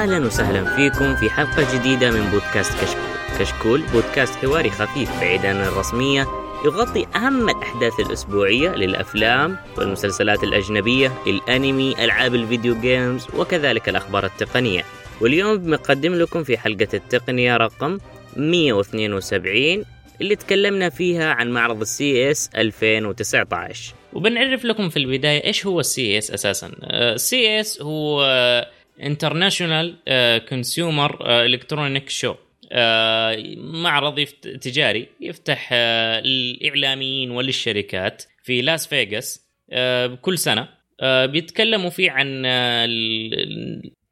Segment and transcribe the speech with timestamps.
[0.00, 3.38] واهلا وسهلا فيكم في حلقة جديدة من بودكاست كشكول.
[3.38, 6.26] كشكول بودكاست حواري خفيف بعيد عن الرسمية
[6.64, 14.84] يغطي أهم الأحداث الأسبوعية للأفلام والمسلسلات الأجنبية، الانمي، ألعاب ال video games وكذلك الأخبار التقنية.
[15.20, 17.98] واليوم بنقدم لكم في حلقة التقنية رقم
[18.36, 19.84] 172
[20.20, 26.18] اللي تكلمنا فيها عن معرض ال CES 2019 وبنعرف لكم في البداية إيش هو ال
[26.18, 28.22] CES أساسا ال CES هو
[29.02, 29.96] International
[30.48, 32.34] Consumer Electronic Show
[33.56, 34.20] معرض.
[34.60, 39.46] تجاري يفتح آه، للإعلاميين وللشركات في لاس فيغاس
[40.20, 40.68] كل سنة
[41.00, 42.46] آه، بيتكلموا فيه عن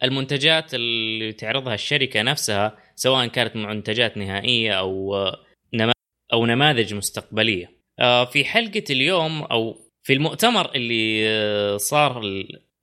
[0.02, 5.14] المنتجات اللي تعرضها الشركة نفسها سواء كانت منتجات نهائية أو
[6.32, 7.78] أو نماذج مستقبلية.
[8.32, 12.22] في حلقة اليوم أو في المؤتمر اللي صار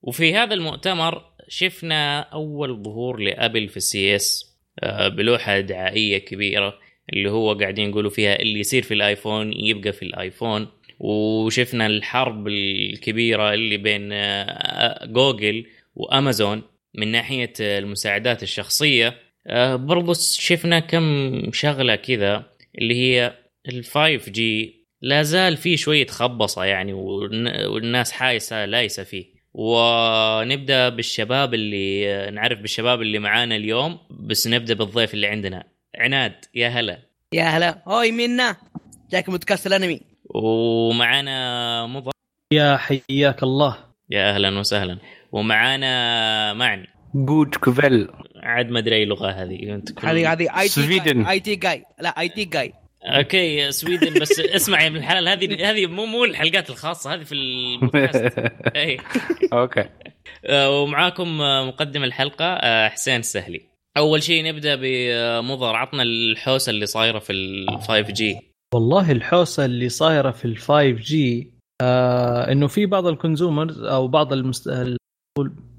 [0.01, 4.55] وفي هذا المؤتمر شفنا أول ظهور لأبل في ال CES
[5.07, 6.79] بلوحة دعائية كبيرة
[7.13, 10.67] اللي هو قاعدين يقولوا فيها اللي يصير في الآيفون يبقى في الآيفون.
[10.99, 14.09] وشفنا الحرب الكبيرة اللي بين
[15.13, 15.65] جوجل
[15.95, 16.61] وأمازون
[16.95, 19.15] من ناحية المساعدات الشخصية.
[19.73, 22.43] برضو شفنا كم شغلة كذا
[22.77, 23.33] اللي هي
[23.69, 24.85] ال 5 جي.
[25.01, 29.34] لا زال في شوية خبصة يعني والناس حايسة لايسة فيه.
[29.57, 35.63] ونبدأ بالشباب اللي نعرف بالشباب اللي معانا اليوم بس نبدأ بالضيف اللي عندنا.
[35.95, 36.99] عناد يا هلا.
[37.33, 37.81] يا هلا.
[37.87, 38.55] هوي منا
[39.11, 40.01] جاك بودكاست الانمي.
[40.25, 42.11] ومعانا مضى
[42.51, 43.77] يا حياك الله.
[44.09, 44.97] يا أهلا وسهلا.
[45.31, 46.87] ومعانا معن.
[47.15, 49.81] جود كوفيل عاد ما أدري أي لغة هذه.
[50.03, 52.73] هذه هذه اي تي اي تي جاي لا اي تي جاي
[53.05, 57.35] أوكي سويدن بس اسمع يا ابن الحلال هذه هذه مو مو الحلقات الخاصة هذه في
[57.35, 58.39] البودكاست.
[58.75, 58.97] اي
[59.53, 59.85] أوكي.
[60.45, 63.61] آه، ومعاكم مقدم الحلقة آه، حسين السهلي.
[63.97, 68.39] أول شيء نبدأ بمضر عطنا الحوسة اللي صايرة في ال 5 جي
[68.73, 71.51] والله الحوسة اللي صايرة في ال 5 جي
[71.81, 74.69] آه إنه في بعض الكونسومرز أو بعض المست...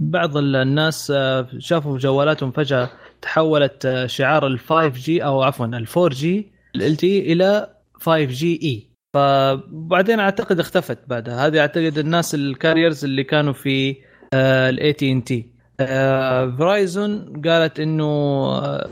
[0.00, 2.90] بعض الناس آه، شافوا جوالاتهم فجأة
[3.22, 10.98] تحولت شعار ال 5G أو عفوا ال 4G LTE إلى 5G E فبعدين أعتقد اختفت
[11.08, 11.46] بعدها.
[11.46, 13.96] هذه أعتقد الناس ال carriers اللي كانوا في
[14.34, 18.88] ال AT&T Verizon قالت إنه آه،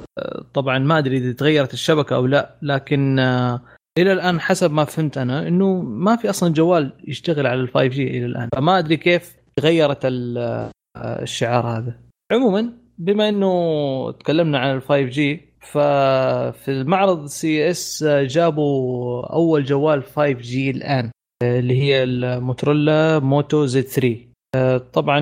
[0.55, 3.61] طبعا ما أدري إذا تغيرت الشبكة أو لا لكن آه،
[3.99, 8.19] إلى الآن حسب ما فهمت أنا إنه ما في أصلا جوال يشتغل على ال 5G
[8.19, 8.49] إلى الآن.
[8.56, 11.99] فما أدري كيف غيرت آه، الشعار هذا.
[12.33, 21.10] عموما بما إنه تكلمنا عن ال 5G ففي المعرض CES جابوا أول جوال 5G الآن
[21.42, 25.20] اللي هي ال Motorola Moto Z3 طبعا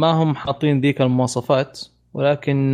[0.00, 1.80] ما هم حاطين ذيك المواصفات
[2.14, 2.72] ولكن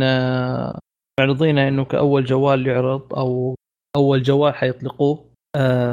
[1.19, 3.55] معرضينه إنه كأول جوال يعرض أو
[3.95, 5.25] أول جوال حيطلقوه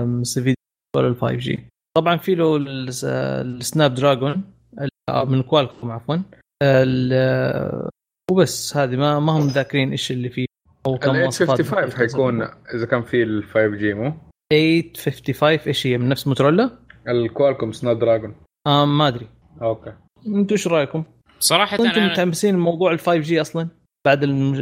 [0.04, 0.54] يستفيد
[0.96, 1.60] من ال 5G
[1.96, 2.56] طبعا في له
[3.42, 4.44] ال Snapdragon
[5.26, 6.16] من Qualcomm عفوا
[8.30, 10.46] وبس هذه ما ما هم ذاكرين إيش اللي فيه.
[10.86, 12.42] أو كم ال 855 حيكون
[12.74, 14.14] إذا كان في ال 5G مو؟
[14.52, 18.34] 855 إيش هي من نفس موتوريلا؟ ال Qualcomm Snapdragon.
[18.66, 19.28] آه ما أدري.
[19.62, 19.92] okay.
[20.26, 21.04] أنتم إيش رأيكم؟
[21.40, 22.12] صراحة أنتم أنا...
[22.12, 23.68] متحمسين لموضوع ال 5G أصلا؟
[24.06, 24.54] بعد الم...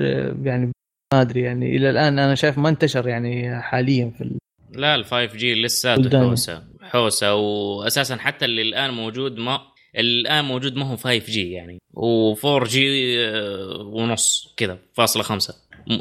[0.46, 0.72] يعني
[1.14, 4.38] ما أدري يعني إلى الآن أنا شايف ما انتشر يعني حاليا في ال...
[4.70, 6.62] لا ال 5 G لساته حوسة.
[6.82, 9.60] حوسة واساسا حتى اللي الآن موجود ما
[9.98, 11.78] الآن موجود ما هو 5 G يعني.
[11.96, 15.54] و4 G آه، ونص كذا فاصلة خمسة.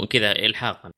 [0.10, 0.92] كذا الحاقا.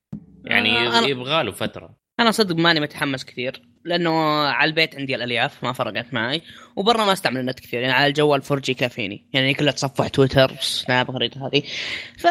[0.46, 1.96] يعني آه يبغى له فترة.
[2.20, 4.12] أنا صدق ماني متحمس كثير لأنه
[4.48, 6.42] على البيت عندي الألياف ما فرقت معي
[6.76, 10.56] وبرا ما أستعمل النت كثير يعني على الجوال 4 G كافيني يعني كلها تصفح تويتر
[10.60, 11.64] سناب غريب هذه.
[12.18, 12.26] ف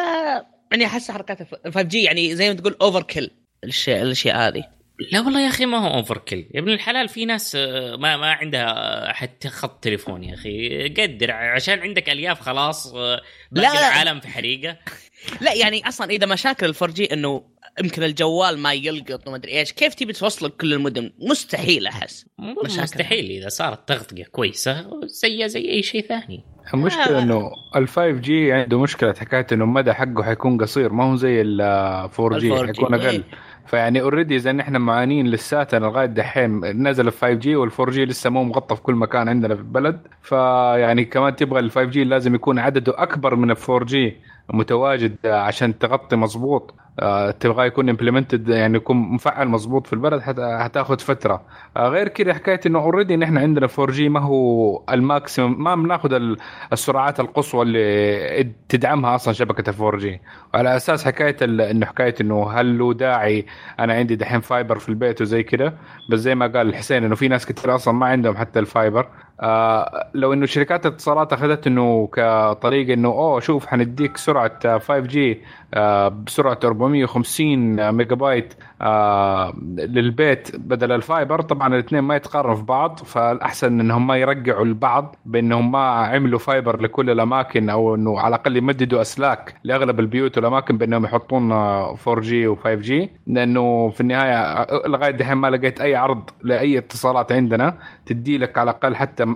[0.73, 3.31] يعني أحس حركات 5 G يعني زي ما تقول overkill
[3.65, 4.80] الأشياء هذه.
[5.13, 8.33] لا والله يا أخي ما هو overkill يا ابن الحلال في ناس آه، ما ما
[8.33, 10.89] عندها حتى خط تليفون يا أخي.
[10.89, 13.21] قدر عشان عندك ألياف خلاص آه،
[13.53, 14.77] باقي لا العالم في حريقة.
[15.41, 17.43] لا يعني أصلا إذا مشاكل ال four G إنه
[17.83, 22.27] يمكن الجوال ما يلقط وما أدري إيش كيف تبي توصل كل المدن؟ مستحيل أحس.
[22.65, 23.31] مستحيل.
[23.31, 26.45] إذا صارت تغطية كويسة زي زي أي شيء ثاني.
[26.75, 27.23] المشكلة آه.
[27.23, 30.93] إنه ال 5 G عنده مشكلة حكاية إنه المدى حقه حيكون قصير.
[30.93, 33.07] ما هو زي ال 4 G حيكون أقل.
[33.07, 33.23] إيه.
[33.71, 38.05] فيعني already إذا نحن معانين لساتنا لغاية دحين نزل ال 5 G وال 4 G
[38.05, 40.01] لسه مو مغطى في كل مكان عندنا في البلد.
[40.23, 44.17] فيعني كمان تبغى ال 5 G لازم يكون عدده أكبر من ال 4 G
[44.53, 50.21] متواجد عشان تغطي مظبوط آه، تبغى يكون implemented يعني يكون مفعل مضبوط في البلد
[50.63, 51.43] حتاخذ فترة.
[51.77, 55.75] آه، غير كذا حكاية إنه already نحن عندنا 4 G ما هو ال maximum ما
[55.75, 56.37] بناخذ
[56.73, 60.21] السرعات القصوى اللي تدعمها أصلا شبكة 4 G
[60.55, 63.47] على أساس حكاية إنه حكاية إنه هل له داعي
[63.81, 65.75] أنا عندي دحين fiber في البيت وزي كذا
[66.11, 69.09] بس زي ما قال الحسين إنه في ناس كثير أصلا ما عندهم حتى ال fiber
[69.41, 75.43] آه لو إنه شركات الاتصالات أخذت إنه كطريقة إنه أوه شوف حنديك سرعة 5 G
[76.09, 81.41] بسرعة 450 ميجا بايت آه للبيت بدل ال fiber.
[81.41, 86.81] طبعا الاثنين ما يتقارنوا في بعض فالأحسن إنهم ما يرجعوا البعض بإنهم ما عملوا fiber
[86.81, 92.55] لكل الأماكن أو إنه على الأقل يمددوا أسلاك لأغلب البيوت والأماكن بإنهم يحطون 4 G
[92.55, 98.39] و5 G لأنه في النهاية لغاية دحين ما لقيت أي عرض لأي اتصالات عندنا تدي
[98.39, 99.35] لك على الأقل حتى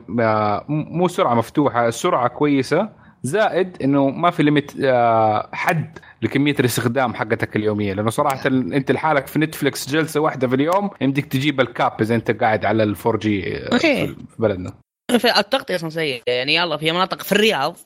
[0.68, 7.56] مو سرعة مفتوحة سرعة كويسة زائد إنه ما في limit آه، حد لكمية الاستخدام حقتك
[7.56, 7.92] اليومية.
[7.92, 12.14] لأنه صراحة أنت لحالك في نتفلكس جلسة واحدة في اليوم يمديك تجيب ال cap إذا
[12.14, 14.72] أنت قاعد على ال four G آه، في بلدنا.
[15.18, 16.22] في التغطية أصلا سيئة.
[16.26, 17.76] يعني يلا في مناطق في الرياض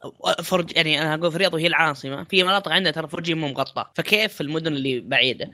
[0.42, 3.34] four G يعني أنا أقول في الرياض وهي العاصمة في مناطق عندنا ترى four G
[3.34, 3.84] مو مغطى.
[3.94, 5.50] فكيف في المدن اللي بعيدة؟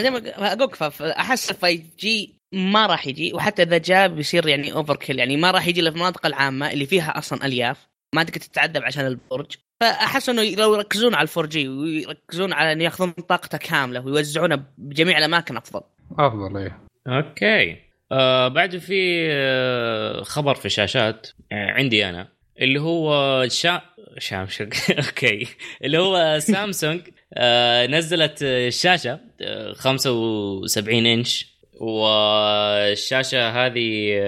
[0.00, 0.70] زي ما أقول
[1.02, 5.66] أحس 5 G ما راح يجي وحتى إذا جاء بيصير يعني overkill يعني ما راح
[5.66, 7.90] يجي إلا في المناطق العامة اللي فيها أصلا ألياف.
[8.14, 12.72] ما تقدر تتعذب عشان البرج فأحس إنه لو يركزون على ال four G ويركزون على
[12.72, 15.80] إنه يأخذون طاقته كاملة ويوزعونها بجميع الأماكن أفضل.
[16.18, 16.78] أفضل إيه.
[17.06, 17.76] okay.
[18.12, 22.28] آه بعد في آه خبر في شاشات آه عندي أنا
[22.60, 23.82] اللي هو شا
[24.18, 24.46] شام
[25.06, 25.46] okay.
[25.84, 27.00] اللي هو سامسونج
[27.34, 31.50] آه نزلت الشاشة آه 75 إنش.
[31.80, 34.18] والشاشة هذه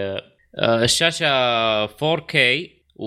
[0.58, 2.36] آه الشاشة 4K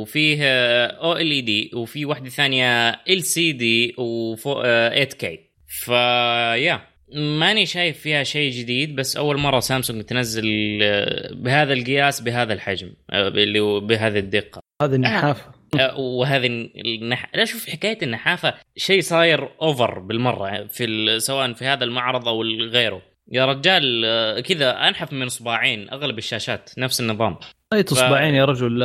[0.02, 0.46] وفيه
[0.86, 5.26] OLED وفي واحدة ثانية LCD و 8K
[5.68, 12.54] فيا ماني شايف فيها شيء جديد بس أول مرة سامسونج تنزل آه، بهذا القياس بهذا
[12.54, 14.60] الحجم آه، اللي بهذه الدقة.
[14.82, 15.52] هذه النحافة.
[15.80, 16.46] آه، وهذه
[16.86, 17.30] النح...
[17.36, 23.02] لا شوف حكاية النحافة شيء صاير اوفر بالمرة في سواء في هذا المعرض أو غيره.
[23.32, 24.06] يا رجال
[24.42, 27.38] كذا أنحف من اصبعين أغلب الشاشات نفس النظام.
[27.74, 28.38] أي اصبعين ف...
[28.38, 28.80] يا رجل.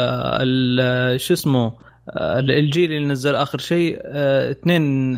[1.20, 1.78] شو اسمه
[2.50, 4.00] الجيل اللي نزل آخر شيء
[4.50, 5.16] اثنين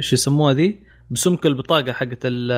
[0.00, 2.52] شو يسموها ذي؟ بسمك البطاقه حقت ال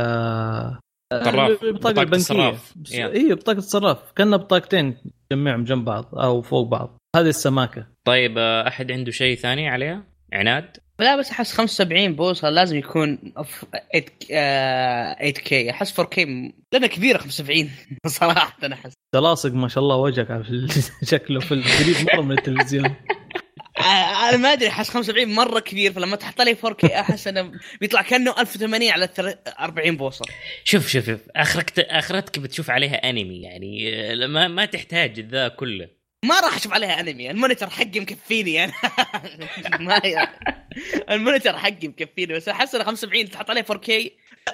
[1.12, 2.56] البطاقه البنكية.
[2.92, 4.12] اي بطاقة الصراف.
[4.16, 4.96] كأنها بطاقتين
[5.30, 6.98] تجمعهم جنب بعض أو فوق بعض.
[7.16, 7.86] هذه السماكة.
[8.04, 13.18] طيب آه، أحد عنده شيء ثاني عليها؟ عناد؟ لا بس أحس 75 بوصة لازم يكون
[14.28, 17.70] 8 كي أحس 4 كي لأنه كبيرة 75
[18.06, 18.92] صراحة أنا أحس.
[19.14, 20.42] تلاصق ما شاء الله وجهك
[21.12, 22.94] شكله في القريب مرة من التلفزيون.
[24.28, 28.34] أنا ما أدري أحس 75 مرة كبير فلما تحط لي 4K أحس إنه بيطلع كأنه
[28.40, 29.08] 1080 على
[29.60, 30.24] 40 بوصة.
[30.64, 31.20] شوف شوف شوف.
[31.36, 33.88] أخرك أخرتك بتشوف عليها أنمي يعني
[34.26, 36.01] ما ما تحتاج ذا كله.
[36.24, 38.72] ما راح أشوف عليها anime ال monitor حقي مكفيني أنا.
[39.80, 40.00] ما
[41.10, 43.90] ال monitor حقي مكفيني بس أحس إنه 75 تحط عليه 4K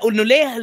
[0.05, 0.57] وإنه ليه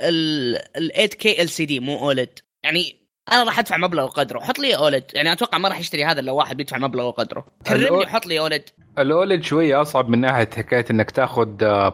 [0.00, 0.58] ال
[0.96, 2.96] 8K LCD مو OLED؟ يعني
[3.32, 4.40] أنا راح أدفع مبلغ وقدره.
[4.40, 5.04] حط لي OLED.
[5.14, 7.46] يعني أتوقع ما راح يشتري هذا لو واحد بيدفع مبلغ وقدره.
[7.66, 8.68] كرمني حط لي أولد.
[9.02, 11.46] الاولد شوية أصعب من ناحية حكاية إنك تاخذ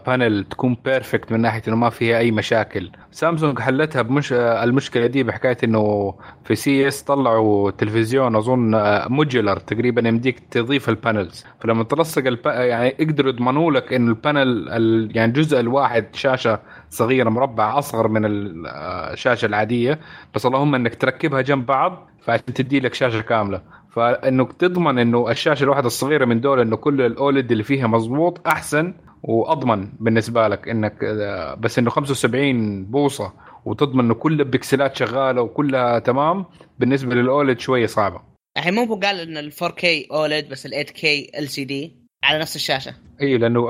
[0.07, 2.91] panel تكون perfect من ناحية إنه ما فيها أي مشاكل.
[3.11, 8.71] سامسونج حلتها بمش المشكلة دي بحكاية إنه في CES طلعوا تلفزيون أظن
[9.13, 12.47] modular تقريبا يمديك تضيف ال panels فلما تلصق الب...
[12.47, 15.17] يعني يقدروا يضمنوا لك إنه ال panel ال...
[15.17, 16.61] يعني الجزء الواحد شاشة
[16.91, 19.99] صغيرة مربع أصغر من الشاشه العادية.
[20.35, 23.61] بس اللهم إنك تركبها جنب بعض فعشان تدي لك شاشة كاملة.
[23.97, 28.49] فانك تضمن إنه الشاشة الواحدة الصغيرة من دول إنه كل ال OLED اللي فيها مضبوط
[28.49, 31.05] أحسن وأضمن بالنسبة لك إنك
[31.59, 33.33] بس إنه 75 بوصة
[33.65, 36.45] وتضمن إنه كل البكسلات شغالة وكلها تمام
[36.79, 38.21] بالنسبة لل OLED شوية صعبة.
[38.57, 41.05] الحين مو قال إن ال 4K OLED بس ال 8K
[41.39, 42.95] LCD على نفس الشاشة.
[43.23, 43.69] إي لأنه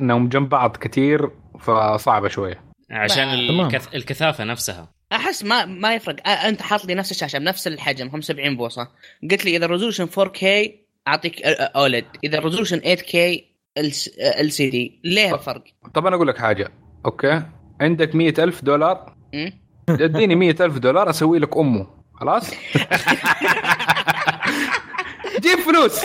[0.00, 1.30] إنهم جنب بعض كثير
[1.60, 2.64] فصعبة شوية.
[2.90, 3.94] عشان الكث...
[3.94, 4.95] الكثافة نفسها.
[5.12, 6.28] أحس ما ما يفرق.
[6.28, 8.88] أنت حاط لي نفس الشاشة بنفس الحجم 75 بوصة.
[9.30, 10.44] قلت لي إذا ال resolution 4K
[11.08, 12.04] أعطيك OLED.
[12.24, 13.16] إذا ال resolution 8K
[13.78, 16.72] LCD ليه الفرق؟ طب أنا أقول لك حاجة.
[17.06, 17.42] أوكي؟
[17.80, 19.16] عندك 100000 دولار؟
[19.88, 21.86] اديني 100000 دولار أسوي لك أمه.
[22.14, 22.50] خلاص؟
[25.40, 26.00] جيب فلوس.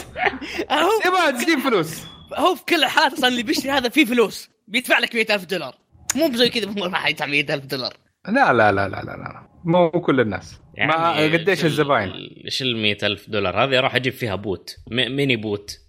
[1.03, 2.01] تبغى تجيب فلوس.
[2.37, 4.49] هو في كل الحالات أصلا اللي بيشتري هذا فيه فلوس.
[4.67, 5.75] بيدفع لك 100000 دولار.
[6.15, 7.97] مو بزي كذا مو راح يدفع 100000 دولار.
[8.27, 10.61] لا لا لا لا لا لا مو كل الناس.
[10.73, 12.11] يعني ما قديش الزباين.
[12.45, 13.63] إيش ال 100000 دولار.
[13.63, 14.77] هذه راح أجيب فيها boat.
[14.91, 15.79] mini boat.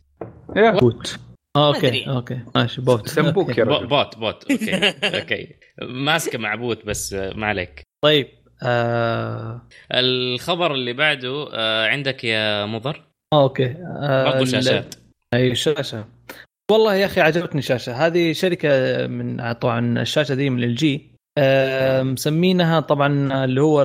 [0.50, 0.80] yeah.
[0.80, 1.18] boat.
[1.56, 2.40] آه، okay okay.
[2.54, 3.08] ماشي boat.
[3.08, 3.86] سمبوك يا رجل.
[3.86, 4.50] boat boat.
[4.50, 4.94] okay.
[5.20, 5.48] okay.
[5.82, 7.82] ماسكه مع boat بس ما عليك.
[8.04, 8.28] طيب
[8.62, 9.62] آه...
[9.92, 14.32] الخبر اللي بعده آه، عندك يا مضر؟ okay آه...
[14.32, 14.94] برضو شاشات.
[15.34, 16.04] أي شاشة.
[16.70, 18.06] والله يا أخي عجبتني الشاشة.
[18.06, 21.11] هذه شركة من طبعا الشاشة دي من LG
[22.02, 23.82] مسمينها طبعا اللي هو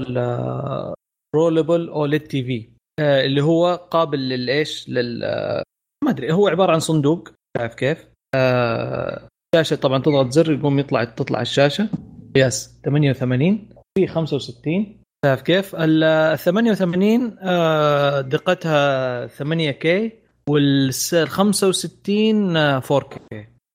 [1.36, 5.64] rollable OLED TV اللي هو قابل للإيش؟ لل آه،
[6.04, 11.04] ما أدري هو عبارة عن صندوق شايف كيف؟ آه شاشة طبعا تضغط زر يقوم يطلع
[11.04, 11.90] تطلع الشاشة.
[12.36, 20.12] قياس 88 في 65 شايف كيف؟ ال 88 آه دقتها 8 كي
[20.50, 20.94] وال
[21.28, 23.18] 65 4K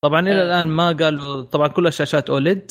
[0.04, 0.44] طبعا إلى آه.
[0.44, 2.70] الآن ما قالوا طبعا كلها شاشات اوليد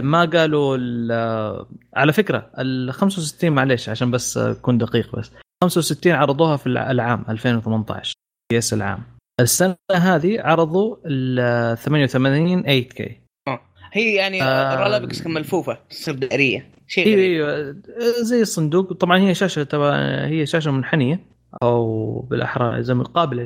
[0.00, 5.30] ما قالوا ال- على فكرة ال 65 معليش عشان بس أكون دقيق بس.
[5.64, 8.14] 65 عرضوها في العام 2018
[8.52, 9.02] يس العام.
[9.40, 13.12] السنة هذه عرضوا ال 88 8K
[13.92, 14.84] هي يعني آه.
[14.84, 16.70] رولابكس ملفوفة تصير دائرية.
[16.88, 17.54] شيء أيوه.
[17.54, 17.76] أيوه
[18.22, 18.92] زي الصندوق.
[18.92, 19.94] طبعا هي شاشة تبع
[20.24, 21.20] هي شاشة منحنية
[21.62, 23.42] أو بالأحرى زي ما قابلة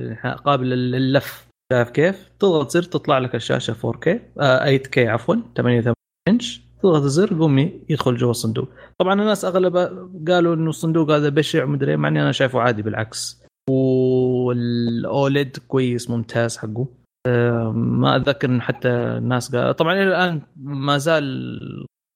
[0.77, 1.47] لللف.
[1.73, 4.09] شايف كيف؟ تضغط زر تطلع لك الشاشة 4K
[4.41, 5.95] آه 8K عفوا 88
[6.29, 7.59] إنش تضغط الزر يقوم
[7.89, 8.69] يدخل جوا الصندوق.
[8.99, 12.83] طبعا الناس اغلبها قالوا إنه الصندوق هذا بشع ومدري إيه، مع إني أنا شايفه عادي
[12.83, 13.43] بالعكس.
[13.71, 16.87] والأوليد كويس ممتاز حقه.
[17.73, 21.59] ما أتذكر إن حتى الناس قال طبعا إلى الآن ما زال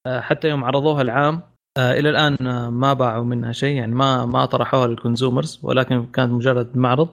[0.07, 1.43] آه، حتى يوم عرضوها العام
[1.79, 6.33] آه، إلى الآن آه، ما باعوا منها شيء يعني ما ما طرحوها للكونسومرز ولكن كانت
[6.33, 7.09] مجرد معرض.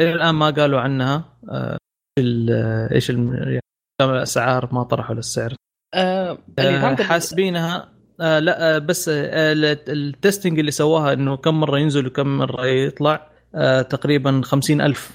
[0.00, 1.24] إلى الآن ما قالوا عنها
[2.92, 3.10] إيش
[4.00, 5.54] يعني الأسعار ما طرحوا للسعر.
[5.94, 7.92] آه اللي آه، فهمته حاسبينها.
[8.20, 12.66] آه لا آه بس آه ال- التستنج اللي سواها إنه كم مرة ينزل وكم مرة
[12.66, 15.10] يطلع آه تقريبا خمسين ألف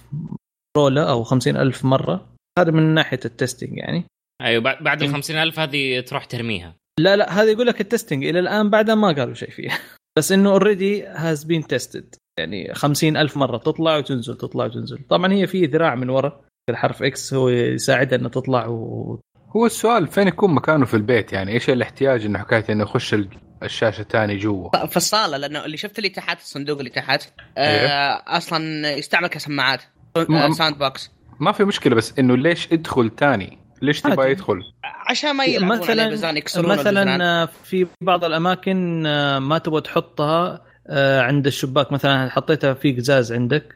[0.77, 2.27] رولة أو خمسين ألف مرة.
[2.59, 4.05] هذا من ناحية ال testing يعني.
[4.41, 6.75] أيوه بعد بعد ال 50000 هذه تروح ترميها.
[6.99, 8.25] لا لا هذا يقول لك ال testing.
[8.25, 9.79] إلى الآن بعدها ما قالوا شيء فيها.
[10.17, 14.99] بس إنه already has been tested يعني خمسين ألف مرة تطلع وتنزل تطلع وتنزل.
[15.09, 16.41] طبعا هي في ذراع من ورا.
[16.69, 19.19] الحرف X هو يساعدها إنها تطلع و...
[19.55, 23.27] هو السؤال فين يكون مكانه في البيت يعني إيش الاحتياج إنه حكاية إنه يخش ال-
[23.63, 27.23] الشاشة تاني جوا في الصاله لأنه اللي شفت اللي تحت الصندوق اللي تحت
[27.57, 27.87] آه إيه.
[28.37, 29.81] أصلا يستعمل كسماعات
[30.17, 34.31] م- آه م- sound box ما في مشكلة بس إنه ليش ادخل تاني ليش تبغى.
[34.31, 34.59] يدخل
[35.09, 36.09] عشان ما يلعبون مثلا.
[36.57, 43.33] مثلا في بعض الأماكن آه، ما تبغى تحطها آه، عند الشباك مثلا حطيتها في قزاز
[43.33, 43.75] عندك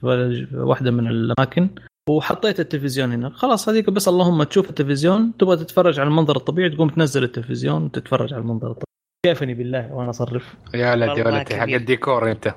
[0.00, 1.68] في واحدة من الأماكن
[2.10, 3.30] وحطيت التلفزيون هنا.
[3.30, 8.32] خلاص هذيك بس اللهم تشوف التلفزيون تبغى تتفرج على المنظر الطبيعي تقوم تنزل التلفزيون وتتفرج
[8.34, 8.84] على المنظر الطبيعي.
[9.26, 11.62] كيفني بالله وأنا أصرف؟ يا ولد يا والله ولد حق.
[11.68, 12.54] الديكور أنت.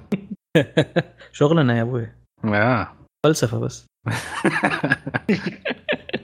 [1.34, 2.08] شغلنا يا أبوي.
[2.46, 2.94] آه.
[3.26, 3.86] فلسفة بس.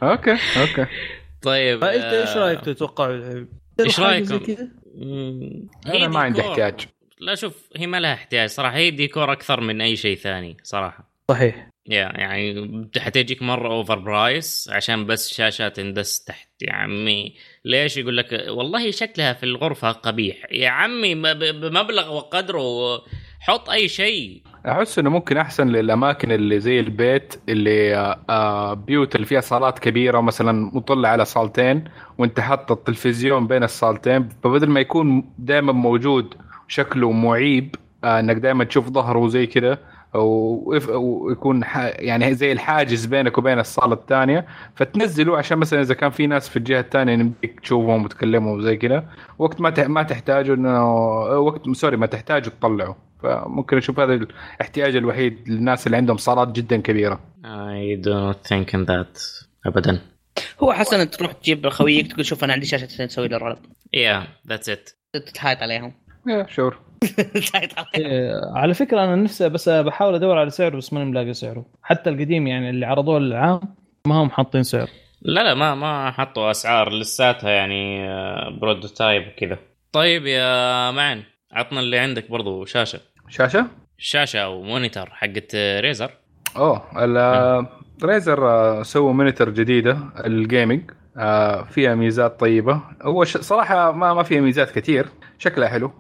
[0.04, 0.86] okay okay.
[1.42, 3.10] طيب فأنت آه، إيش رأيك تتوقع؟
[3.80, 6.42] إيش حاجة رأيكم؟ زي كذا؟ مم، هي أنا ما عندي.
[6.42, 6.88] احتياج.
[7.20, 8.76] لا شوف هي ما لها احتياج صراحة.
[8.78, 11.10] هي ديكور أكثر من أي شيء ثاني صراحة.
[11.32, 11.70] صحيح.
[11.88, 16.50] يا يعني حتجيك مرة overpriced عشان بس شاشه تندس تحت.
[16.62, 17.34] يا عمي
[17.66, 20.38] ليش يقول لك والله شكلها في الغرفة قبيح.
[20.52, 23.02] يا عمي بمبلغ وقدره
[23.40, 24.42] حط أي شيء.
[24.68, 27.96] أحس إنه ممكن أحسن للأماكن اللي زي البيت اللي
[28.30, 31.84] آه، بيوت اللي فيها صالات كبيرة مثلا مطلة على صالتين
[32.18, 34.30] وأنت حاط التلفزيون بين الصالتين.
[34.44, 36.34] فبدل ما يكون دائما موجود
[36.68, 43.38] شكله معيب آه، إنك دائما تشوف ظهره زي كذا ويكون ح- يعني زي الحاجز بينك
[43.38, 48.06] وبين الصالة الثانية فتنزله عشان مثلا إذا كان في ناس في الجهة الثانية يمديك تشوفهم
[48.06, 49.06] وتكلمهم وزي كذا
[49.40, 50.86] وقت ما ما تحتاجه انه
[51.40, 56.78] وقت sorry ما تحتاجه تطلعه فممكن أشوف هذا الاحتياج الوحيد للناس اللي عندهم صالات جدا
[56.82, 57.20] كبيرة.
[57.44, 59.20] I don't think in that
[59.66, 60.00] ابدا.
[60.60, 63.58] هو حسن تروح تجيب خويك تقول شوف أنا عندي شاشة تسوي لي roll up
[63.96, 64.94] yeah that's it.
[65.14, 65.94] تتحايط عليهم.
[66.28, 66.78] yeah sure
[67.96, 71.66] إيه، على فكرة أنا نفسي بس بحاول أدور على سعره بس ماني ملاقي سعره.
[71.84, 73.60] حتى القديم يعني اللي عرضوه العام
[74.08, 74.88] ما هم حاطين سعر.
[75.22, 78.08] لا لا ما ما حطوا أسعار لساتها يعني
[78.60, 79.58] prototype وكذا.
[79.92, 83.00] طيب يا معن عطنا اللي عندك برضو شاشة.
[83.30, 83.66] شاشة؟
[83.98, 86.12] شاشة أو monitor حقت Razer
[86.58, 87.68] أوه ال-
[88.04, 92.82] Razer آه، سووا monitor جديدة ال gaming آه، فيها ميزات طيبة.
[93.02, 95.08] هو ش- صراحة ما ما فيها ميزات كثير.
[95.38, 95.92] شكلها حلو.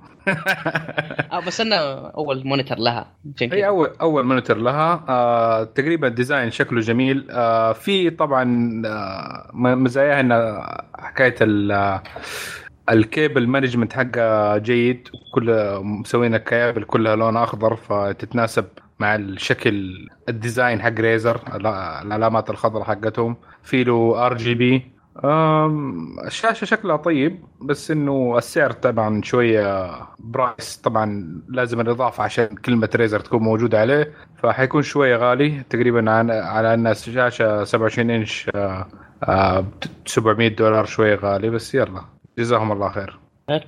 [1.31, 1.75] آه بس إنه
[2.07, 3.07] أول monitor لها.
[3.41, 3.65] هي كذا.
[3.67, 5.05] اول أول monitor لها.
[5.09, 7.27] آه تقريبا ال design شكله جميل.
[7.31, 10.61] آه في طبعا آه مزاياها إن
[10.99, 12.03] حكاية ال- آه،
[12.89, 15.07] ال cable management حقها جيد.
[15.33, 18.65] كل مسوين الكيابل كلها لون أخضر فتتناسب
[18.99, 19.93] مع الشكل
[20.29, 23.35] ال design حق Razer العلامات الخضراء حقتهم.
[23.63, 24.91] في له RGB
[26.25, 33.19] الشاشة شكلها طيب بس إنه السعر طبعا شوية price طبعا لازم الإضافة عشان كلمة Razer
[33.19, 38.49] تكون موجودة عليه فحيكون شوية غالي تقريبا على الناس شاشه 27 إنش
[40.05, 42.01] 700 دولار شوية غالي بس يلا
[42.39, 43.19] جزاهم الله خير.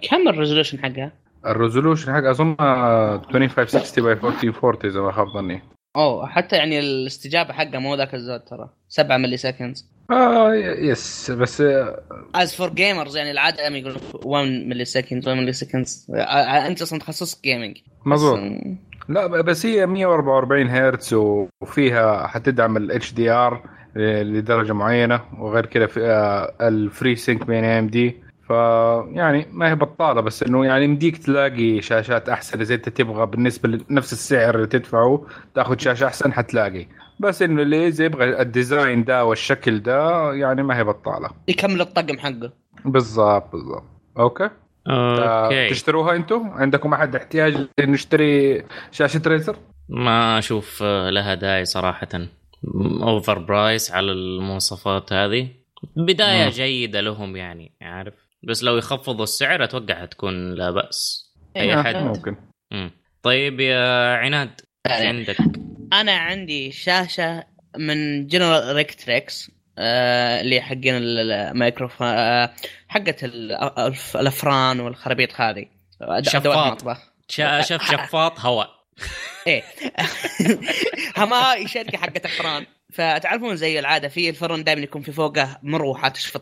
[0.09, 1.11] كم ال resolution حقها؟
[1.45, 5.61] ال resolution حق أظن 2560 by 1440 إذا ما خاب ظني.
[5.95, 11.63] أوه حتى يعني الاستجابة حقها مو ذاك الزود ترى 7 milliseconds آه yes بس
[12.35, 15.85] as for gamers يعني العادة يقول 1 millisecond 1 millisecond
[16.67, 18.39] أنت أصلا تخصصك gaming مظبوط.
[19.09, 23.63] لا بس هي 144 هرتز وفيها حتدعم ال HDR
[23.95, 25.99] لدرجة معينة وغير كذا في
[26.61, 28.15] ال FreeSync من AMD
[28.47, 33.69] فيعني ما هي بطالة بس إنه يعني مديك تلاقي شاشات أحسن إذا أنت تبغى بالنسبة
[33.69, 36.87] لنفس السعر اللي تدفعه تأخذ شاشة أحسن حتلاقي.
[37.19, 41.29] بس إنه اللي إذا يبغى ال design ده والشكل ده يعني ما هي بطالة.
[41.47, 42.51] يكمل الطقم حقه.
[42.85, 43.83] بالضبط بالضبط.
[44.19, 44.49] okay؟
[44.87, 45.69] okay.
[45.69, 49.57] تشتروها أنتم؟ عندكم أحد احتياج نشتري شاشة Razer؟
[49.89, 52.07] ما أشوف لها داعي صراحة.
[53.03, 55.49] overpriced على المواصفات هذه.
[55.95, 56.49] بداية مم.
[56.49, 61.31] جيدة لهم يعني عارف؟ بس لو يخفضوا السعر أتوقع حتكون لا بأس.
[61.57, 62.35] أي أحد؟ ممكن.
[62.71, 62.91] مم.
[63.23, 65.37] طيب يا عناد إيش عندك؟
[66.01, 67.43] أنا عندي شاشة
[67.77, 72.53] من General Electrics آه اللي حقين المايكرو آه
[72.87, 73.23] حقت
[74.15, 75.65] الأفران والخرابيط هذه.
[76.21, 76.97] شفاط.
[77.27, 78.69] شاشه شفاط هواء.
[79.47, 79.63] إيه.
[81.17, 82.65] ما شركه حقت أفران.
[82.93, 86.41] فتعرفون زي العادة في الفرن دائما يكون في فوقه مروحة تشفط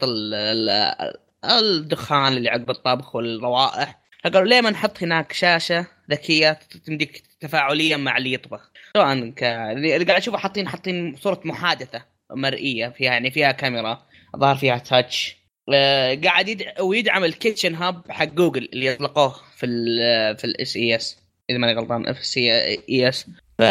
[1.45, 4.02] الدخان اللي عقب الطبخ والروائح.
[4.23, 10.05] فقالوا ليه ما نحط هناك شاشة ذكية تمديك تفاعليا مع اللي يطبخ؟ سواء ك اللي
[10.05, 14.05] قاعد اشوفه حاطين حاطين صورة محادثة مرئية فيها يعني فيها كاميرا
[14.37, 15.37] ظهر فيها touch
[15.73, 16.81] آه قاعد يدع...
[16.81, 21.17] ويدعم ال Kitchen Hub حق جوجل اللي يطلقوه في ال في ال CES
[21.49, 22.51] إذا ماني غلطان في ال
[22.89, 23.25] CES
[23.57, 23.61] ف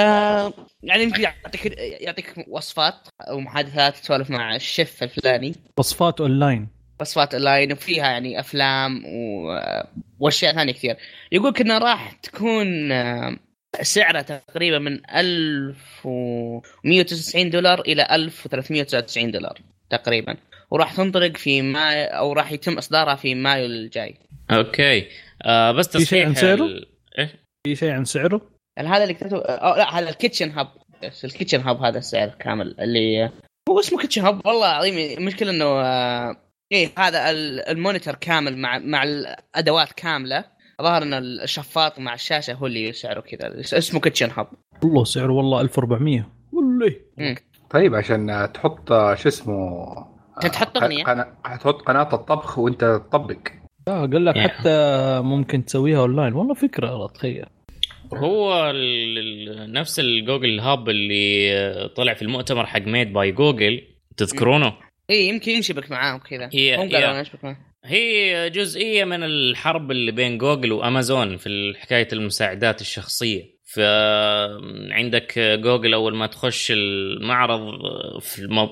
[0.82, 5.54] يعني يمكن يعطيك يعطيك وصفات أو محادثات تسولف مع الشيف الفلاني.
[5.78, 6.68] وصفات أونلاين.
[7.02, 9.58] وصفات اونلاين وفيها يعني افلام و...
[10.20, 10.96] واشياء ثانية كثير.
[11.32, 12.88] يقولك انها راح تكون
[13.82, 19.58] سعرها تقريبا من 1199 دولار إلى 1399 دولار
[19.90, 20.36] تقريبا.
[20.70, 24.14] وراح تنطلق في May أو راح يتم إصدارها في مايو الجاي.
[24.50, 25.06] okay.
[25.42, 26.86] آه بس تصحيح في شيء عن سعره؟ ال...
[27.18, 27.30] إيه
[27.66, 30.68] في شيء عن سعره؟ يعني هذا اللي كتبته؟ أو لا هذا ال Kitchen Hub
[31.24, 33.30] ال Kitchen Hub هذا السعر كامل اللي
[33.68, 35.66] هو اسمه Kitchen Hub والله العظيم المشكلة إنه
[36.72, 37.30] إيه هذا
[37.70, 40.44] ال monitor كامل مع مع الأدوات كاملة.
[40.82, 43.60] ظهر إن الشفاط مع الشاشة هو اللي سعره كذا.
[43.60, 44.46] اسمه kitchen hub
[44.82, 46.96] والله سعره والله 1400 والله.
[47.70, 49.86] طيب عشان تحط شو اسمه
[50.40, 51.04] تحط أغنية؟
[51.44, 53.38] تحط قناة الطبخ وأنت تطبق.
[53.86, 56.34] لا قال لك حتى ممكن تسويها أونلاين.
[56.34, 57.46] والله فكرة تخيل.
[58.14, 58.72] هو
[59.68, 63.82] نفس ال Google Hub اللي طلع في المؤتمر حق Made by Google
[64.16, 64.74] تذكرونه؟
[65.10, 66.50] اي يمكن ينشبك معاهم كذا.
[66.52, 66.88] هي هم
[67.84, 73.52] هي جزئية من الحرب اللي بين Google و Amazon في حكاية المساعدات الشخصية.
[73.74, 77.60] فعندك جوجل أول ما تخش المعرض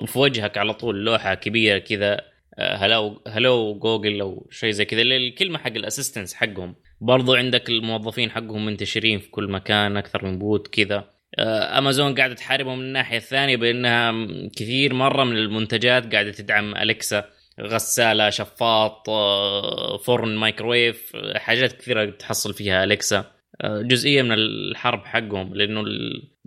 [0.05, 2.21] في وجهك على طول لوحة كبيرة كذا
[2.59, 6.75] hello hello Google أو شيء زي كذا الكلمة حق ال assistants حقهم.
[7.01, 11.09] برضو عندك الموظفين حقهم منتشرين في كل مكان أكثر من booth كذا.
[11.39, 17.29] أمازون قاعدة تحاربهم من الناحية الثانية بأنها كثير مرة من المنتجات قاعدة تدعم Alexa
[17.61, 19.09] غسالة شفاط
[20.05, 23.31] فرن مايكرويف حاجات كثيرة تحصل فيها Alexa
[23.63, 25.83] جزئية من الحرب حقهم لأنه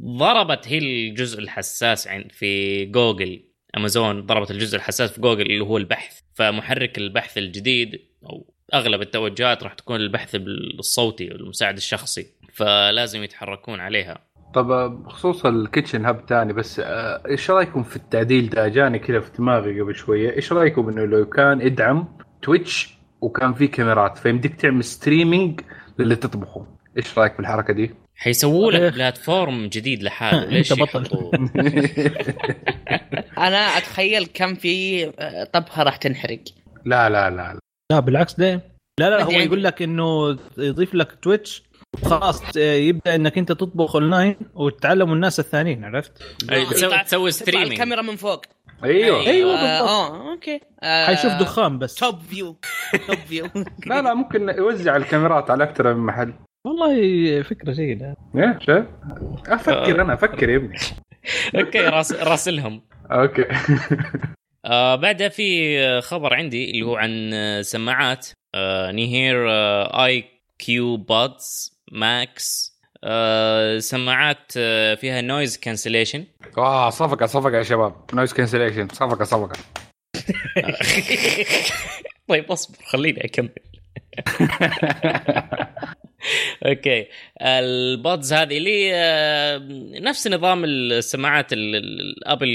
[0.00, 3.44] ضربت هي الجزء الحساس في Google.
[3.76, 6.20] Amazon ضربت الجزء الحساس في جوجل اللي هو البحث.
[6.34, 10.34] فمحرك البحث الجديد أو أغلب التوجهات راح تكون البحث
[10.78, 12.26] الصوتي والمساعد الشخصي.
[12.52, 14.33] فلازم يتحركون عليها.
[14.54, 14.66] طب
[15.04, 19.80] بخصوص ال kitchen hub تاني بس إيش رأيكم في التعديل؟ ده جاني كذا في دماغي
[19.80, 20.36] قبل شوية.
[20.36, 22.08] إيش رأيكم إنه لو كان يدعم
[22.42, 25.60] Twitch وكان في كاميرات فيمديك تعمل streaming
[25.98, 30.44] للي تطبخه؟ إيش رأيك بالحركه دي؟ حيسووا لك platform جديد لحاله.
[30.54, 31.04] ليش بطل.
[33.46, 35.06] أنا أتخيل كم في
[35.52, 36.40] طبخة راح تنحرق.
[36.84, 37.58] لا لا لا
[37.92, 38.00] لا.
[38.00, 38.60] بالعكس ده
[39.00, 41.62] لا لا هو يقول لك إنه يضيف لك Twitch
[42.04, 46.12] خلاص يبدأ إنك أنت تطبخ اونلاين وتتعلموا الناس الثانيين عرفت؟
[47.04, 48.44] تسوي streaming الكاميرا من فوق.
[48.84, 49.26] أيوه.
[49.26, 50.60] أيوه آه okay.
[50.82, 51.94] آه حيشوف دخان بس.
[51.94, 52.56] top view
[53.06, 53.46] top view
[53.86, 56.34] لا لا ممكن يوزع الكاميرات على أكثر من محل.
[56.66, 58.16] والله فكرة جيدة.
[58.34, 58.84] يا شايف
[59.48, 60.78] أفكر أنا أفكر يا ابني.
[61.58, 62.82] okay راس راسلهم.
[63.10, 63.44] okay.
[64.64, 68.28] آه بعدها في خبر عندي اللي هو عن سماعات.
[68.54, 76.24] آه Nuheara IQbuds Max آه سماعات آه فيها noise cancellation
[76.58, 77.94] آه صفقة صفقة يا شباب.
[78.14, 79.56] noise cancellation صفقة صفقة.
[82.28, 83.48] طيب اصبر خليني أكمل.
[86.66, 87.06] okay.
[87.42, 89.58] ال buds هذه اللي آه،
[90.00, 92.48] نفس نظام السماعات ال Apple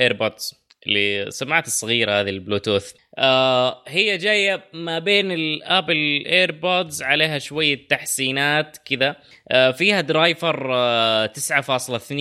[0.00, 2.92] AirPods اللي السماعات الصغيرة هذه البلوتوث.
[3.18, 9.16] آه هي جاية ما بين ال Apple AirPods عليها شوية تحسينات كذا.
[9.48, 12.12] آه فيها driver آه 9.2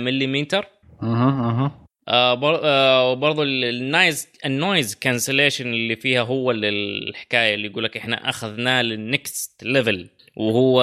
[0.00, 0.70] ملم أها
[1.02, 1.86] أها.
[2.08, 8.28] آه وبرضه ال noise ال noise cancellation اللي فيها هو الحكاية اللي يقول لك إحنا
[8.28, 10.82] أخذناه لل next level وهو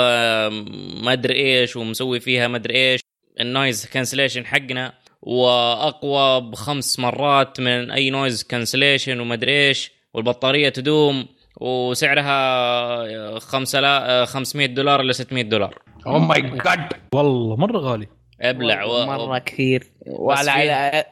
[1.03, 3.01] ما أدري إيش ومسوي فيها ما أدري إيش.
[3.39, 10.69] ال noise cancellation حقنا وأقوى بخمس مرات من أي noise cancellation وما أدري إيش والبطارية
[10.69, 11.25] تدوم
[11.61, 13.39] وسعرها
[14.25, 15.75] 500 دولار إلى 600 دولار.
[16.07, 18.07] oh my god والله مرة غالي.
[18.41, 19.05] أبلع و...
[19.05, 19.83] مرة كثير.
[20.07, 21.05] وعلى على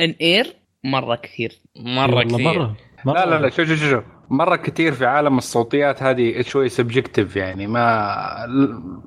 [0.00, 1.52] in ear مرة كثير.
[1.76, 2.38] مرة كثير.
[2.40, 2.76] مرة.
[3.04, 3.14] مرة.
[3.14, 7.66] لا لا لا شوف شوف شوف مرة كثير في عالم الصوتيات هذه شوي subjective يعني
[7.66, 8.14] ما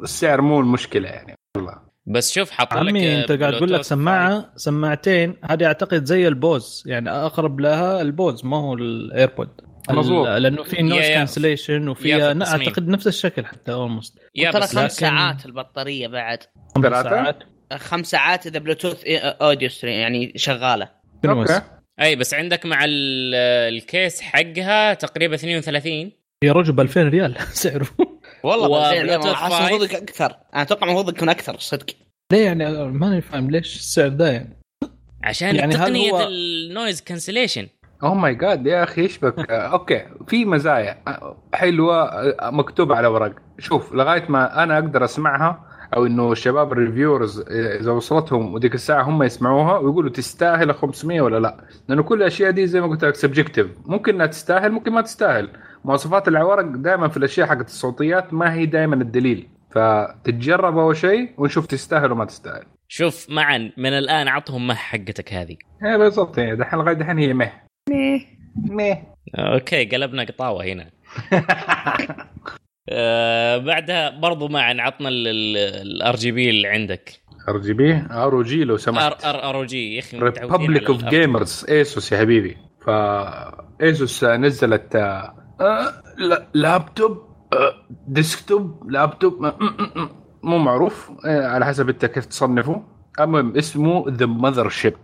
[0.04, 1.36] السعر مو المشكلة يعني.
[1.58, 1.89] والله.
[2.10, 6.39] بس شوف حط لك عمي انت قاعد تقول لك سماعه سماعتين هذه أعتقد زي ال
[6.39, 9.50] Bose يعني أقرب لها ال Bose ما هو ال AirPod.
[9.90, 15.46] مظبوط لأنه في noise cancellation وفي أعتقد نفس الشكل حتى almost يا بس خمس ساعات
[15.46, 16.40] البطارية بعد.
[16.76, 17.40] خمس ساعات.
[17.74, 20.90] خمس ساعات إذا Bluetooth audio يعني شغالة.
[21.26, 21.62] okay.
[22.02, 26.12] أي بس عندك مع ال case حقها تقريبا 32
[26.44, 27.36] يا رجل ب 2000 ريال.
[27.52, 27.88] سعره.
[28.44, 30.36] والله المفروض أكثر.
[30.54, 31.86] أنا أتوقع المفروض يكون أكثر صدق.
[32.32, 34.60] ليه يعني؟ ماني فاهم ليش السعر ده يعني.
[35.24, 36.28] عشان يعني تقنية هو...
[36.28, 37.68] ال noise cancellation
[38.04, 40.06] oh my god يا أخي إيش بك okay.
[40.28, 41.04] في مزايا.
[41.54, 42.10] حلوة.
[42.42, 43.34] مكتوب على ورق.
[43.60, 49.04] شوف لغاية ما أنا أقدر أسمعها أو إنه الشباب ال reviewers اذا وصلتهم وديك الساعة
[49.04, 53.16] هم يسمعوها ويقولوا تستاهل 500 ولا لا؟ لأنه كل الأشياء دي زي ما قلت لك
[53.16, 55.50] subjective ممكن انها تستاهل ممكن ما تستاهل.
[55.86, 59.48] مواصفات الورق دائما في الأشياء حقت الصوتيات ما هي دائما الدليل.
[59.72, 62.64] فتتجرب أول شيء ونشوف تستاهل وما تستاهل.
[62.88, 65.58] شوف معاذ من الآن عطهم meh حقتك هذه.
[65.86, 66.38] إيه بالضبط.
[66.38, 67.52] يعني دحين لغاية دحين هي meh.
[67.90, 68.22] meh.
[68.56, 68.98] meh.
[69.36, 70.90] okay قلبنا قطاوة هنا.
[72.92, 77.22] آه بعدها برضو معاذ عطنا ال RGB اللي عندك.
[77.50, 79.26] ار جي بي ار أو جي لو سمحت.
[79.26, 82.58] R ROG يا أخي Republic of Gamers ASUS يا حبيبي.
[82.82, 82.90] ف
[83.82, 85.39] ASUS نزلت آه
[86.54, 87.30] laptop
[88.08, 89.54] desktop laptop
[90.44, 91.12] مو معروف.
[91.26, 92.84] على حسب انت كيف تصنفه.
[93.20, 94.98] المهم اسمه the Mothership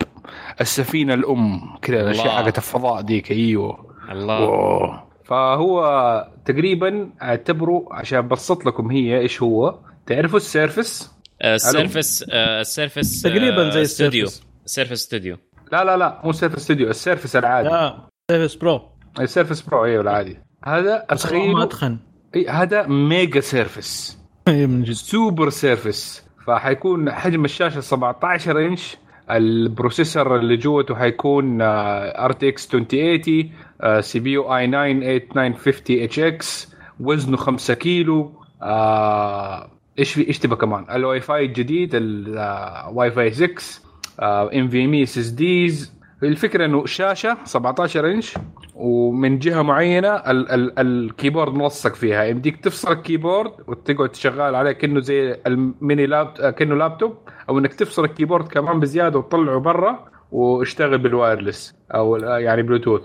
[0.62, 3.96] السفينة الأم كذا الأشياء حقت الفضاء ديك أيوه.
[4.12, 4.38] الله.
[4.38, 5.08] أوه.
[5.26, 9.80] فهو تقريبا اعتبره عشان أبسط لكم هي إيش هو.
[10.08, 14.28] تعرفوا السيرفس؟ السيرفس السيرفس تقريبا زي استوديو
[14.66, 15.38] سيرفس ستوديو.
[15.72, 17.70] لا لا لا مو Surface Studio ال Surface العادي.
[17.70, 18.82] لا Surface Pro.
[19.20, 20.45] ال Surface Pro أيوه العادي.
[20.66, 21.98] هذا اتخيل أتخن.
[22.36, 24.94] إي هذا mega Surface إي من جد.
[24.94, 28.98] super Surface فحيكون حجم الشاشة 17 inch.
[29.32, 34.94] ال processor اللي جوته حيكون ار تي إكس 2080 سي بي يو آي 9
[35.34, 36.74] 8950 HX.
[37.00, 38.32] وزنه 5 كيلو.
[38.62, 43.82] آه إيش في إيش تبغى كمان؟ الواي فاي الجديد الواي فاي 6
[44.20, 45.95] إم في إم إس إس ديز.
[46.28, 48.34] الفكرة إنه شاشة 17 إنش
[48.76, 52.24] ومن جهة معينة ال- ال- ال keyboard ملصق فيها.
[52.24, 57.18] يمديك تفصل ال keyboard وتقعد تشغل عليه كأنه زي ال mini lap كأنه لابتوب
[57.50, 63.02] أو إنك تفصل ال keyboard كمان بزيادة وتطلعه برا واشتغل بال wireless أو يعني بلوتوث.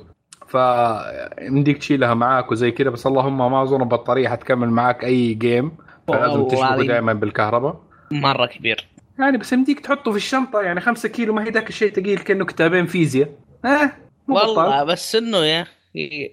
[0.48, 5.72] فيمديك تشيلها معاك وزي كذا بس اللهم ما أظن البطاريه حتكمل معاك أي جيم
[6.08, 7.80] فلازم تشبكه دائما بالكهرباء.
[8.12, 8.88] مرة كبير.
[9.20, 12.44] يعني بس يمديك تحطه في الشنطة يعني خمسة كيلو ما هي ذاك الشيء ثقيل كانه
[12.44, 13.28] كتابين فيزياء.
[13.64, 13.92] آه
[14.28, 14.86] والله بطال.
[14.86, 16.30] بس إنه يا أخي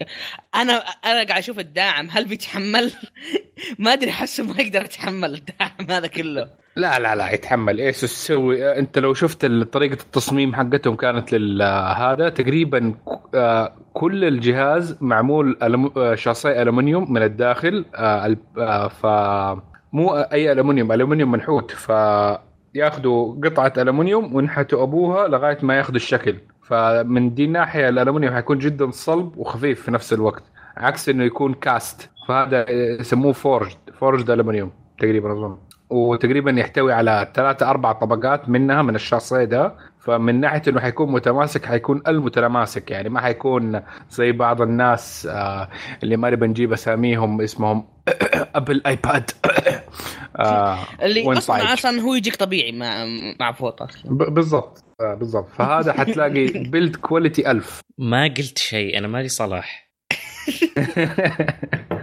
[0.56, 0.73] أنا
[1.06, 2.91] أنا قاعد أشوف الداعم هل بيتحمل؟
[3.80, 6.50] ما أدري أحسه ما يقدر يتحمل الداعم هذا كله.
[6.76, 7.80] لا لا لا يتحمل.
[7.80, 12.95] إيش تسوي؟ أنت لو شفت طريقة التصميم حقتهم كانت لهذا تقريبا
[13.93, 15.58] كل الجهاز معمول
[16.15, 17.86] شاصي الومنيوم من الداخل
[19.02, 19.06] ف
[19.93, 21.91] مو أي الومنيوم الومنيوم منحوت ف
[22.77, 26.35] ياخذوا قطعة الومنيوم وينحتوا أبوها لغاية ما ياخذوا الشكل.
[26.63, 30.43] فمن دي الناحية الالومنيوم حيكون جدا صلب وخفيف في نفس الوقت
[30.77, 32.09] عكس إنه يكون كاست.
[32.27, 35.57] فهذا يسموه فورجد فورجد الومنيوم تقريبا أظن.
[35.89, 41.65] وتقريبا يحتوي على ثلاثة أربع طبقات منها من الشخصية ده فمن ناحية إنه حيكون متماسك
[41.65, 42.91] حيكون المتماسك.
[42.91, 45.69] يعني ما حيكون زي بعض الناس آه
[46.04, 47.88] اللي ما نبي نجيب أساميهم اسمهم
[48.55, 49.31] Apple iPad.
[50.39, 53.06] آه اللي أصلا أصلا هو يجيك طبيعي مع
[53.39, 55.50] مع فوطه بالضبط آه بالضبط.
[55.50, 59.87] فهذا حتلاقي build quality 1000 ما قلت شيء أنا مالي صلاح.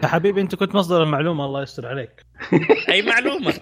[0.02, 2.10] يا حبيبي انت كنت مصدر المعلومة الله يستر عليك.
[2.88, 3.54] أي معلومة؟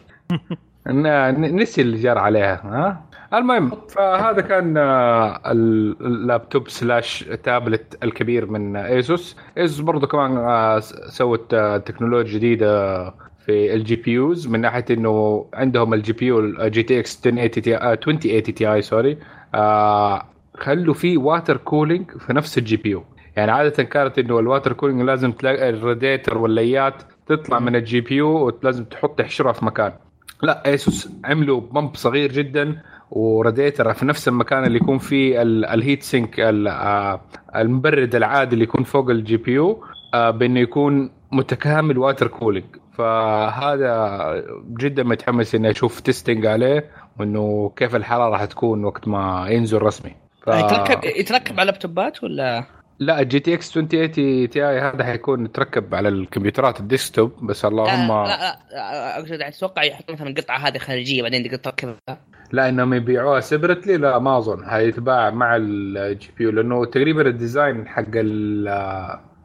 [1.39, 3.05] نسي اللي جار عليها ها؟
[3.39, 10.81] المهم فهذا كان آه، ال laptop slash tablet الكبير من ASUS ASUS برضه كمان آه،
[11.09, 13.05] سوت آه، تكنولوجيا جديدة
[13.47, 18.73] في ال GPUs من ناحية إنه عندهم الجي بي يو جي تي إكس 2080 تي
[18.73, 19.19] آي سوري.
[20.55, 23.05] خلوا فيه water cooling في نفس ال GPU
[23.37, 28.47] يعني عادة كانت إنه ال water cooling لازم تلاقي الراديتر والليات تطلع من ال GPU
[28.47, 29.93] ولازم تحط تحشرها في مكان.
[30.43, 36.03] لا ASUS عملوا pump صغير جدا وراديتر في نفس المكان اللي يكون فيه ال heat
[36.03, 37.21] sink آه،
[37.57, 44.45] المبرد العادي اللي يكون فوق ال GPU آه، بإنه يكون متكامل water cooling فهذا
[44.81, 46.91] جدا متحمس إني أشوف testing عليه
[47.21, 50.13] وإنه كيف الحراره راح تكون وقت ما ينزل رسمي.
[50.43, 50.49] ف...
[50.49, 52.65] يتركب يتركب على لابتوبات ولا؟
[53.07, 58.27] لا ال GTX 2080 Ti هذا حيكون يتركب على الكمبيوترات ال desktop بس اللهم لا
[58.27, 61.97] لا, لا أقصد أتوقع يحط مثلا القطعة هذه خارجية بعدين تقدر تركبها.
[62.53, 67.89] لا إنهم يبيعوها separately لا ما اظن حيتباع مع ال GPU لأنه تقريبا ال design
[67.89, 68.05] حق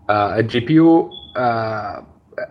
[0.09, 1.09] الجي بي يو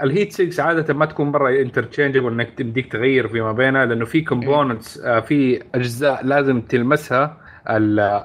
[0.03, 4.99] الهيت 6 عادة ما تكون مرة interchangeable إنك تمديك تغير فيما بينها لأنه في components
[5.01, 7.37] آه، في أجزاء لازم تلمسها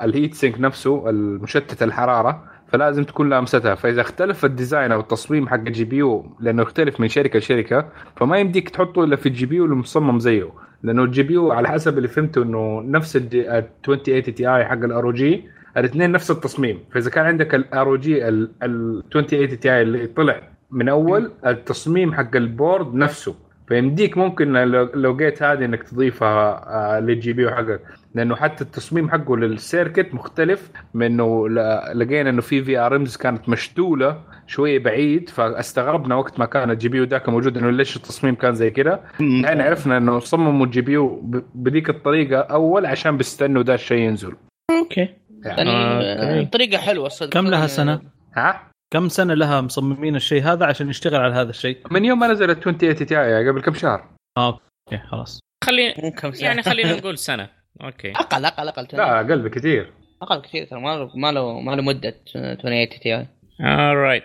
[0.03, 2.50] ال heat sink نفسه المشتت الحرارة.
[2.71, 3.75] فلازم تكون لامستها.
[3.75, 8.37] فإذا اختلف ال design أو التصميم حق ال GPU لأنه يختلف من شركة لشركة فما
[8.37, 10.49] يمديك تحطه إلا في ال GPU المصمم زيه.
[10.83, 15.49] لأنه ال GPU على حسب اللي فهمته إنه نفس ال 2080 Ti حق ال ROG
[15.77, 16.79] الاثنين نفس التصميم.
[16.91, 22.45] فإذا كان عندك ال ROG ال 2080 Ti اللي طلع من أول التصميم حق ال
[22.45, 23.35] board نفسه.
[23.71, 24.53] فيمديك ممكن
[24.93, 27.81] لو جيت هذه إنك تضيفها آه، لل GP حقك.
[28.15, 31.49] لأنه حتى التصميم حقه لل circuit مختلف من إنه
[31.93, 36.89] لقينا إنه في في ار امز كانت مشتولة شوية بعيد فاستغربنا وقت ما كان ال
[36.89, 41.21] GPU ذاك موجود إنه ليش التصميم كان زي كذا الحين عرفنا إنه صمموا ال GPU
[41.55, 44.33] بذيك الطريقة أول عشان بيستنوا ذا الشيء ينزل.
[44.71, 45.09] أوكي.
[45.45, 45.69] يعني.
[45.69, 47.29] آه، طريقة حلوة صدق.
[47.29, 48.01] كم لها سنة؟
[48.35, 52.27] ها؟ كم سنة لها مصممين الشيء هذا عشان يشتغل على هذا الشيء؟ من يوم ما
[52.27, 55.39] نزل ال 2080 T قبل كم شهر؟ آه okay خلاص.
[55.63, 55.93] خلينا
[56.39, 57.49] يعني خلينا نقول سنة.
[57.83, 58.11] أوكي.
[58.21, 58.87] أقل أقل أقل.
[58.93, 59.93] لا أقل بكثير.
[60.21, 64.23] أقل بكثير ترى ما له ما له ما له مدة 2080 Ti right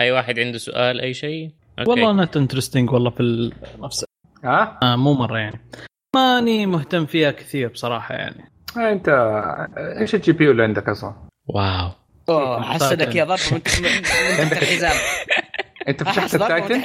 [0.00, 1.50] أي واحد عنده سؤال أي شيء؟
[1.86, 4.04] والله نت انترستنج والله في نفس
[4.44, 5.60] ها؟ آه مو مرة يعني.
[6.16, 8.52] ماني مهتم فيها كثير بصراحة يعني.
[8.76, 9.08] آه أنت
[10.00, 11.14] إيش الجي بي يو اللي عندك أصلا؟
[11.46, 12.01] واو.
[12.28, 14.96] أوه حسدك يا ضرب من تحت الحزام.
[15.88, 16.82] أنت فتحت التايتن؟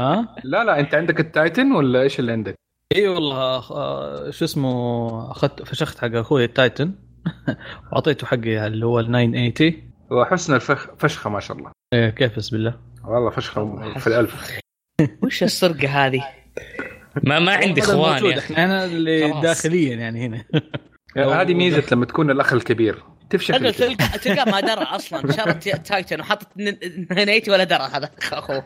[0.00, 2.54] ها؟ لا لا أنت عندك التايتن ولا إيش اللي عندك؟
[2.96, 3.36] إي والله
[3.70, 6.94] آه، شو اسمه اخذت فشخت حق أخوي التايتن.
[7.92, 11.70] وأعطيته حقي اللي هو ال 980 وحسن الفخ فشخة ما شاء الله.
[11.92, 12.74] إيه كيف بسم الله.
[13.04, 14.58] والله فشخة في الألف.
[15.22, 16.24] وش السرقة هذه؟
[17.22, 20.44] ما ما عندي إخوان إحنا اللي داخليا يعني هنا.
[21.42, 23.02] هذه ميزة لما تكون الأخ الكبير.
[23.32, 25.32] تفشخ تلقى تلقى ما درى أصلا.
[25.36, 26.48] شرط تايتن وحطت
[27.10, 28.10] نيتي ولا درى هذا.
[28.32, 28.64] أخوه.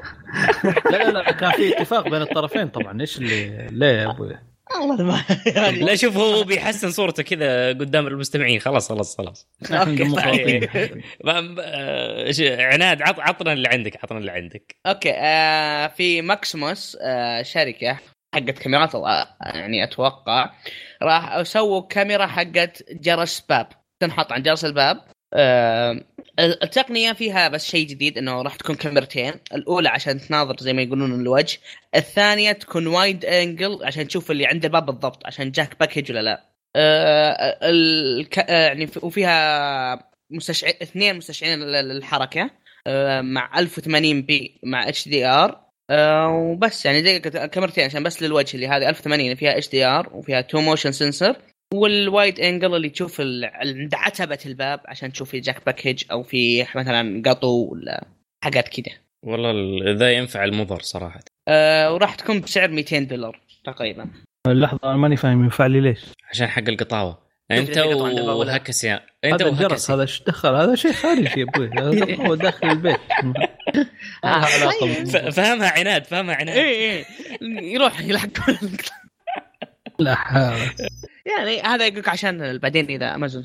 [0.65, 3.01] لا لا لا كان في اتفاق بين الطرفين طبعا.
[3.01, 4.39] إيش اللي ليه يا أبوي؟
[4.75, 8.61] والله ما يعني لا شوف هو بيحسن صورته كذا قدام المستمعين.
[8.61, 9.49] خلاص خلاص خلاص.
[9.73, 11.59] أوكي طيب.
[11.61, 14.77] آه، عناد عطنا اللي عندك عطنا اللي عندك.
[14.87, 17.99] okay آه في ماكسيموس آه شركة
[18.35, 18.95] حقت كاميرات
[19.41, 20.51] يعني أتوقع
[21.03, 23.69] راح سووا كاميرا حقت جرس باب.
[24.01, 25.01] تنحط عند جرس الباب.
[25.35, 26.05] آه
[26.39, 29.33] التقنية فيها بس شيء جديد إنه راح تكون كاميرتين.
[29.55, 31.59] الأولى عشان تناظر زي ما يقولون الوجه.
[31.95, 36.57] الثانية تكون wide angle عشان تشوف اللي عند الباب بالضبط عشان جاك package ولا لا.
[36.77, 38.39] آه الك...
[38.39, 39.01] آه يعني في...
[40.31, 40.69] مستشع...
[40.69, 42.51] اثنين مستشعرين للحركة
[42.87, 45.67] آه مع 1080p مع HDR
[46.31, 50.93] وبس يعني زي كاميرتين عشان بس للوجه اللي هذه 1080 فيها HDR وفيها two motion
[50.93, 51.37] sensor
[51.77, 56.67] وال wide angle اللي تشوف عند عتبة الباب عشان تشوف في جاك package أو في
[56.75, 58.07] مثلا قطو ولا
[58.45, 59.53] حاجات كذا والله
[59.93, 61.21] ذا ينفع المظهر صراحة.
[61.49, 64.09] أه وراح تكون بسعر 200 دولار تقريبا.
[64.47, 67.27] لحظه أنا ماني فاهم ينفع لي ليش؟ عشان حق القطاوة.
[67.51, 71.71] أنت وهكسيا أنت هذا الجرس هذا إيش دخل هذا شيء خارجي يا أبوي.
[71.79, 73.01] هذا داخل البيت.
[75.37, 76.57] فهمها عناد فهمها عناد.
[76.57, 77.05] اي اي
[77.43, 78.29] يروح يلحق
[79.99, 80.59] لا حول.
[81.27, 83.45] يعني هذا يقولك عشان بعدين إذا أمازون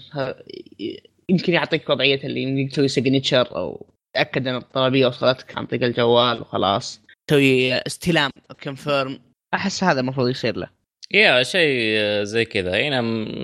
[1.29, 6.41] يمكن يعطيك وضعية اللي يمكن تسوي signature أو تأكد إن الطلبية وصلتك عن طريق الجوال
[6.41, 7.01] وخلاص.
[7.27, 8.31] تسوي استلام
[8.63, 9.19] كونفيرم
[9.53, 10.67] أحس هذا المفروض يصير له.
[11.11, 12.81] يا شيء زي كذا.
[12.81, 13.01] هنا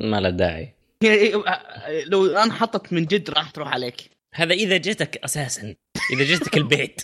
[0.08, 0.74] ما له داعي.
[2.06, 3.96] لو أنا حطت من جد راح تروح عليك.
[4.34, 5.76] هذا إذا جتك أساسا.
[6.14, 7.02] إذا جتك البيت.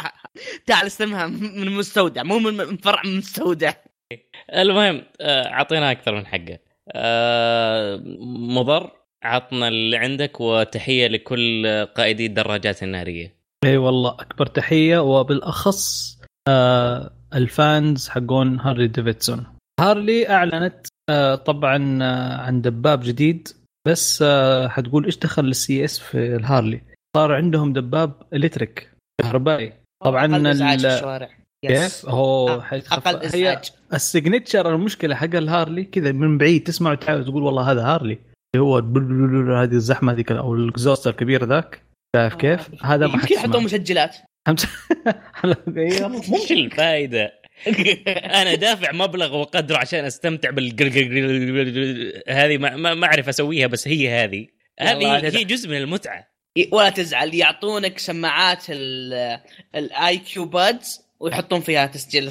[0.66, 3.72] تعال استلمها من مستودع مو من فرع من مستودع.
[4.54, 6.58] المهم آه، أعطينا أكثر من حقه.
[6.92, 8.02] آه،
[8.56, 8.90] مضر
[9.24, 13.34] عطنا اللي عندك وتحية لكل قائدي الدراجات النارية.
[13.64, 16.14] إي والله أكبر تحية وبالأخص
[16.48, 19.46] آه ال fans حقون هارلي ديفيدسون.
[19.80, 22.02] هارلي أعلنت آه طبعا
[22.34, 23.48] عن دباب جديد
[23.88, 26.80] بس آه حتقول إيش دخل ال CS في الهارلي
[27.16, 28.90] صار عندهم دباب electric
[29.20, 29.72] كهربائي.
[30.04, 30.36] طبعا
[30.74, 31.43] الشوارع.
[31.68, 33.70] كيف؟ هو أقل إزعاج.
[33.94, 38.18] ال signature المشكلة حق الهارلي كذا من بعيد تسمع وتحاول تقول والله هذا هارلي.
[38.54, 38.76] اللي هو
[39.56, 41.82] هذه الزحمة هذيك أو ال exhaust الكبير ذاك.
[42.16, 44.16] شايف كيف؟ هذا ما يمكن يحطون مسجلات.
[45.78, 47.32] إيش الفائده؟
[48.40, 50.74] أنا دافع مبلغ وقدره عشان أستمتع بال
[52.28, 54.46] هذه ما, ما أعرف أسويها بس هي هذه.
[54.80, 56.28] هذه هي جزء من المتعة.
[56.72, 57.34] ولا تزعل.
[57.34, 58.64] يعطونك سماعات
[59.74, 62.30] ال IQbuds ويحطون فيها تسجيل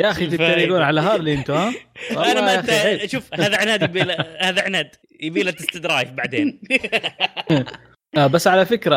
[0.00, 1.72] يا أخي تتريقون على هارلي أنتم ها؟
[2.10, 4.00] أنا ما أنت شوف هذا عناد يبي
[4.40, 6.60] هذا عناد يبي له test drive بعدين.
[8.16, 8.96] آه بس على فكرة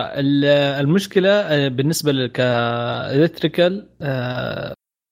[0.79, 3.89] المشكلة آه، بالنسبة لك electrical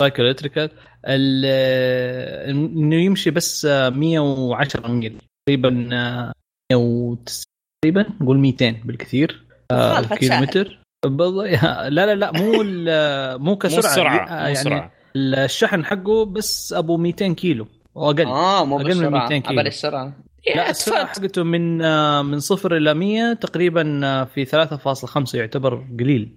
[0.01, 0.69] cycle electrical
[1.05, 7.25] إنه يمشي بس 110 ميل تقريبا 190
[7.81, 9.43] تقريبا نقول 200 بالكثير.
[9.73, 10.79] آه كيلومتر
[11.89, 12.63] لا لا لا مو
[13.37, 13.81] مو كسرعة.
[13.81, 14.91] مو السرعة يعني سرعة.
[15.15, 19.61] الشحن حقه بس أبو 200 كيلو واقل آه مو أقل من 200 كيلو.
[19.61, 20.13] السرعة.
[20.55, 21.77] لا السرعة حقته من
[22.25, 23.83] من صفر إلى 100 تقريبا
[24.25, 26.35] في 3.5 يعتبر قليل.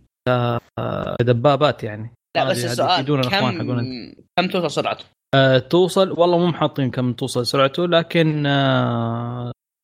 [1.21, 2.13] دبابات يعني.
[2.37, 3.83] لا بس السؤال كم
[4.39, 5.05] كم توصل سرعته؟
[5.59, 8.47] توصل والله مو محاطين كم توصل سرعته لكن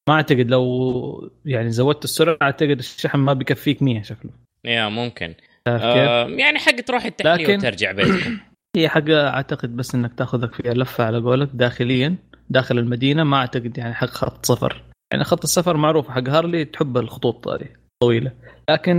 [0.09, 4.31] ما أعتقد لو يعني زودت السرعة أعتقد الشحن ما بيكفيك 100 شكله.
[4.65, 5.35] يا ممكن.
[5.67, 7.59] آه يعني حق تروح التحليه لكن...
[7.59, 8.39] وترجع بيتكم
[8.77, 12.17] هي حق أعتقد بس إنك تاخذك فيها لفة على قولك داخليا
[12.51, 13.25] داخل المدينة.
[13.25, 17.69] ما أعتقد يعني حق خط سفر يعني خط السفر معروف حق هارلي تحب الخطوط هذه
[18.03, 18.33] طويلة.
[18.71, 18.97] لكن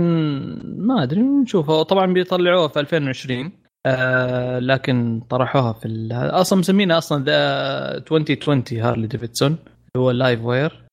[0.78, 3.52] ما أدري نشوفها طبعا بيطلعوها في 2020
[3.86, 9.56] آه لكن طرحوها في أصلا مسمينها أصلا the 2020 هارلي ديفيدسون
[9.96, 10.83] هو ال LiveWire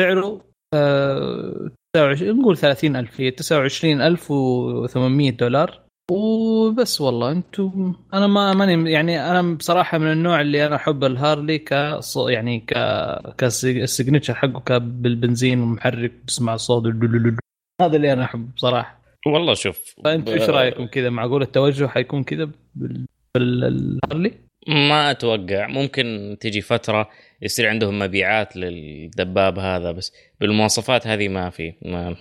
[0.00, 0.44] سعره
[0.74, 5.80] آه نقول 30000 هي 29800 دولار.
[6.10, 11.58] وبس والله أنتم أنا ما ماني يعني أنا بصراحة من النوع اللي أنا أحب الهارلي
[11.58, 12.74] ك يعني ك
[13.38, 16.86] كال signature حقه بالبنزين ومحرك تسمع الصوت
[17.82, 19.00] هذا اللي أنا أحبه بصراحة.
[19.26, 22.50] والله شوف فانتم إيش رأيكم كذا؟ معقول التوجه حيكون كذا
[23.34, 24.32] بالهارلي؟
[24.68, 25.66] ما أتوقع.
[25.66, 27.08] ممكن تجي فترة
[27.42, 32.16] يصير عندهم مبيعات للدباب هذا بس بالمواصفات هذه ما في ما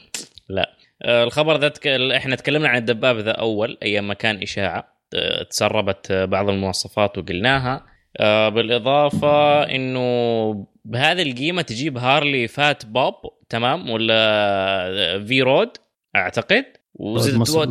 [0.50, 0.70] لا.
[1.02, 1.72] آه، الخبر ذا
[2.18, 7.86] إحنا تكلمنا عن الدباب ذا أول أيام ما كان إشاعة آه، تسربت بعض المواصفات وقلناها.
[8.18, 13.14] آه، بالإضافة إنه بهذه القيمة تجيب هارلي Fat Bob
[13.50, 15.70] تمام؟ ولا V-Rod
[16.16, 16.66] أعتقد.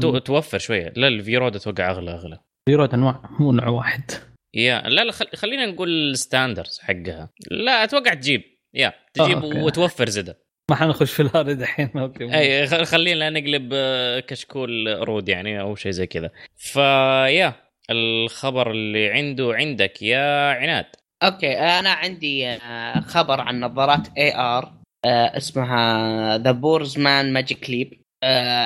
[0.04, 0.92] وتوفر شوية.
[0.96, 2.38] لا ال V-Rod أتوقع أغلى أغلى.
[2.66, 4.10] V-Rod أنواع مو نوع واحد.
[4.54, 7.28] يا لا لا خلينا نقول ال standards حقها.
[7.50, 8.42] لا أتوقع تجيب.
[8.74, 10.38] يا تجيب وتوفر زده
[10.70, 15.74] ما حنخش في ال hard دحين okay أي خلينا نقلب آه، كشكول road يعني أو
[15.74, 16.30] شيء زي كذا.
[16.56, 17.54] فيا
[17.90, 20.86] الخبر اللي عنده عندك يا عناد.
[21.22, 24.72] okay أنا عندي آه، خبر عن نظارات AR
[25.04, 28.02] آه، اسمها the poor's man Magic Leap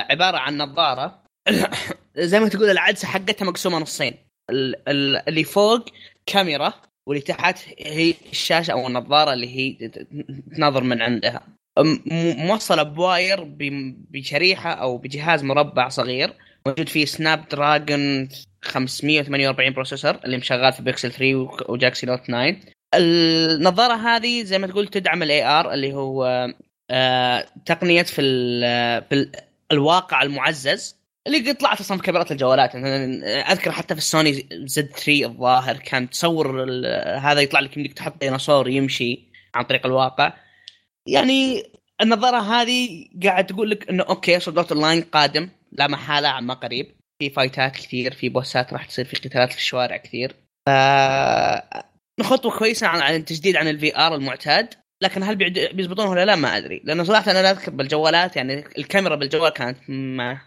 [0.09, 1.23] عبارة عن نظارة
[2.17, 4.13] زي ما تقول العدسة حقتها مقسومة نصين.
[4.49, 5.85] اللي فوق
[6.25, 6.73] كاميرا
[7.05, 9.89] واللي تحت هي الشاشة أو النظارة اللي هي
[10.57, 11.47] تنظر من عندها.
[12.37, 13.43] موصله ب wire
[14.11, 16.33] بشريحة أو بجهاز مربع صغير
[16.67, 18.29] موجود فيه Snapdragon
[18.61, 21.35] 548 processor اللي مشغل في بيكسل 3
[21.69, 22.55] و Galaxy Note 9
[22.95, 26.47] النظارة هذه زي ما تقول تدعم ال AR اللي هو
[26.91, 28.21] آه تقنية في,
[29.09, 29.31] في
[29.71, 31.02] الواقع المعزز.
[31.27, 32.75] اللي قد طلعت أصلا في كاميرات الجوالات.
[32.75, 36.63] أذكر حتى في ال Sony Z 3 الظاهر كان تصور
[37.17, 39.19] هذا يطلع لك انك تحط ديناصور يمشي
[39.55, 40.33] عن طريق الواقع.
[41.07, 41.63] يعني
[42.01, 46.95] النظارة هذه قاعد تقول لك إنه okay Sword Art Online قادم لا محالة عما قريب.
[47.19, 50.35] في fight ات كثير في boss ات راح تصير في قتالات في الشوارع كثير.
[50.65, 50.69] ف
[52.23, 54.73] خطوة كويسة عن التجديد عن ال VR المعتاد.
[55.01, 55.35] لكن هل
[55.73, 56.81] بيزبطون ولا لا؟ ما أدري.
[56.83, 60.41] لأنه صراحة أنا أذكر بالجوالات يعني الكاميرا بالجوال كانت ما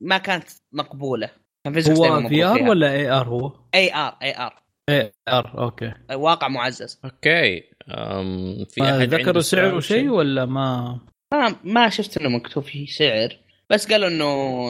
[0.00, 1.30] ما كانت مقبولة.
[1.64, 5.92] كان هو في ار ولا اي ار هو؟ AR AR AR okay.
[6.12, 7.00] واقع معزز.
[7.04, 7.64] okay.
[7.88, 10.98] أم في أحد ذكروا سعر شيء ولا ما؟
[11.34, 13.36] ما ما شفت إنه مكتوب فيه سعر
[13.70, 14.24] بس قالوا إنه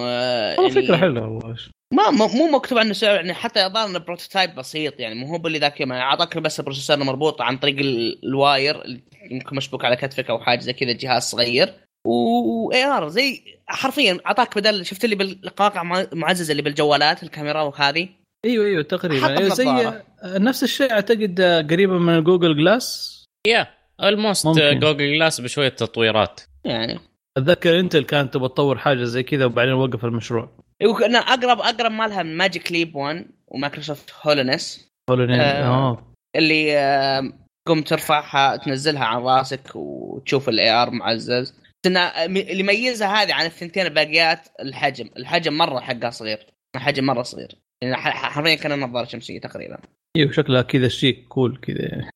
[0.04, 1.56] آه، يعني فكرة حلوة والله.
[1.94, 5.58] ما مو مكتوب عنه سعر يعني حتى يظهر إنه prototype بسيط يعني مو هو اللي
[5.58, 5.92] ذاك يوم.
[5.92, 7.76] يعني اعطاك بس ال processor مربوط عن طريق
[8.24, 11.74] ال wire يمكن مشبوك على كتفك أو حاجة زي كذا جهاز صغير.
[12.06, 18.08] و AR زي حرفيا أعطاك بدل شفت اللي بالواقع المعزز اللي بالجوالات الكاميرا وهذه؟
[18.44, 19.38] أيوه أيوه تقريبا.
[19.38, 19.92] أيوة زي
[20.24, 21.40] نفس الشيء أعتقد
[21.70, 23.66] قريبة من Google Glass يا
[24.02, 26.40] almost Google Glass بشوية تطويرات.
[26.64, 27.00] يعني.
[27.36, 30.48] أتذكر Intel كانت تبغى تطور حاجة زي كذا وبعدين وقف المشروع.
[30.82, 37.32] أيوه أقرب أقرب مالها Magic Leap 1 ومايكروسوفت HoloLens HoloLens آه اللي آه
[37.68, 41.60] قم ترفعها تنزلها على راسك وتشوف ال AR معزز.
[41.86, 45.10] اللي يميزها هذه عن الثنتين الباقيات الحجم.
[45.16, 46.46] الحجم مرة حقها صغير.
[46.76, 47.54] الحجم مرة صغير.
[47.82, 49.78] يعني حرفيا كان نظارة شمسية تقريبا.
[50.16, 52.10] أيوه شكلها كذا شيك cool كذا.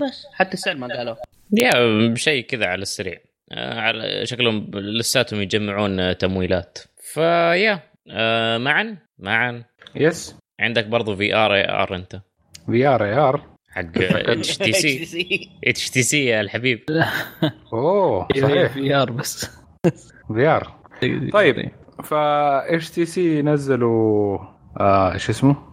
[0.00, 0.26] بس.
[0.32, 1.18] حتى السعر ما قالوه
[1.52, 3.20] يا شيء كذا على السريع.
[3.52, 6.78] آه، على شكلهم لساتهم يجمعون تمويلات.
[7.12, 9.64] فيا آه، معا؟ معا.
[9.94, 12.20] يس عندك برضو VR AR أنت.
[12.66, 16.80] في ار اي ار حق اتش تي سي اتش تي سي يا الحبيب.
[17.72, 18.72] أوه صحيح.
[18.72, 19.50] VR بس.
[20.34, 20.74] في ار
[21.32, 21.70] طيب
[22.04, 24.38] ف اتش تي سي نزلوا
[24.80, 25.56] آه إيش اسمه؟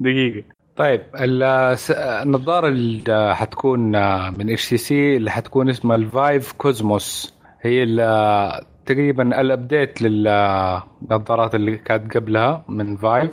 [0.00, 0.44] دقيقة.
[0.76, 3.80] طيب النظارة اللي حتكون
[4.38, 7.86] من HTC اللي حتكون اسمها ال Vive Cosmos هي
[8.86, 13.30] تقريبا ال update للنظارات اللي كانت قبلها من Vive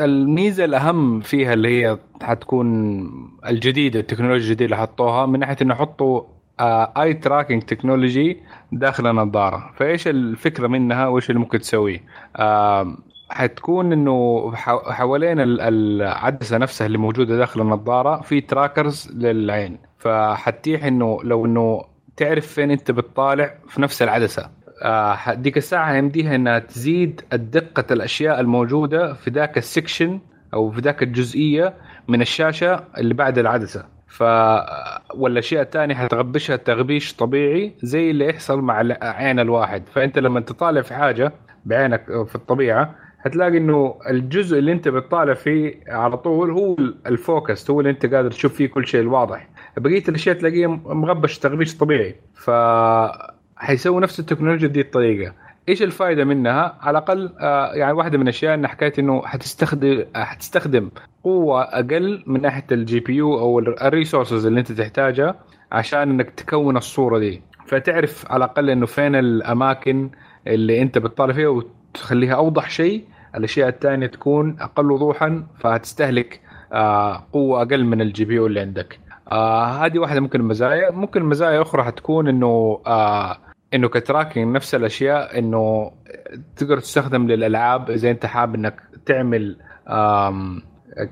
[0.00, 2.68] الميزة الأهم فيها اللي هي حتكون
[3.46, 6.22] الجديده التكنولوجيا الجديدة اللي حطوها من ناحية إنه حطوا
[6.60, 8.40] eye tracking technology
[8.72, 9.70] داخل النظارة.
[9.76, 12.04] فإيش الفكرة منها؟ وإيش اللي ممكن تسويه؟
[13.30, 19.78] حتكون إنه حوالين العدسة نفسها اللي موجودة داخل النظارة في trackers للعين.
[19.98, 21.84] فحتيح إنه لو إنه
[22.16, 24.50] تعرف فين أنت بتطالع في نفس العدسة.
[25.34, 30.20] ديك الساعة يمديها إنها تزيد دقه الأشياء الموجودة في ذاك ال section
[30.54, 31.74] أو في ذاك الجزئية
[32.08, 33.84] من الشاشة اللي بعد العدسة.
[34.08, 34.22] ف
[35.14, 39.82] والاشياء الثانية حتغبشها تغبيش طبيعي زي اللي يحصل مع عين الواحد.
[39.88, 41.32] فأنت لما تطالع في حاجة
[41.64, 46.76] بعينك في الطبيعة هتلاقي إنه الجزء اللي أنت بتطالع فيه على طول هو
[47.06, 49.48] ال focus هو اللي أنت قادر تشوف فيه كل شيء الواضح.
[49.76, 52.14] بقية الأشياء تلاقيه مغبش تغبيش طبيعي.
[52.34, 52.50] ف
[53.58, 55.32] حيسووا نفس التكنولوجيا دي الطريقة.
[55.68, 60.90] إيش الفائده منها؟ على الأقل آه يعني واحدة من الأشياء إن حكاية إنه حتستخدم حتستخدم
[61.24, 65.34] قوة أقل من ناحية ال GPU أو ال resources اللي أنت تحتاجها
[65.72, 67.42] عشان إنك تكون الصورة دي.
[67.66, 70.10] فتعرف على الأقل إنه فين الأماكن
[70.46, 73.04] اللي أنت بتطالع فيها وتخليها أوضح شيء.
[73.34, 76.40] الأشياء الثانية تكون أقل وضوحا فهتستهلك
[76.72, 78.98] آه قوة أقل من ال GPU اللي عندك.
[79.32, 83.36] آه هذه واحدة ممكن المزايا ممكن مزايا أخرى حتكون إنه آه
[83.74, 85.92] إنه ك tracking نفس الأشياء إنه
[86.56, 89.56] تقدر تستخدم للألعاب اذا أنت حابب إنك تعمل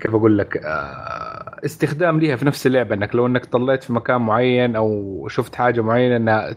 [0.01, 2.95] كيف أقول لك آه، استخدام ليها في نفس اللعبة.
[2.95, 6.57] إنك لو إنك طليت في مكان معين أو شفت حاجة معينة إنها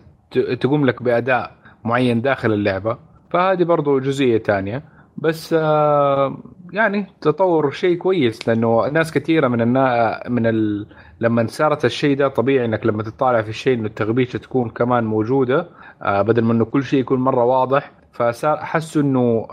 [0.59, 1.51] تقوم لك بأداء
[1.85, 2.97] معين داخل اللعبة.
[3.31, 4.83] فهذه برضو جزئية ثانية
[5.17, 6.37] بس آه،
[6.73, 10.87] يعني تطور شيء كويس لأنه ناس كثيرة من النا من ال...
[11.19, 15.69] لما صارت الشيء ده طبيعي إنك لما تطالع في الشيء إنه التغبيشه تكون كمان موجودة.
[16.01, 19.47] بدل ما إنه كل شيء يكون مرة واضح فصار حسوا إنه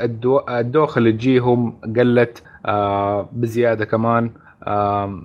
[0.00, 0.38] الدو...
[0.48, 4.30] الدوخه اللي تجيهم قلت آه بزيادة كمان.
[4.62, 5.20] آه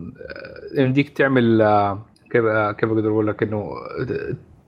[0.78, 1.99] يمديك تعمل آه
[2.32, 3.72] كيف آه كيف أقدر أقول لك إنه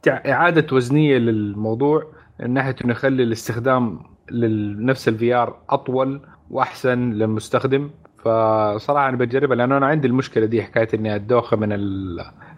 [0.07, 2.03] إعادة وزنية للموضوع
[2.39, 3.99] من ناحية إنه يخلي الاستخدام
[4.31, 7.89] لنفس ال VR أطول وأحسن للمستخدم.
[8.25, 11.71] فصراحة أنا بجربها لأنه أنا عندي المشكلة دي حكاية إني الدوخه من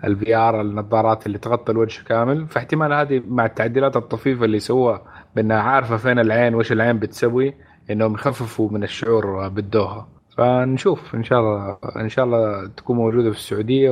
[0.04, 2.48] ال VR النظارات اللي تغطي الوجه كامل.
[2.48, 5.02] فاحتمال هذه مع التعديلات الطفيفة اللي سووها
[5.36, 7.54] بأنها عارفة فين العين وايش العين بتسوي
[7.92, 10.08] إنهم يخففوا من الشعور بالدوخة.
[10.38, 13.92] فنشوف إن شاء الله إن شاء الله تكون موجودة في السعودية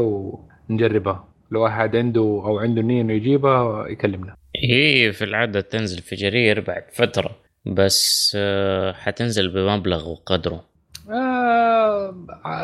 [0.70, 1.28] ونجربها.
[1.52, 4.36] لو أحد عنده أو عنده نية إنه يجيبها يكلمنا.
[4.72, 7.32] هي في العادة تنزل في جرير بعد فترة
[7.66, 10.71] بس آه، حتنزل بمبلغ وقدره.
[11.12, 12.16] آه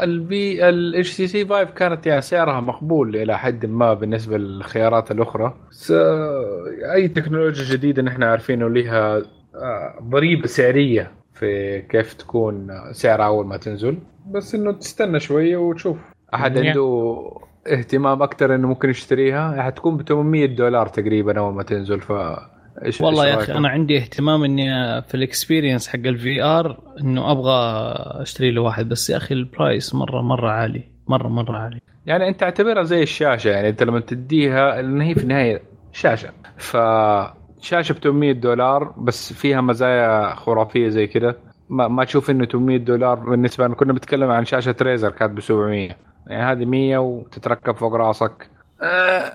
[0.03, 5.53] البي الاتش سي سي 5 كانت يعني سعرها مقبول إلى حد ما بالنسبة للخيارات الأخرى.
[6.93, 9.17] أي تكنولوجيا جديدة نحن عارفين انه لها
[9.55, 13.97] آه، ضريبة سعرية في كيف تكون سعرها أول ما تنزل.
[14.31, 15.97] بس إنه تستنى شوية وتشوف.
[16.33, 17.17] أحد عنده
[17.67, 22.11] اهتمام أكثر إنه ممكن يشتريها؟ حتكون ب 800 دولار تقريبا أول ما تنزل ف
[22.85, 27.31] إيش والله يا أخي أنا عندي اهتمام إني في ال experience حق ال VR إنه
[27.31, 27.53] أبغى
[28.21, 31.79] أشتري له واحد بس يا أخي ال price مره مرة عالي مره مرة عالي.
[32.05, 35.61] يعني أنت اعتبرها زي الشاشة يعني أنت لما تديها لأن هي في النهاية
[35.93, 36.29] شاشة.
[36.57, 36.77] ف
[37.61, 41.35] شاشة ب 800 دولار بس فيها مزايا خرافية زي كذا
[41.69, 45.39] ما, ما تشوف إنه 800 دولار بالنسبة لنا كنا بنتكلم عن شاشة ريزر كانت ب
[45.39, 45.89] 700
[46.27, 48.49] يعني هذه 100 وتتركب فوق راسك.
[48.81, 49.33] آه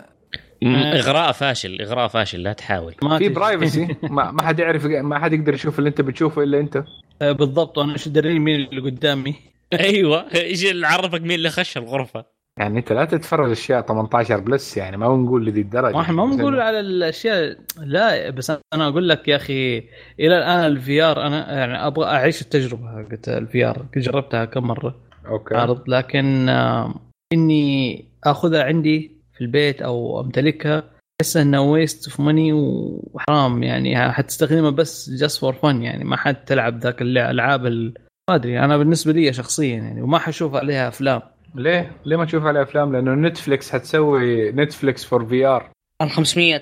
[0.66, 2.94] إغراء فاشل إغراء فاشل لا تحاول.
[3.02, 6.60] ما في برايفسي ما, ما حد يعرف ما حد يقدر يشوف اللي انت بتشوفه إلا
[6.60, 6.84] انت.
[7.22, 7.78] آه بالضبط.
[7.78, 9.34] وأنا إيش دريني مين اللي قدامي؟
[9.80, 10.26] أيوه.
[10.34, 12.24] إيش اللي عرفك مين اللي خش الغرفة.
[12.58, 15.96] يعني أنت لا تتفرج اشياء 18 plus يعني ما بنقول لذي الدرجة.
[15.96, 17.56] ما ما بنقول على الأشياء.
[17.78, 19.78] لا بس أنا أقول لك يا أخي
[20.20, 24.94] إلى الآن ال VR أنا يعني أبغى أعيش التجربة حقت ال VR جربتها كم مرة.
[25.26, 25.54] okay.
[25.54, 26.94] عرض لكن آه
[27.32, 30.82] إني آخذها عندي في البيت أو أمتلكها
[31.20, 36.44] احس إنها waste of money وحرام يعني حتستخدمها بس just for fun يعني ما حد
[36.44, 41.22] تلعب ذاك الالعاب ما أدري أنا بالنسبة لي شخصيا يعني وما حشوف عليها أفلام.
[41.54, 45.70] ليه؟ ليه ما تشوف عليه أفلام؟ لأنه Netflix حتسوي Netflix for VR
[46.02, 46.60] 500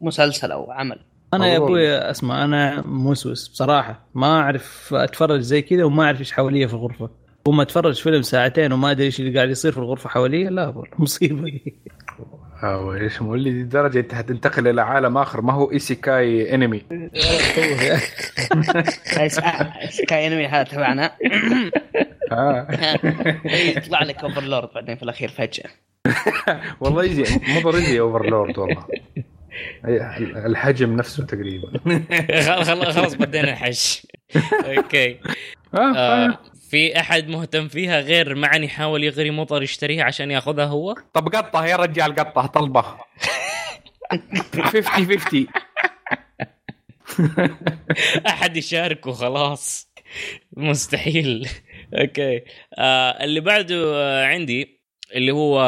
[0.00, 0.98] مسلسل أو عمل.
[1.34, 6.32] أنا يا أبوي أسمع أنا موسوس بصراحة ما أعرف أتفرج زي كذا وما أعرف إيش
[6.32, 7.10] حواليه في الغرفة.
[7.46, 11.42] وما اتفرج فيلم ساعتين وما أدري إيش اللي قاعد يصير في الغرفة حواليه لا مصيبة.
[11.42, 11.74] دي
[12.62, 16.82] أو إيش مولي دي درجة إنت حتنتقل إلى عالم آخر ما هو isekai أنمي
[19.82, 21.12] isekai أنمي هذا تبعنا.
[23.44, 25.70] يطلع لك Overlord بعدين في الأخير فجأة.
[26.80, 27.24] والله يجي
[27.64, 28.84] مو يجي Overlord والله.
[30.46, 31.80] الحجم نفسه تقريبا.
[32.42, 34.06] خلاص خلاص بدينا الحش
[34.76, 35.20] okay.
[35.74, 36.38] آه, آه،
[36.70, 41.66] في أحد مهتم فيها غير معن يحاول يغري مطر يشتريها عشان ياخذها هو؟ طب قطة
[41.66, 42.84] يا رجال قطة طلبة.
[44.52, 44.82] 50
[45.18, 45.46] 50
[48.26, 49.92] أحد يشارك وخلاص
[50.56, 51.48] مستحيل.
[51.94, 52.42] okay.
[52.78, 54.80] آه اللي بعده آه عندي
[55.14, 55.60] اللي هو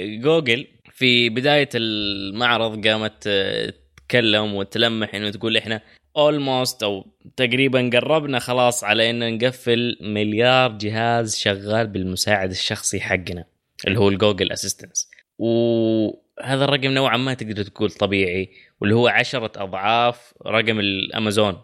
[0.00, 0.66] جوجل.
[0.94, 5.80] في بداية المعرض قامت آه، تتكلم وتلمح إنه تقول إحنا
[6.16, 7.06] almost أو
[7.36, 13.44] تقريبا قربنا خلاص على ان نقفل مليار جهاز شغال بالمساعد الشخصي حقنا
[13.86, 18.50] اللي هو ال Google Assistant وهذا الرقم نوعا ما تقدر تقول طبيعي
[18.80, 21.62] واللي هو عشرة أضعاف رقم الأمازون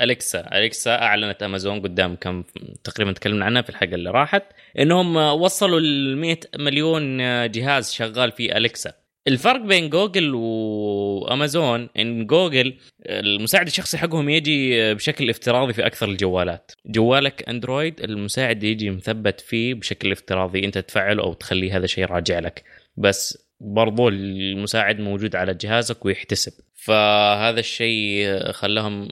[0.00, 0.58] أليكسا.
[0.58, 2.44] أليكسا أعلنت أمازون قدام كم
[2.84, 4.42] تقريبا تكلمنا عنها في الحلقة اللي راحت
[4.78, 7.18] إنهم وصلوا ل 100 مليون
[7.50, 8.92] جهاز شغال في أليكسا.
[9.28, 12.74] الفرق بين جوجل وامازون إن جوجل
[13.06, 16.72] المساعد الشخصي حقهم يجي بشكل افتراضي في أكثر الجوالات.
[16.86, 20.64] جوالك أندرويد المساعد يجي مثبت فيه بشكل افتراضي.
[20.64, 22.64] أنت تفعله أو تخليه هذا شيء راجع لك.
[22.96, 26.52] بس برضو المساعد موجود على جهازك ويحتسب.
[26.74, 29.08] فهذا الشيء خلاهم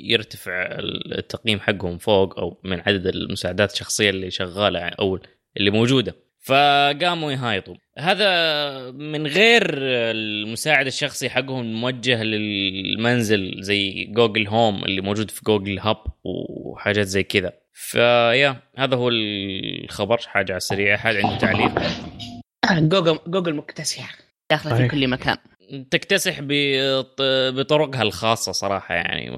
[0.00, 0.78] يرتفع
[1.18, 5.18] التقييم حقهم فوق أو من عدد المساعدات الشخصية اللي شغالة أو
[5.56, 6.29] اللي موجودة.
[6.42, 7.74] فقاموا يهايطوا.
[7.98, 9.62] هذا من غير
[10.10, 17.22] المساعد الشخصي حقهم موجه للمنزل زي جوجل هوم اللي موجود في جوجل هاب وحاجات زي
[17.22, 17.52] كذا.
[17.72, 20.18] فيا هذا هو الخبر.
[20.26, 20.94] حاجة على السريع.
[20.94, 21.72] احد عنده تعليق؟
[22.70, 24.18] جوجل جوجل مكتسحه
[24.50, 25.36] داخلة في كل مكان.
[25.90, 26.38] تكتسح
[27.50, 29.36] بطرقها الخاصة صراحة يعني.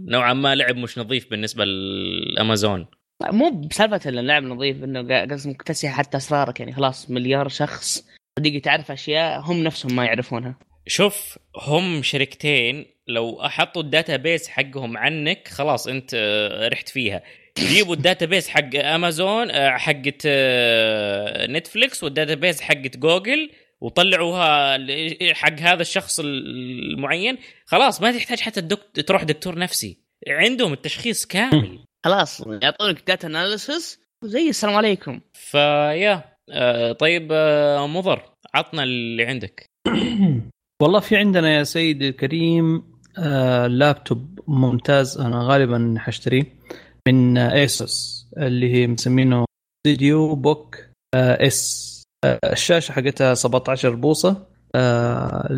[0.00, 2.86] نوعا ما لعب مش نظيف بالنسبة لامازون
[3.22, 8.04] مو بسالفة اللعب نظيف إنه قصدي مكتسح حتى أسرارك يعني خلاص مليار شخص
[8.42, 10.58] تيجي تعرف أشياء هم نفسهم ما يعرفونها.
[10.86, 17.22] شوف هم شركتين لو أحطوا ال database حقهم عنك خلاص أنت آه، رحت فيها.
[17.58, 23.50] جيبوا ال database حق أمازون آه، حقت آه، نتفليكس وال database حقت جوجل
[23.80, 24.78] وطلعوها
[25.34, 27.38] حق هذا الشخص المعين.
[27.64, 29.98] خلاص ما تحتاج حتى الدكتور تروح دكتور نفسي.
[30.28, 31.78] عندهم التشخيص كامل.
[32.04, 35.20] خلاص يعطونك data analysis وزي السلام عليكم.
[35.34, 38.22] فيا آه طيب آه مضر
[38.54, 39.66] عطنا اللي عندك.
[40.82, 42.82] والله في عندنا يا سيدي الكريم
[43.18, 46.44] آه لابتوب ممتاز أنا غالبا حاشتريه
[47.08, 49.44] من ايسوس اللي هي مسمينه
[49.86, 50.76] VivoBook
[51.14, 51.88] آه S
[52.24, 54.46] آه الشاشة حقتها 17 بوصة.
[54.74, 55.48] آه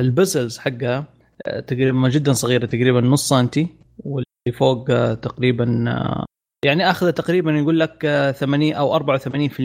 [0.00, 1.04] ال bezels حقها
[1.46, 3.68] آه، تقريبا جدا صغيرة تقريبا نص سنتي.
[4.52, 4.84] فوق
[5.14, 5.64] تقريبا
[6.64, 9.60] يعني آخذ تقريبا يقول لك 80 أو 84%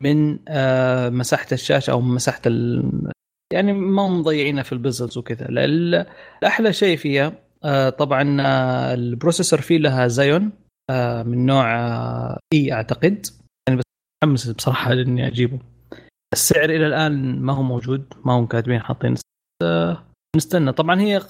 [0.00, 0.38] من
[1.18, 3.12] مساحة الشاشة أو مساحة ال...
[3.52, 5.46] يعني ما مضيعينها في ال bezels وكذا.
[5.48, 7.32] الأحلى شيء فيها
[7.90, 8.36] طبعا
[8.94, 10.52] ال processor فيه لها Xeon
[11.26, 11.66] من نوع
[12.54, 13.26] E أعتقد.
[13.68, 13.84] يعني بس
[14.24, 15.58] متحمس بصراحة إني أجيبه.
[16.32, 19.14] السعر إلى الآن ما هو موجود ما هم كاتبين حاطين
[20.36, 20.72] نستنى.
[20.72, 21.20] طبعا هي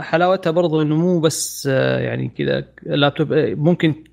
[0.00, 1.66] حلاوتها برضو إنه مو بس
[2.00, 4.04] يعني كذا لابتوب ممكن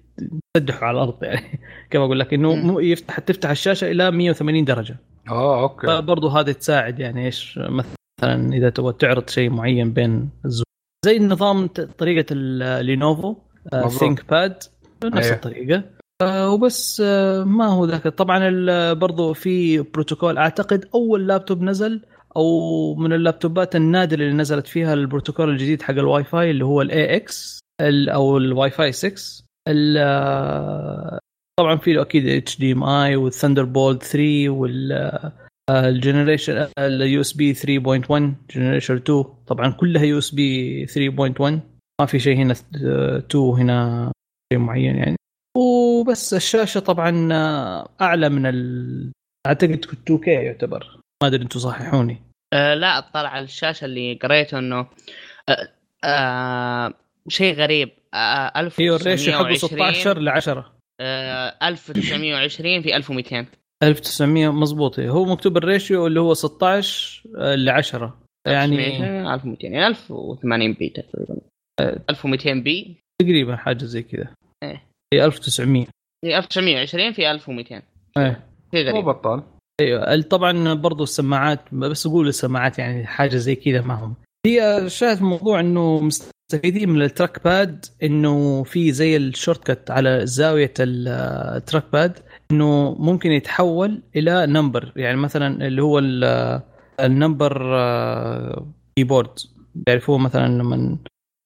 [0.53, 1.59] تسدحه على الأرض يعني
[1.89, 4.97] كما أقول لك؟ إنه مو يفتح تفتح الشاشة إلى 180 درجة.
[5.29, 6.01] آه okay.
[6.01, 10.63] برضه هذه تساعد يعني إيش مثلا إذا تبغى تعرض شيء معين بين الزوم
[11.05, 13.35] زي النظام طريقة اللينوفو
[13.99, 14.63] ThinkPad
[15.03, 15.33] نفس أيه.
[15.33, 15.83] الطريقة.
[16.21, 18.07] آه وبس آه ما هو ذاك.
[18.07, 18.39] طبعا
[18.93, 22.01] برضو في بروتوكول أعتقد أول لابتوب نزل
[22.37, 27.15] أو من اللابتوبات النادرة اللي نزلت فيها البروتوكول الجديد حق الواي فاي اللي هو ال
[27.15, 27.59] AX
[28.09, 29.43] أو الواي فاي 6
[31.59, 35.31] طبعا في له أكيد HDMI وال Thunderbolt 3 وال
[35.69, 41.41] ال generation ال USB 3.1 generation 2 طبعا كلها USB 3.1
[42.01, 44.11] ما في شيء هنا 2 هنا
[44.53, 45.15] شيء معين يعني.
[45.57, 47.29] وبس الشاشة طبعا
[48.01, 49.11] أعلى من ال...
[49.47, 50.99] أعتقد 2K يعتبر.
[51.23, 52.26] ما أدري أنتم صححوني.
[52.53, 54.87] أه لا اطلع على الشاشة اللي قريته إنه
[55.49, 55.69] أه
[56.03, 56.93] أه
[57.27, 57.89] شيء غريب.
[58.13, 63.45] أه 1920 أيوه ال ratio حقه 16 ل 10 أه 1920 في 1200
[63.83, 67.21] 1900 مضبوط هو مكتوب ال ratio اللي هو 16
[67.55, 68.97] ل 10 يعني
[69.33, 71.35] 1200 يعني 1080p تقريبا.
[72.09, 72.97] 1200p.
[73.21, 74.33] تقريبا حاجة زي كذا.
[74.63, 74.83] إيه.
[75.13, 75.85] هي 1900
[76.25, 77.81] هي 1920 في 1200
[78.17, 78.45] إيه.
[78.71, 78.95] في غريب.
[78.95, 79.43] مو بطال.
[79.81, 80.21] أيوه.
[80.21, 84.15] طبعا برضو السماعات بس أقول السماعات يعني حاجة زي كذا معهم
[84.45, 90.73] هي شاهد الموضوع إنه مستفيدين من ال trackpad إنه في زي ال shortcut على زاوية
[90.79, 92.19] ال trackpad
[92.51, 95.99] إنه ممكن يتحول إلى number يعني مثلا اللي هو
[96.99, 97.75] ال number
[98.95, 99.39] keyboard
[99.87, 100.97] يعرفوه مثلا لما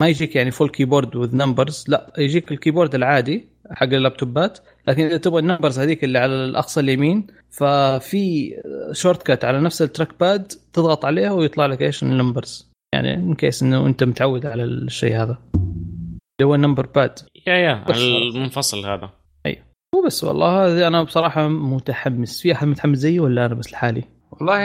[0.01, 3.47] ما يجيك يعني full keyboard with numbers لا يجيك ال keyboard العادي.
[3.73, 8.53] حق اللابتوبات لكن إذا تبغى ال numbers هذيك اللي على الأقصى اليمين ففي
[8.91, 12.71] shortcut على نفس ال trackpad تضغط عليها ويطلع لك إيش ال numbers.
[12.93, 15.37] يعني in case إنه أنت متعود على الشيء هذا.
[15.55, 19.09] اللي هو ال number pad yeah yeah المنفصل هذا.
[19.45, 19.63] أي.
[19.95, 22.41] وبس والله هذه أنا بصراحة متحمس.
[22.41, 24.57] في أحد متحمس زي ولا أنا بس لحالي؟ والله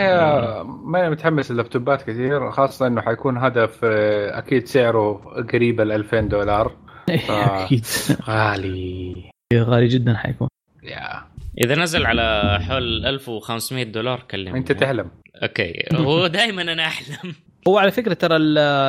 [0.65, 5.13] ما أنا متحمس اللابتوبات كثير خاصة إنه حيكون هدف أكيد سعره
[5.53, 6.73] قريب ال 2000 دولار.
[7.31, 7.87] أكيد.
[8.23, 9.15] غالي.
[9.55, 10.49] غالي جدا حيكون.
[10.83, 11.23] yeah.
[11.65, 14.59] إذا نزل على حول 1500 دولار كلمني.
[14.59, 15.11] أنت تحلم.
[15.43, 15.85] okay.
[15.95, 17.35] هو دائما أنا أحلم.
[17.69, 18.39] هو على فكرة ترى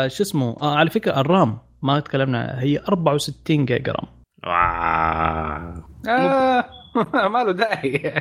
[0.10, 4.08] شو اسمه آه على فكرة ال RAM ما تكلمنا هي 64 giga RAM.
[4.46, 5.84] آه.
[7.34, 8.14] ما له داعي.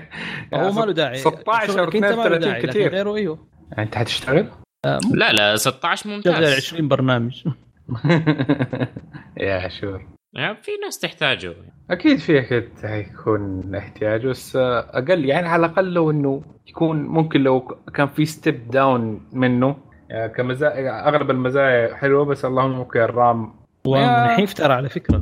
[0.55, 1.16] هو ما له داعي.
[1.16, 3.47] 16 و 32 كثير غيره إيوه.
[3.78, 4.49] أنت حتشتغل؟
[4.84, 6.34] آه لا لا 16 ممتاز.
[6.34, 7.44] شغل 20 برنامج.
[9.40, 11.55] yeah sure يعني في ناس تحتاجه.
[11.91, 17.61] أكيد في أكيد حيكون احتياج بس أقل يعني على الأقل لو إنه يكون ممكن لو
[17.95, 19.76] كان في step down منه.
[20.09, 23.54] يعني كمزايا أغلب المزايا حلوة بس اللهم ممكن ال RAM.
[23.87, 25.18] ونحيف ترى على فكرة.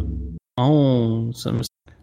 [0.59, 1.31] ما هو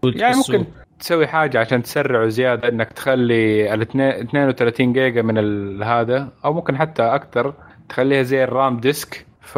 [0.04, 0.66] يعني ممكن
[1.00, 7.04] تسوي حاجة عشان تسرعه زيادة إنك تخلي ال 32 جيجا من هذا أو ممكن حتى
[7.04, 7.54] أكثر
[7.90, 9.26] تخليها زي ال RAM disk.
[9.54, 9.58] ف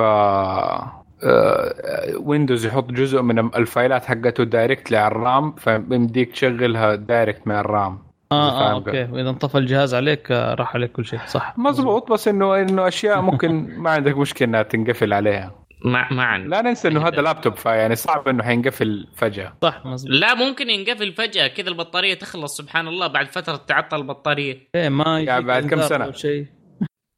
[2.20, 7.67] Windows يحط جزء من الفايلات حقته direct على ال RAM فبيمديك تشغلها direct من ال
[7.67, 8.00] RAM
[8.32, 9.08] آه, آه okay.
[9.12, 11.20] وإذا انطفى الجهاز عليك راح عليك كل شيء.
[11.28, 11.54] صح.
[11.58, 13.52] مزبوط بس انه إنه أشياء ممكن
[13.84, 15.52] ما عندك مشكلة إنها تنقفل عليها.
[15.86, 16.50] ما ما عندي.
[16.50, 19.54] لا ننسى إنه هذا لابتوب فيعني صعب إنه حينقفل فجأة.
[19.62, 21.48] صح مزبوط لا ممكن ينقفل فجأة.
[21.48, 24.58] كذا البطارية تخلص سبحان الله بعد فترة تعطل البطارية.
[24.76, 26.46] إيه ما يعني بعد كم سنة؟ شيء.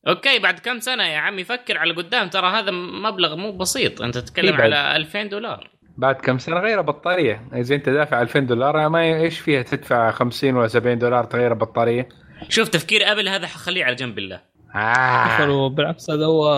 [0.08, 4.02] okay بعد كم سنة يا عمي؟ فكر على قدام ترى هذا مبلغ مو بسيط.
[4.02, 5.70] انت تتكلم على 2000 دولار.
[5.98, 7.50] بعد كم سنة؟ غير بطارية.
[7.54, 12.10] اذا انت دافع 2000 دولار ما إيش فيها تدفع 50 ولا 70 دولار تغير بطارية؟
[12.50, 14.42] شوف تفكير أبل هذا حخليه على جنب الله.
[14.76, 15.70] آه.
[15.70, 16.54] بالعكس هذا هو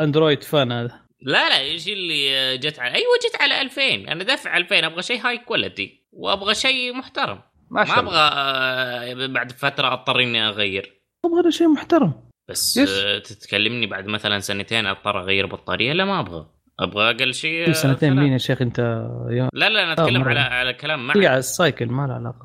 [0.00, 1.00] أندرويد فان هذا.
[1.22, 3.82] لا لا إيش اللي جت على أيوه جت على 2000
[4.12, 7.40] أنا دافع 2000 أبغى شيء high quality وأبغى شيء محترم.
[7.70, 12.29] ما, ما أبغى بعد فترة اضطر اني اغير أبغى شيء محترم.
[12.50, 13.02] بس yes.
[13.22, 16.46] تتكلمني بعد مثلا سنتين أضطر أغير بطارية؟ لا ما أبغى.
[16.80, 18.78] أبغى أقل شيء سنتين مين يا شيخ أنت؟
[19.30, 19.48] يا...
[19.52, 22.44] لا لا أنا أتكلم على على كلام معي على ال cycle ما له علاقة.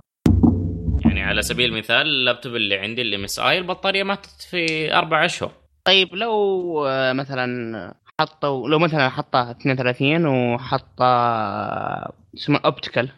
[1.06, 5.52] يعني على سبيل المثال اللابتوب اللي عندي اللي MSI البطارية ماتت في أربع أشهر.
[5.88, 13.10] طيب لو مثلا حطوا لو مثلا حطها 32 وحطها اسمه optical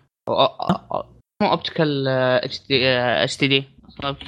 [1.41, 3.63] مو optical HDD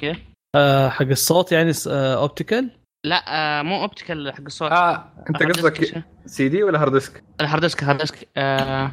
[0.01, 0.15] كذا.
[0.55, 2.71] آه حق الصوت يعني optical؟
[3.03, 4.71] لا آه مو optical حق الصوت.
[4.71, 8.91] آه أنت قصدك سي دي ولا hard disk؟ ال hard disk hard disk آه.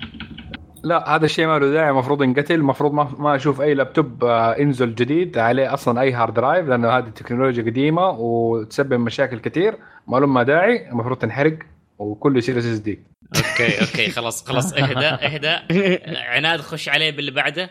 [0.84, 4.56] لا هذا الشيء ما له داعي المفروض ينقتل المفروض ما, ما أشوف أي لابتوب آه،
[4.58, 9.78] ينزل جديد عليه أصلا أي hard drive لأنه هذه التكنولوجيا قديمة وتسبب مشاكل كثير.
[10.08, 11.58] ما له ما داعي المفروض تنحرق
[11.98, 13.04] وكله يصير SSD
[13.36, 15.58] okay okay خلاص خلاص اهدى اهدى
[16.34, 17.70] عناد خش عليه باللي بعده.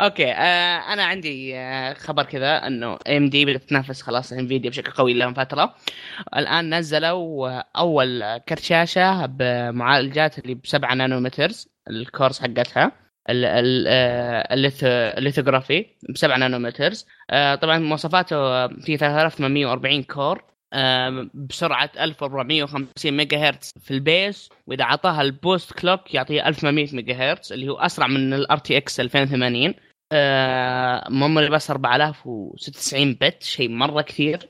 [0.00, 5.14] okay آه أنا عندي آه خبر كذا انه AMD بدات تنافس خلاص Nvidia بشكل قوي
[5.14, 5.74] لهم فترة.
[6.36, 12.92] الآن نزلوا أول كرت شاشه بمعالجات اللي ب 7 nanometers ال cores حقتها
[15.18, 17.06] ال lithography ب 7 nanometers.
[17.30, 20.44] آه طبعا مواصفاته في 3840 core.
[21.34, 24.48] بسرعة 1450 ميجا هرتز في ال base.
[24.66, 29.00] وإذا اعطاها ال boost clock يعطيها 1800 ميجا هرتز اللي هو أسرع من ال RTX
[29.00, 29.74] 2080
[31.10, 34.48] memory bus 4096 bit شيء مرة كثير.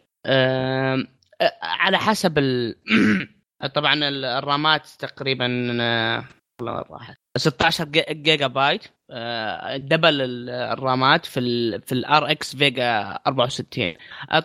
[1.62, 2.74] على حسب ال...
[3.74, 3.94] طبعا
[4.38, 5.46] الرامات تقريبا
[6.60, 8.84] والله راحت؟ 16 جيجا بايت
[9.76, 10.20] double
[10.50, 13.94] الرامات في ال في ال RX Vega 64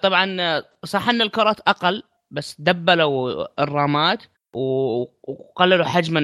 [0.02, 4.24] طبعا صح إن الكرات أقل بس دبلوا الرامات
[4.54, 6.18] وقللوا حجم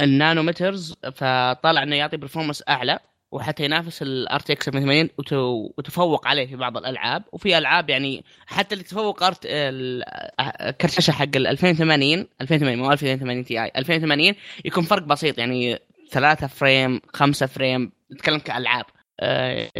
[0.00, 2.98] ال nanometers فطلع إنه يعطي performance أعلى.
[3.32, 5.08] وحتى ينافس ال RTX 780
[5.78, 7.24] وتفوق عليه في بعض الألعاب.
[7.32, 9.42] وفي ألعاب يعني حتى اللي تفوق ارت
[10.80, 15.38] كرت الشاشه حق ال 2080 2080 مو 2080 Ti 2080 يكون فرق بسيط.
[15.38, 15.78] يعني
[16.10, 18.84] ثلاثة frame خمسة frame نتكلم كألعاب.
[19.20, 19.70] أه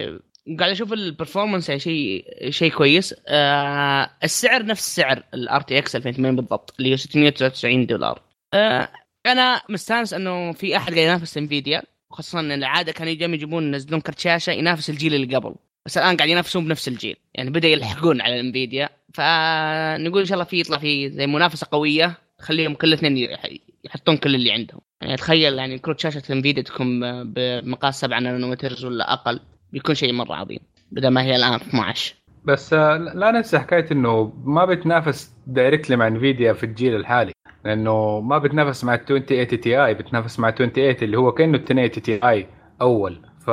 [0.58, 3.14] قاعد أشوف ال performance يعني شيء شيء كويس.
[3.28, 8.22] أه السعر نفس سعر ال RTX 2080 بالضبط اللي هو 699 دولار.
[8.54, 8.88] أه
[9.26, 14.00] أنا مستانس إنه في أحد قاعد ينافس Nvidia خصوصا إن العادة كانوا يجون يجيبون ينزلون
[14.00, 15.54] كرت شاشه ينافس الجيل اللي قبل.
[15.86, 17.16] بس الآن قاعد ينافسون بنفس الجيل.
[17.34, 21.66] يعني بدأ يلحقون على ال Nvidia فنقول إن شاء الله في يطلع في زي منافسة
[21.72, 23.36] قوية تخليهم كل اثنين
[23.84, 24.80] يحطون كل اللي عندهم.
[25.02, 27.00] يعني تخيل يعني كروت شاشه ال Nvidia تكون
[27.32, 29.40] بمقاس 7 نانومتر ولا أقل
[29.72, 30.58] بيكون شيء مرة عظيم
[30.92, 36.06] بدل ما هي الآن 12 بس آه، لا ننسى حكاية إنه ما بتنافس directly مع
[36.06, 37.32] Nvidia في الجيل الحالي.
[37.64, 41.90] لأنه ما بتنافس مع ال 2080 Ti بتنافس مع 2080 اللي هو كأنه ال 1080
[41.90, 42.46] Ti
[42.80, 43.20] أول.
[43.40, 43.50] ف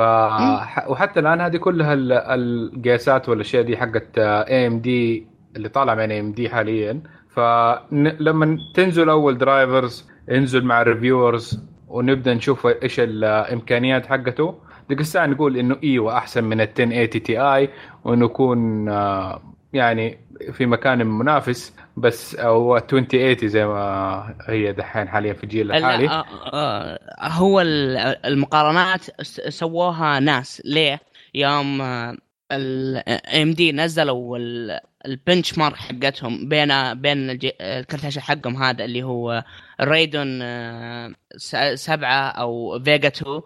[0.88, 1.94] وحتى الآن هذه كلها
[2.34, 5.26] القياسات والاشياء دي حقت AMD
[5.56, 7.02] اللي طالعه من AMD حاليا.
[7.28, 14.54] فلما تنزل أول drivers انزل مع ال reviewers ونبدأ نشوف إيش الإمكانيات حقته
[14.90, 17.70] الساعة نقول إنه إيوه أحسن من ال 1080 Ti
[18.04, 19.42] وانه يكون آه،
[19.72, 20.18] يعني
[20.52, 21.76] في مكان منافس.
[22.34, 26.08] أو هو 2080 زي ما هي دحين حاليا في الجيل الحالي.
[26.08, 27.60] آه، آه، هو
[28.24, 30.62] المقارنات سووها ناس.
[30.64, 31.00] ليه؟
[31.34, 31.82] يوم
[32.52, 34.38] الام دي نزلوا
[35.06, 37.30] البنش مارك حقتهم بين بين
[37.60, 39.44] الكرت الشاشه حقهم هذا اللي هو
[39.80, 40.42] ريدون
[41.74, 43.42] سبعة أو فيجا 2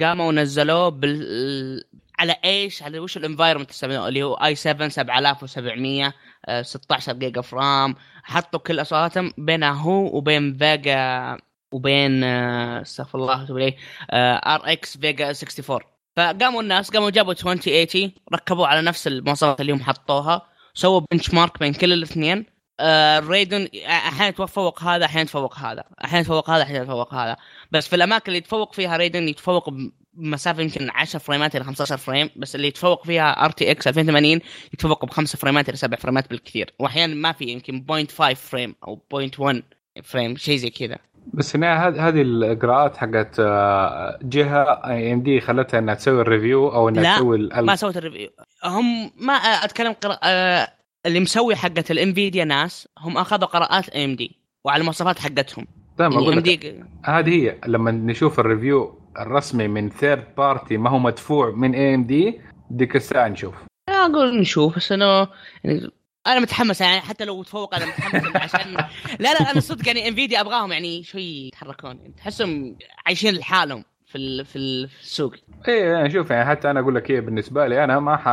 [0.00, 1.84] قاموا ونزلوه بال
[2.20, 6.14] على إيش؟ على وش الانفايرمنت اللي هو اي 7 7700
[6.62, 7.96] 16 جيجا فرام.
[8.22, 11.38] حطوا كل أصواتهم بينه هو وبين Vega
[11.72, 13.74] وبين آه، استغفر الله
[14.12, 15.80] RX Vega 64
[16.16, 20.42] فقاموا الناس قاموا جابوا 2080 ركبوه على نفس المواصفات اللي هم حطوها
[20.74, 22.46] سووا benchmark بين كل الاثنين.
[22.80, 27.36] ال Radeon آه أحيانا يتفوق هذا أحيانا يتفوق هذا أحيانا يتفوق هذا أحيانا يتفوق هذا.
[27.72, 29.68] بس في الأماكن اللي يتفوق فيها Radeon يتفوق
[30.12, 34.40] بمسافه يمكن 10 فريمات إلى 15 فريم بس اللي يتفوق فيها RTX 2080
[34.74, 36.74] يتفوق بخمس فريمات إلى سبع فريمات بالكثير.
[36.78, 39.62] واحيانا ما في يمكن 0.5 فريم أو 0.1
[40.04, 40.98] فريم شيء زي كذا.
[41.34, 47.16] بس هنا هذه الإجراءات حقت آه، جهة AMD خلتها إنها تسوي ال review أو إنها
[47.16, 48.30] تسوي لا ما سوت ال review.
[48.64, 50.68] هم ما أتكلم قراءة آه،
[51.06, 55.66] اللي مسوي حقت ال Nvidia ناس هم أخذوا قراءات AMD وعلى المواصفات حقتهم.
[55.98, 60.98] تمام أقول لك هذه هي لما نشوف ال review الرسمي من third party ما هو
[60.98, 62.40] مدفوع من AMD
[62.70, 63.54] ديك الساعة نشوف.
[63.88, 65.28] أقول نشوف بس انه
[65.64, 65.90] يعني
[66.26, 68.72] أنا متحمس يعني حتى لو تفوق أنا متحمس عشان
[69.24, 74.44] لا لا أنا صدق يعني Nvidia أبغاهم يعني شوي يتحركون يعني تحسهم عايشين لحالهم في
[74.44, 75.34] في السوق.
[75.68, 78.28] إيه يعني شوف يعني حتى أنا أقول لك إيه بالنسبة لي أنا ما ح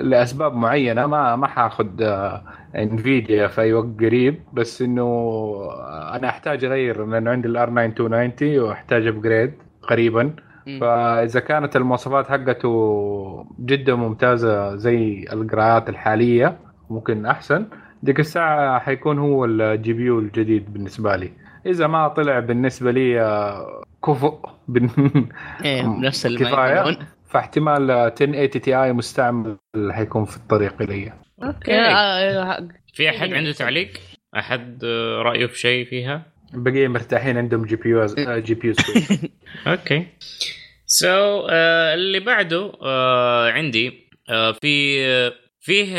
[0.00, 2.02] لأسباب معينة ما ما حاخذ
[2.76, 5.06] Nvidia في أي وقت قريب بس إنه
[6.14, 9.52] أنا أحتاج أغير لأنه عندي ال R9 290 وأحتاج upgrade
[9.86, 10.34] قريبا.
[10.80, 12.74] فإذا كانت المواصفات حقته
[13.60, 16.58] جدا ممتازة زي القراءات الحالية
[16.90, 17.66] ممكن أحسن
[18.02, 21.30] ديك الساعة حيكون هو ال GPU الجديد بالنسبة لي.
[21.66, 24.48] إذا ما طلع بالنسبة لي آه، كفؤ
[25.64, 26.98] إيه نفس كفاية.
[27.26, 29.56] فاحتمال 1080 Ti مستعمل
[29.90, 31.12] حيكون في الطريق إلي.
[31.42, 31.74] okay.
[31.74, 33.88] آه، في أحد عنده تعليق؟
[34.36, 34.84] أحد
[35.22, 38.74] رأيه في شيء فيها؟ البقية مرتاحين عندهم جي بي يو جي بي يو
[39.72, 40.06] أوكي.
[40.86, 41.52] so so, uh,
[41.94, 43.90] اللي بعده uh, عندي
[44.30, 44.96] uh, في
[45.60, 45.96] فيه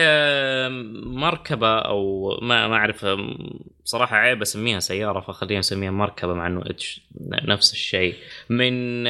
[1.05, 3.05] مركبة أو ما ما أعرف
[3.84, 8.16] صراحة عيب أسميها سيارة فخلينا نسميها مركبة مع إنه إتش نفس الشيء.
[8.49, 9.08] من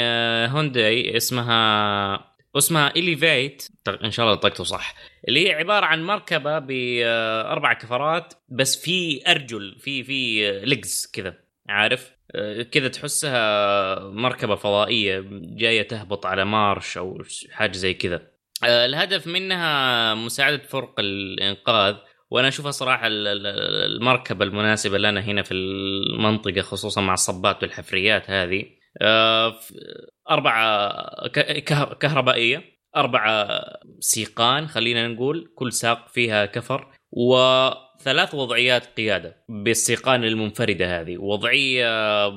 [0.47, 3.67] هونداي اسمها اسمها Elevate.
[4.03, 4.95] إن شاء الله نطقته صح.
[5.27, 11.33] اللي هي عبارة عن مركبة باربع كفرات بس في أرجل في في ليجز كذا
[11.69, 12.17] عارف؟
[12.71, 18.27] كذا تحسها مركبة فضائية جاية تهبط على مارش أو حاجة زي كذا.
[18.63, 21.95] الهدف منها مساعدة فرق الإنقاذ
[22.29, 28.65] وأنا أشوفها صراحة المركبة المناسبة لنا هنا في المنطقة خصوصا مع الصبات والحفريات هذه.
[30.29, 31.27] أربعة
[31.99, 32.76] كهربائية.
[32.99, 33.61] أربعة
[33.99, 41.17] سيقان خلينا نقول كل ساق فيها كفر وثلاث وضعيات قيادة بالسيقان المنفردة هذه.
[41.17, 42.27] وضعية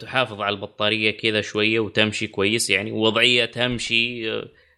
[0.00, 4.32] تحافظ على البطارية كذا شوية وتمشي كويس يعني وضعية تمشي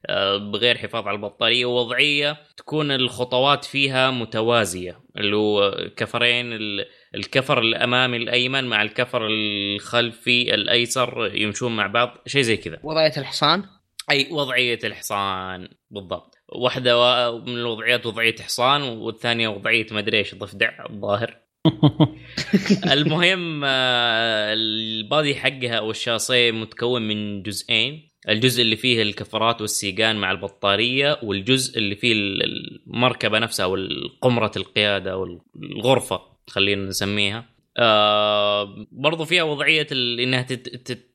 [0.07, 1.67] آه، بغير حفاظ على البطارية.
[1.67, 6.47] ووضعية تكون الخطوات فيها متوازية اللي هو كفرين
[7.15, 12.79] الكفر الأمامي الأيمن مع الكفر الخلفي الأيسر يمشون مع بعض شيء زي كذا.
[12.83, 13.78] وضعية الحصان؟
[14.11, 16.35] أي وضعية الحصان بالضبط.
[16.49, 21.37] واحدة من الوضعيات وضعية حصان والثانية وضعية ما أدري إيش ضفدع الظاهر.
[22.93, 28.09] المهم آه، البادي حقها أو الشاصيه متكون من جزئين.
[28.29, 33.77] الجزء اللي فيه الكفرات والسيقان مع البطارية والجزء اللي فيه المركبة نفسها أو
[34.21, 37.45] قمره القيادة أو الغرفه خلينا نسميها.
[37.77, 40.43] آه برضو فيها وضعية إنها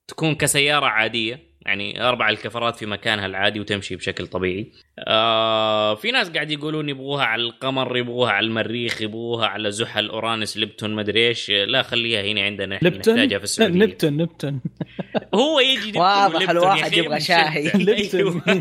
[0.08, 1.53] تكون كسيارة عادية.
[1.66, 4.72] يعني أربع الكفرات في مكانها العادي وتمشي بشكل طبيعي.
[5.00, 10.58] آه في ناس قاعد يقولون يبغوها على القمر يبغوها على المريخ يبغوها على زحل اورانس
[10.58, 11.50] لبتون مدري إيش.
[11.50, 13.80] لا خليها هنا عندنا نحتاجها في السعودية.
[13.86, 14.62] نبتون نبتون
[15.36, 18.42] هو يجي واضح الواحد يبغى شاي لبتون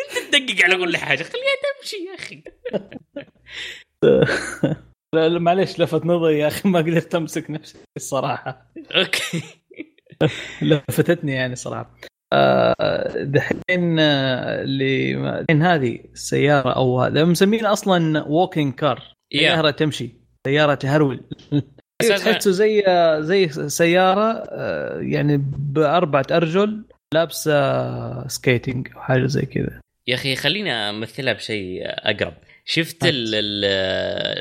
[0.00, 1.22] أنت تدقق على كل حاجة.
[1.22, 2.42] خليها تمشي يا أخي.
[5.14, 8.72] لا معليش لفت نظري يا أخي ما قدرت أمسك نفسي الصراحة.
[8.96, 9.42] okay.
[10.62, 11.96] لفتتني يعني صراحة.
[12.32, 20.10] آه، دحين آه، اللي الحين هذه السياره أو هذا مسمينها أصلا walking car سيارة تمشي
[20.46, 21.20] سيارة تهرول.
[22.08, 22.84] تحسه زي
[23.20, 29.80] زي سيارة آه، يعني بأربعة أرجل لابسة skating أو حاجة زي كذا.
[30.06, 32.34] يا أخي خليني أمثلها بشيء أقرب.
[32.64, 33.64] شفت ال ال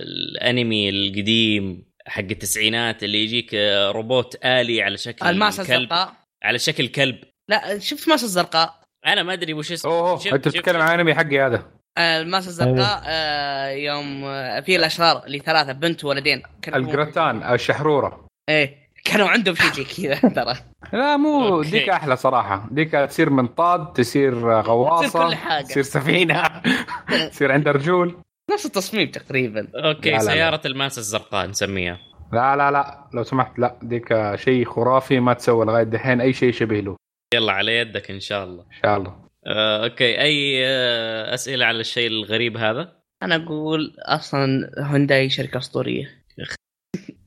[0.03, 3.53] الأنمي القديم حق التسعينات اللي يجيك
[3.95, 6.13] روبوت آلي على شكل الماسه الزرقاء.
[6.43, 7.17] على شكل كلب.
[7.49, 9.91] لا شفت ماسه الزرقاء؟ أنا ما أدري وش اسمه.
[9.91, 11.65] أوه أنت تتكلم عن أنمي حقي هذا.
[11.97, 16.43] آه، الماسه الزرقاء آه يوم آه، في الأشرار اللي ثلاثة بنت وولدين.
[16.67, 18.25] الجراتان الشحرورة.
[18.49, 20.55] إيه كانوا عندهم شيء زي كذا ترى.
[20.93, 21.69] لا مو okay.
[21.69, 22.67] ديك أحلى صراحة.
[22.71, 25.63] ديك تصير منطاد تصير غواصه تصير كل حاجة.
[25.65, 26.43] تصير سفينة
[27.31, 28.17] تصير عندها رجول.
[28.51, 29.67] نفس التصميم تقريبا.
[29.75, 30.65] okay لا سياره لا.
[30.65, 31.99] الماس الزرقاء نسميها.
[32.33, 36.51] لا لا لا لو سمحت لا ديك شيء خرافي ما تسوى لغاية دحين أي شيء
[36.51, 36.95] شبه له.
[37.33, 38.63] يلا على يدك إن شاء الله.
[38.63, 39.25] إن شاء الله.
[39.47, 46.25] آه، okay أي آه، أسئلة على الشيء الغريب هذا؟ أنا أقول أصلا هونداي شركة أسطورية.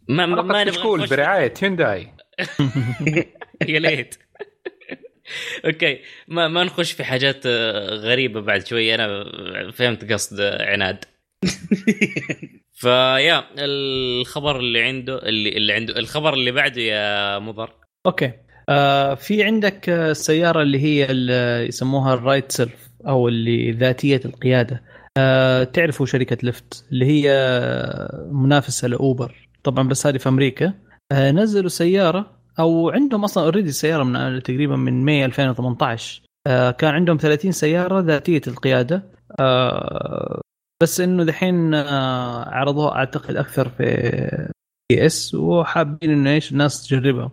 [0.08, 2.12] ما ما, ما نبغى برعاية هونداي
[3.68, 4.18] يا ليت.
[5.66, 5.98] okay.
[6.28, 8.94] ما ما نخش في حاجات آه، غريبة بعد شوي.
[8.94, 9.24] أنا
[9.72, 11.04] فهمت قصد عناد.
[12.74, 17.70] فيا الخبر اللي عنده اللي اللي عنده الخبر اللي بعده يا مضر.
[18.06, 18.32] okay.
[18.68, 24.82] آه في عندك السياره اللي هي اللي يسموها ال drive self أو اللي ذاتية القيادة.
[25.16, 27.28] آه تعرفوا شركة Lyft اللي هي
[28.32, 29.48] منافسة لأوبر.
[29.64, 30.74] طبعا بس هذه في أمريكا.
[31.12, 36.94] آه نزلوا سيارة أو عندهم أصلا already سيارة من تقريبا من May 2018 آه كان
[36.94, 39.02] عندهم 30 سيارة ذاتية القيادة.
[39.40, 40.40] آه
[40.82, 43.84] بس إنه دحين آه عرضوها أعتقد أكثر في
[44.92, 47.30] CES وحابين إنه إيش الناس تجربها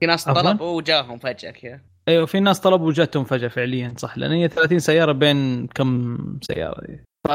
[0.00, 1.80] في ناس طلبوا وجاهم فجأة كذا.
[2.08, 6.86] أيوه في ناس طلبوا وجاتهم فجأة فعليا صح لأن هي 30 سيارة بين كم سيارة
[6.86, 7.00] دي.
[7.26, 7.30] ف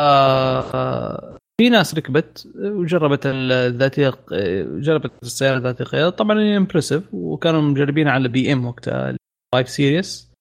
[1.60, 4.14] في ناس ركبت وجربت الذاتيه
[4.80, 9.16] جربت السيارة ذاتيه القياده طبعا impressive وكانوا مجربينها على BM وقتها
[9.56, 10.32] 5 Series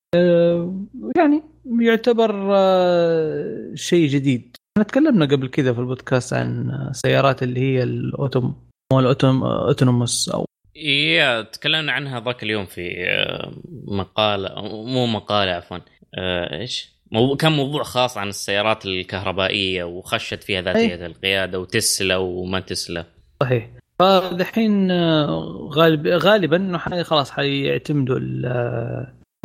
[1.17, 1.43] يعني
[1.81, 4.57] يعتبر آه، شيء جديد.
[4.77, 9.45] إحنا تكلمنا قبل كذا في البودكاست عن سيارات اللي هي ال autom مو ال autom
[9.45, 10.45] autonomous أو
[10.77, 13.53] إيه تكلمنا عنها ذاك اليوم في آه،
[13.85, 15.79] مقالة مو مقالة عفوا.
[16.15, 17.37] آه، إيش؟ مو...
[17.37, 21.07] كان موضوع خاص عن السيارات الكهربائية وخشت فيها ذاتية أي.
[21.07, 23.05] القيادة وتسلا وما تسلا.
[23.43, 23.69] صحيح.
[23.99, 28.19] فدحين آه، غالب غالبا إنه خلاص حيعتمدوا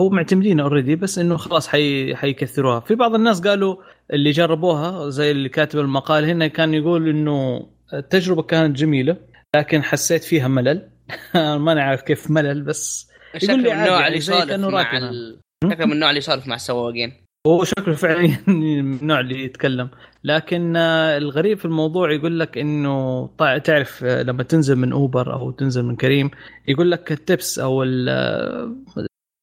[0.01, 2.79] هو معتمدين اوريدي بس إنه خلاص حي حيكثروها.
[2.79, 3.75] في بعض الناس قالوا
[4.13, 9.17] اللي جربوها زي اللي كاتب المقال هنا كان يقول إنه التجربة كانت جميلة
[9.55, 10.89] لكن حسيت فيها ملل.
[11.65, 13.09] ما نعرف كيف ملل بس
[13.43, 15.39] يقول لي النوع يعني اللي يسولف مع ال...
[15.71, 17.22] شكله من النوع اللي يسولف مع السواقين.
[17.47, 19.89] هو شكله فعلا من النوع اللي يتكلم.
[20.23, 25.95] لكن الغريب في الموضوع يقول لك إنه تعرف لما تنزل من اوبر أو تنزل من
[25.95, 26.31] كريم
[26.67, 27.83] يقول لك التبس أو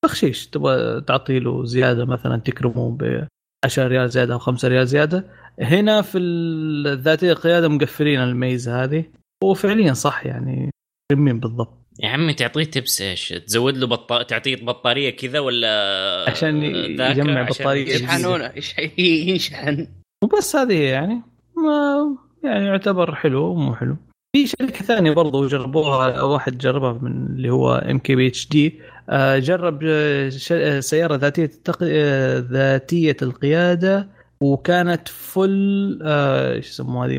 [0.04, 3.26] بخشيش تبغى تعطي له زيادة مثلا تكرمه ب
[3.64, 5.30] 10 ريال زيادة أو 5 ريال زيادة.
[5.60, 9.04] هنا في الذاتيه القيادة مقفلين الميزة هذه.
[9.44, 10.70] وفعليا صح يعني
[11.12, 14.22] مين بالضبط؟ يا عمي تعطيه tips إيش؟ تزود له بطا...
[14.22, 18.52] تعطيه بطارية كذا ولا عشان يجمع بطارية يشحنونه
[18.98, 19.86] ينشحن؟
[20.24, 21.22] وبس هذه يعني
[21.56, 23.96] ما يعني يعتبر حلو ومو حلو.
[24.36, 28.80] في شركة ثانية برضو جربوها واحد جربها من اللي هو ام كي بي اتش دي
[29.38, 31.78] جرب آه، آه، سيارة ذاتية التق...
[31.82, 34.08] آه، ذاتية القيادة
[34.42, 37.18] وكانت فل إيش يسموها هذه؟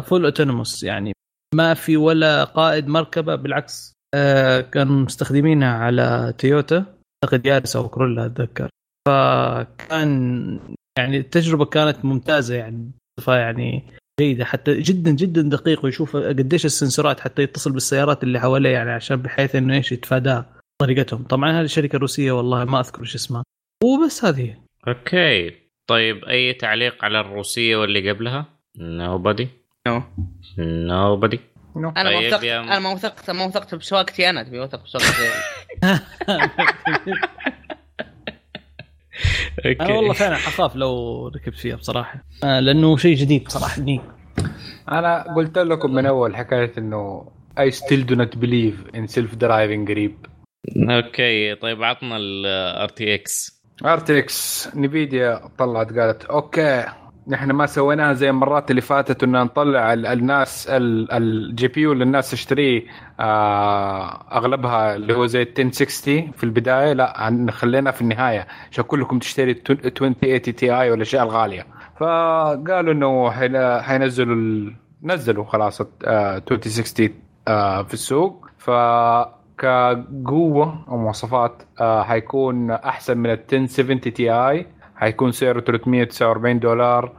[0.00, 1.12] فل اوتونوموس يعني.
[1.54, 3.95] ما في ولا قائد مركبة بالعكس.
[4.60, 6.84] كانوا مستخدمينها على تويوتا
[7.24, 8.68] أعتقد يارس أو كرولا أتذكر.
[9.08, 10.60] فكان
[10.98, 12.90] يعني التجربة كانت ممتازة يعني
[13.28, 13.82] يعني
[14.20, 19.16] جيدة حتى جدا جدا دقيق ويشوف قديش السنسورات حتى يتصل بالسيارات اللي حواليه يعني عشان
[19.16, 20.46] بحيث إنه إيش يتفاداها
[20.80, 21.22] طريقتهم.
[21.22, 23.42] طبعا هذه الشركة الروسيه والله ما أذكر إيش اسمها.
[23.84, 24.56] وبس هذه
[24.88, 25.52] okay.
[25.86, 28.46] طيب أي تعليق على الروسية واللي قبلها؟
[28.78, 29.48] nobody
[29.86, 30.02] no
[31.76, 35.28] nobody أنا ما طيب وثقت أنا ما وثقت ما وثقت بسواقتي أنا تبي اوثق بسواقتي
[39.80, 42.24] أنا والله فعلا حخاف لو ركبت فيها بصراحة.
[42.44, 44.00] آه لأنه شيء جديد بصراحة لي
[44.92, 49.88] أنا قلت لكم من أول حكاية إنه I still do not believe in self driving
[49.88, 50.26] قريب
[50.76, 56.84] okay طيب عطنا ال RTX RTX Nvidia طلعت قالت okay.
[57.28, 62.82] نحن ما سويناها زي المرات اللي فاتت ان نطلع الناس ال GPU اللي الناس تشتريه
[63.20, 66.92] آه أغلبها اللي هو زي ال 1060 في البداية.
[66.92, 68.46] لا خلينا في النهاية.
[68.70, 71.66] عشان كلكم تشتري 2080 Ti والاشياء الغالية.
[72.00, 73.30] فقالوا إنه
[73.80, 74.70] حينزلوا
[75.02, 77.08] نزلوا خلاص 2060
[77.48, 78.46] آه في السوق.
[78.58, 78.70] ف
[79.58, 84.66] كقوه أو مواصفات آه حيكون أحسن من ال 1070 Ti.
[84.96, 87.12] حيكون سعره 349 دولار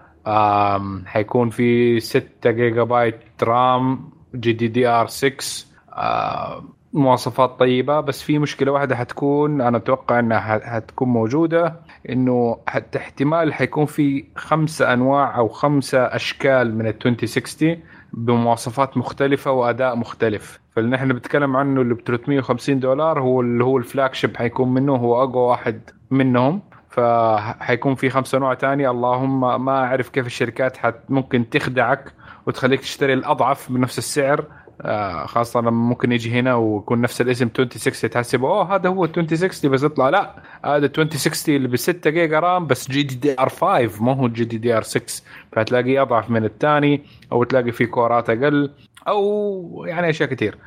[1.05, 6.63] حيكون في 6 جيجا بايت RAM GDDR 6 آه
[6.93, 7.99] مواصفات طيبة.
[7.99, 10.39] بس في مشكلة واحدة حتكون أنا أتوقع إنها
[10.75, 11.75] حتكون موجودة
[12.09, 17.77] إنه حتى احتمال حيكون في خمسة أنواع أو خمسة أشكال من ال 2060
[18.13, 20.59] بمواصفات مختلفة وأداء مختلف.
[20.75, 24.95] فاللي نحن بنتكلم عنه اللي ب 350 دولار هو اللي هو ال flagship حيكون منه
[24.95, 26.61] هو أقوى واحد منهم.
[26.97, 32.13] فحيكون في خمسة انواع ثانية اللهم ما أعرف كيف الشركات حت ممكن تخدعك
[32.45, 34.45] وتخليك تشتري الأضعف بنفس السعر.
[34.81, 39.71] آه خاصة لما ممكن يجي هنا ويكون نفس الاسم 2060 تحسب أوه هذا هو 2060
[39.71, 44.27] بس يطلع لا هذا 2060 اللي ب 6 جيجا RAM بس GDDR 5 ما هو
[44.27, 48.71] GDDR 6 فتلاقيه أضعف من الثاني أو تلاقي فيه كورات أقل
[49.07, 50.57] أو يعني أشياء كثير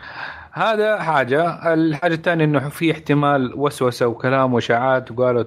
[0.53, 1.75] هذا حاجة.
[1.75, 5.43] الحاجة الثانية إنه في احتمال وسوسة وكلام وإشاعات وقالوا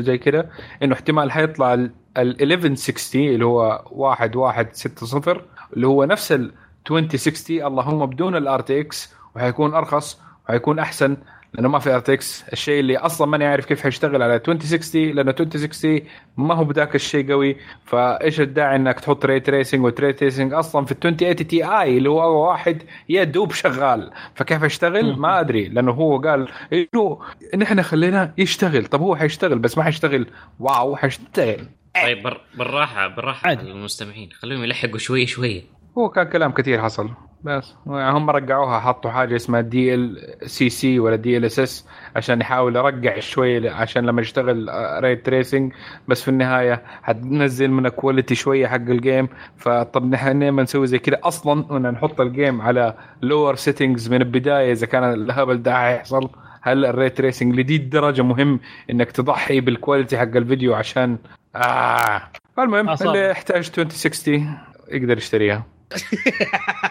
[0.00, 0.50] زي كذا
[0.82, 5.42] إنه احتمال حيطلع ال 1160 اللي هو 1160
[5.72, 6.52] اللي هو نفس ال
[6.90, 11.16] 2060 اللهم بدون ال RTX وحيكون أرخص وحيكون أحسن.
[11.56, 16.00] لأنه ما في RTX الشيء اللي أصلا ماني عارف كيف حيشتغل على 2060 لأنه 2060
[16.36, 17.56] ما هو بذاك الشيء قوي.
[17.84, 22.08] فإيش الداعي إنك تحط ray tracing و ray tracing أصلا في ال 2080 Ti اللي
[22.10, 24.10] هو أول واحد يا دوب شغال.
[24.34, 25.68] فكيف يشتغل ما أدري.
[25.68, 27.18] لأنه هو قال إنه
[27.56, 28.86] نحن خليناه يشتغل.
[28.86, 30.26] طب هو حيشتغل بس ما حيشتغل.
[30.60, 31.66] Wow حيشتغل.
[32.02, 34.28] طيب بالراحة بالراحة على المستمعين.
[34.32, 35.64] خليهم يلحقوا شوي شوي.
[35.98, 37.10] هو كان كلام كثير حصل.
[37.46, 37.74] بس.
[37.86, 40.18] هم رجعوها حطوا حاجة اسمها دي ال
[40.50, 41.86] سي سي ولا دي ال اس اس
[42.16, 44.68] عشان يحاول يرجع شوي عشان لما يشتغل
[45.04, 45.72] ray tracing
[46.08, 50.86] بس في النهاية حتنزل من ال quality شوية حق ال game فطب نحن لما نسوي
[50.86, 54.72] زي كذا أصلا ان نحط ال game على lower settings من البداية.
[54.72, 56.28] إذا كان الهبل ده حيحصل
[56.62, 61.18] هل ال ray tracing لدي الدرجه مهم إنك تضحي بال quality حق الفيديو عشان؟
[61.56, 62.22] آه.
[62.58, 63.08] المهم أصاب.
[63.08, 65.75] اللي يحتاج 2060 يقدر يشتريها.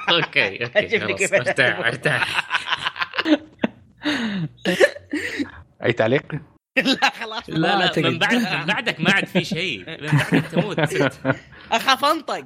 [0.09, 2.47] Okay okay خلاص ارتاح ارتاح
[5.83, 6.23] اي تعليق؟
[6.77, 8.09] لا خلاص لا لا.
[8.09, 10.79] من بعد من بعدك ما عاد في شيء من بعدك تموت
[11.71, 12.45] اخاف انطق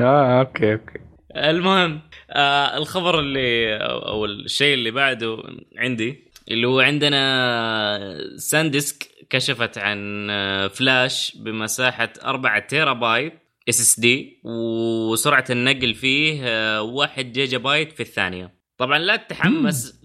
[0.00, 0.98] آه okay okay
[1.36, 5.42] المهم آه الخبر اللي أو أو الشيء اللي بعده
[5.78, 15.44] عندي اللي هو عندنا SanDisk كشفت عن آه، فلاش بمساحة 4 تيرا بايت SSD وسرعه
[15.50, 20.00] النقل فيه آه، 1 جيجا بايت في الثانية طبعا لا تتحمس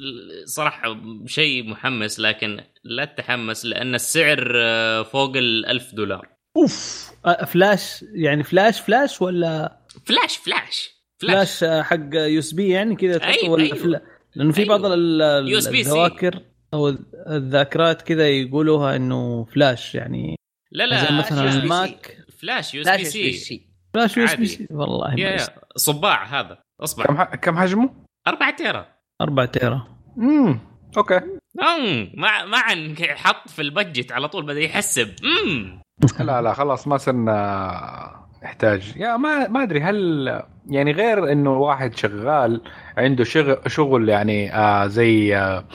[0.46, 0.96] صراحة
[1.26, 6.28] شيء محمس لكن لا تتحمس لأن السعر آه، فوق ال 1000 دولار
[6.58, 10.90] أوف آه، فلاش يعني فلاش فلاش ولا فلاش فلاش
[11.22, 13.76] فلاش آه، حق USB يعني كذا أيوة، ولا.
[13.76, 14.02] فلا-
[14.36, 14.78] لأنه في أيوه.
[14.78, 14.92] بعض.
[14.92, 16.40] الذواكر
[16.74, 16.96] أو
[17.30, 20.36] الذاكرات كذا يقولوها إنه فلاش يعني
[20.72, 21.54] لا لا مثلا.
[21.64, 23.46] ال Mac فلاش USB شيء C.
[23.46, 23.62] شيء
[23.94, 24.36] فلاش US.
[24.36, 24.68] B C.
[24.72, 25.38] والله يا
[25.76, 27.04] صباع هذا اصبع.
[27.06, 27.90] كم ح- كم حجمه؟
[28.28, 28.86] 4 تيرا.
[29.22, 29.88] 4 تيرا.
[30.18, 30.60] امم
[30.98, 31.16] أوكي.
[31.62, 35.10] امم ما ما عن حط في البجت على طول بدأ يحسب.
[35.24, 35.82] امم
[36.28, 40.28] لا لا خلاص ما صرنا نحتاج يا ما ما أدري هل
[40.70, 42.62] يعني غير إنه واحد شغال
[42.98, 45.66] عنده شغل شغل يعني آه زي آه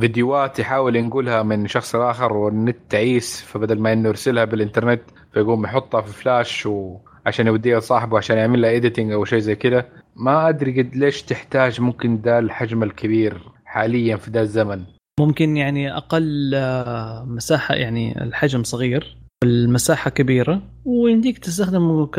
[0.00, 5.02] فيديوهات يحاول ينقلها من شخص اخر والنت تعيس فبدل ما إنه يرسلها بالإنترنت
[5.34, 9.86] فيقوم يحطها في فلاش وعشان يوديها لصاحبه عشان يعمل لها editing أو شيء زي كذا
[10.16, 14.84] ما أدري قد ليش تحتاج ممكن ده الحجم الكبير حاليا في ده الزمن.
[15.20, 22.18] ممكن يعني أقل آه، مساحة يعني الحجم صغير المساحة كبيرة ويمديك تستخدمه ك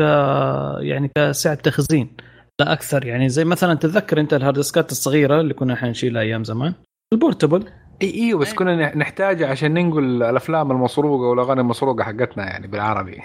[0.80, 2.08] يعني كسعه تخزين
[2.60, 3.06] لا أكثر.
[3.06, 6.74] يعني زي مثلا تتذكر أنت الهارد ديسكات الصغيرة اللي كنا إحنا نشيلها أيام زمان
[7.12, 7.64] ال portable
[8.02, 13.22] إي أيوه بس كنا نح- نحتاجها عشان ننقل الأفلام المسروقة والأغاني المسروقة حقتنا يعني بالعربي.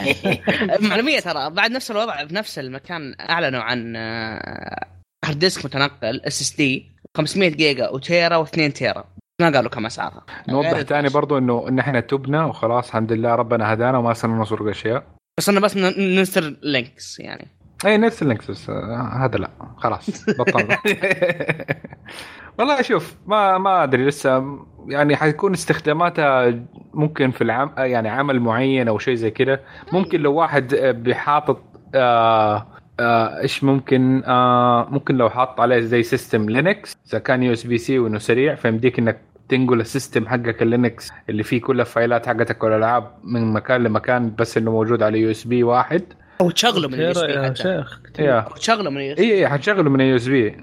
[0.88, 4.86] معلومية ترى بعد نفس الوضع في نفس المكان أعلنوا عن آه،
[5.24, 6.86] hard disk متنقل SSD
[7.16, 9.04] 500 جيجا وتيرا و2 تيرا.
[9.40, 10.24] ما قالوا كم أسعارها.
[10.48, 11.12] نوضح الفلاش.
[11.12, 15.04] برضو إنه ان إحنا تبنا وخلاص الحمد لله ربنا هدانا وما صرنا نسرق أشياء.
[15.38, 17.48] بس أنا بس ن- نرسل links يعني.
[17.84, 19.50] اي نفس ال links بس آه، هذا لا.
[19.76, 20.78] خلاص بطلنا.
[22.58, 24.58] والله شوف ما ما أدري لسه.
[24.86, 26.60] يعني حيكون استخداماتها
[26.94, 29.60] ممكن في العم يعني عمل معين أو شيء زي كذا.
[29.92, 31.62] ممكن لو واحد آه، بحاطط
[31.94, 32.66] آه
[33.00, 37.98] آه إيش ممكن آه ممكن لو حاط عليه زي system Linux إذا كان USB C
[37.98, 42.64] وإنه سريع فيمديك إنك تنقل ال system حقك ال Linux اللي فيه كل الفايلات حقتك
[42.64, 46.02] والألعاب من مكان لمكان بس إنه موجود على USB واحد.
[46.40, 47.62] أو تشغله من ال USB يا حتى.
[47.62, 50.56] شيخ أو تشغله من ال U S إي إي حتشغله من USB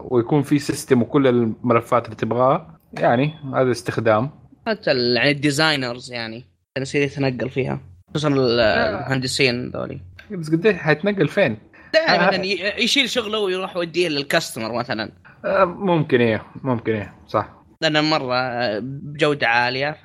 [0.00, 4.30] ويكون في system وكل الملفات اللي تبغاها يعني هذا استخدام.
[4.66, 6.44] حتى يعني الديزاينرز يعني
[6.78, 10.00] يصير يتنقل فيها خصوصا ال- المهندسين ذولي.
[10.30, 11.58] بس قديش حيتنقل فين؟
[11.94, 12.26] يعني آه.
[12.28, 15.10] مثلا ي- يشيل شغله ويروح يوديه للكاستمر مثلا.
[15.44, 17.48] آه، ممكن إيه ممكن إيه صح.
[17.80, 18.38] لأنه مرة
[18.78, 20.04] بجوده عالية ف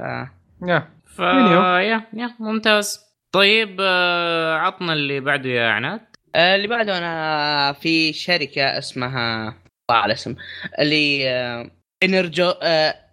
[0.68, 0.88] يا.
[1.06, 1.20] ف.
[1.20, 3.07] يا يا ممتاز.
[3.32, 6.02] طيب آه، عطنا اللي بعده يا عناد.
[6.36, 9.56] آه، اللي بعده أنا في شركة اسمها
[9.92, 10.36] على الاسم
[10.80, 11.72] اللي آه،
[12.04, 12.50] Energo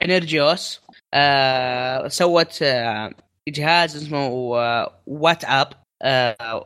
[0.03, 0.81] Energous
[2.07, 2.63] سوت
[3.49, 4.29] جهاز اسمه
[5.07, 5.69] WattUp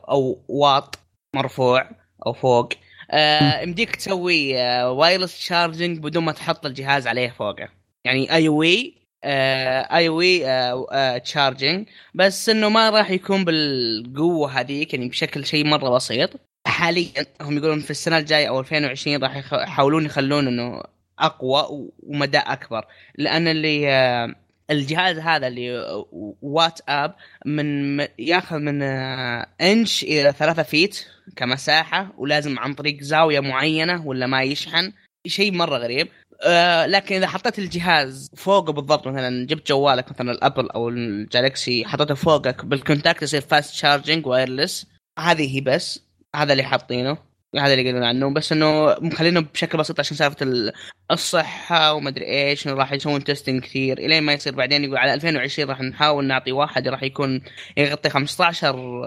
[0.09, 0.99] أو واط
[1.37, 1.91] مرفوع
[2.27, 2.69] أو فوق.
[3.63, 4.55] يمديك تسوي
[4.85, 7.69] wireless charging بدون ما تحط الجهاز عليه فوقه.
[8.05, 15.91] يعني away away charging بس إنه ما راح يكون بالقوة هذيك يعني بشكل شيء مرة
[15.91, 16.31] بسيط.
[16.67, 20.83] حاليا هم يقولون في السنة الجاية أو 2020 راح يحاولون يخلون إنه
[21.19, 22.85] أقوى ومدى أكبر.
[23.19, 24.35] لأن اللي آه،
[24.71, 26.07] الجهاز هذا اللي آه،
[26.43, 27.15] WattUp
[27.47, 31.07] من ياخذ من آه، انش إلى ثلاثة feet
[31.37, 34.93] كمساحة ولازم عن طريق زاوية معينة ولا ما يشحن.
[35.27, 36.09] شيء مرة غريب.
[36.47, 41.02] آه لكن إذا حطيت الجهاز فوقه بالضبط مثلا جبت جوالك مثلا ال Apple أو ال
[41.02, 44.87] Galaxy حطيته فوقك بال contact يصير fast charging wireless
[45.19, 46.01] هذه هي بس
[46.37, 47.19] هذا اللي حاطينه
[47.57, 50.73] هذا اللي يقولون عنه بس إنه مخلينه بشكل بسيط عشان سالفة ال-
[51.11, 55.69] الصحة ومدري إيش إنه راح يسوون تيستنج كثير إلين ما يصير بعدين يقول على 2020
[55.69, 57.41] راح نحاول نعطي واحد راح يكون
[57.77, 59.03] يغطي 15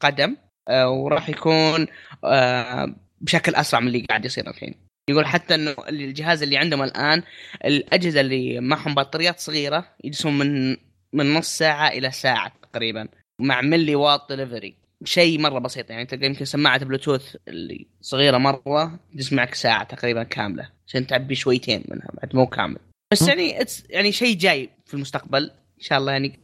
[0.00, 0.36] قدم
[0.68, 1.86] آه، وراح يكون
[2.24, 4.74] آه، بشكل أسرع من اللي قاعد يصير الحين.
[5.10, 7.22] يقول حتى إنه الجهاز اللي عندهم الآن
[7.64, 10.76] الأجهزة اللي معهم بطاريات صغيرة يجلسون من
[11.12, 13.08] من نص ساعة إلى ساعة تقريبا
[13.40, 14.74] مع milliwatt delivery
[15.04, 20.22] شيء مرة بسيط يعني تلقى يمكن سماعة بلوتوث اللي صغيرة مرة تجلس معك ساعة تقريبا
[20.22, 22.78] كاملة عشان تعبي شويتين منها بعد مو كامل.
[23.12, 23.58] بس يعني
[23.90, 25.42] يعني شيء جاي في المستقبل
[25.78, 26.40] إن شاء الله يعني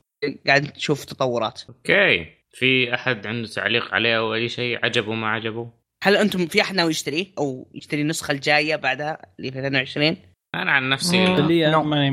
[0.47, 1.62] قاعد نشوف تطورات.
[1.68, 2.27] okay.
[2.53, 5.70] في أحد عنده تعليق عليه أو أي شيء؟ عجبه ما عجبه؟
[6.02, 10.16] هل أنتم في أحد ناوي يشتريه؟ أو يشتري النسخة الجاية بعدها اللي في 2020
[10.55, 12.10] أنا عن نفسي اللي ماني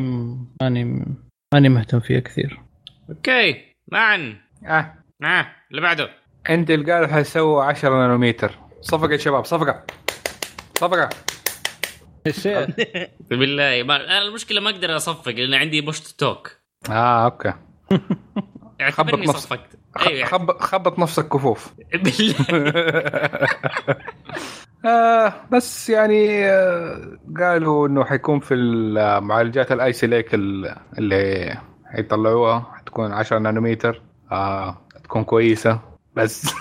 [0.61, 1.05] ماني
[1.53, 2.59] ماني مهتم فيها كثير.
[3.09, 4.93] okay معا آه.
[5.23, 6.09] آه اللي بعده.
[6.49, 9.83] Intel قالوا حيسووا 10 نانومتر صفقة يا شباب صفقة.
[10.79, 11.09] صفقة.
[13.29, 16.51] بالله ما أنا المشكلة ما أقدر أصفق لأن عندي push to talk.
[16.89, 17.53] آه okay.
[18.81, 19.79] اعتبرني صفقت.
[20.07, 20.25] أيوه.
[20.25, 21.73] خبط خبط نفسك كفوف
[24.85, 30.05] آه بس يعني آه قالوا إنه حيكون في المعالجات الاي سي
[30.97, 32.65] اللي حيطلعوها.
[32.77, 34.01] حتكون 10 نانومتر
[34.31, 35.79] آه تكون كويسة.
[36.15, 36.53] بس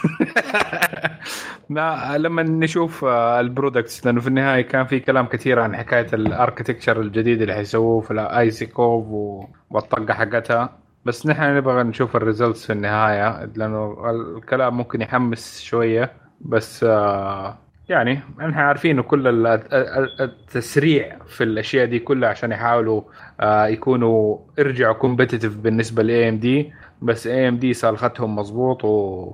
[1.68, 6.06] ما لما نشوف آه، ال products لأنه في النهاية كان في كلام كثير عن حكاية
[6.12, 9.07] ال architecture الجديد اللي حيسووه في ال Sunny Cove
[9.70, 10.78] والطقه حقتها.
[11.07, 17.59] بس نحن نبغى نشوف ال results في النهاية لأنه الكلام ممكن يحمس شوية بس آه،
[17.89, 19.47] يعني إحنا عارفين كل
[20.20, 23.03] التسريع في الأشياء دي كلها عشان يحاولوا
[23.41, 26.73] آه، يكونوا يرجعوا competitive بالنسبة ل AMD
[27.03, 29.33] بس AMD صالختهم مضبوط و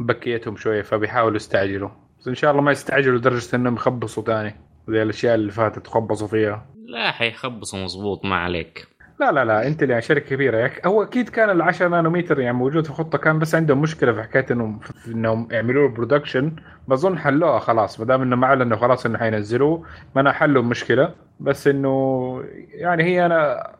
[0.00, 1.90] بكيتهم شوية فبيحاولوا يستعجلوا.
[2.20, 4.54] بس إن شاء الله ما يستعجلوا لدرجة إنهم يخبصوا ثاني
[4.88, 6.66] زي الأشياء اللي فاتت خبصوا فيها.
[6.86, 8.86] لا حيخبصوا مضبوط ما عليك.
[9.20, 10.58] لا لا لا انت اللي شركة كبيرة.
[10.58, 14.12] ياك هو أكيد كان ال 10 نانومتر يعني موجود في الخطه كان بس عندهم مشكلة
[14.12, 16.52] في حكاية انهم إنهم يعملوا له production
[16.88, 19.84] بظن حلوها خلاص ما دام إنه ما اعلنوا خلاص إنه حينزلوه
[20.14, 21.14] ما أنا حلوا المشكلة.
[21.40, 23.70] بس إنه يعني هي أنا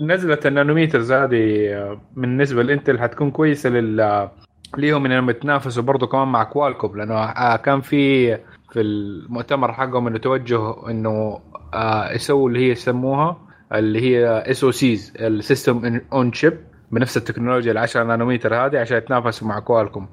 [0.00, 4.28] نزلت ال nanometers هذه بالنسبة ل Intel حتكون كويسة لل
[4.76, 8.34] ليهم إنهم يتنافسوا برضه كمان مع Qualcomm لأنه آه، كان في
[8.72, 11.40] في المؤتمر حقهم إنه توجه إنه
[11.74, 16.58] آه، يسووا اللي هي يسموها اللي هي SoCs ال system on chip
[16.92, 20.08] بنفس التكنولوجيا ال 10 نانومتر هذه عشان يتنافسوا مع Qualcomm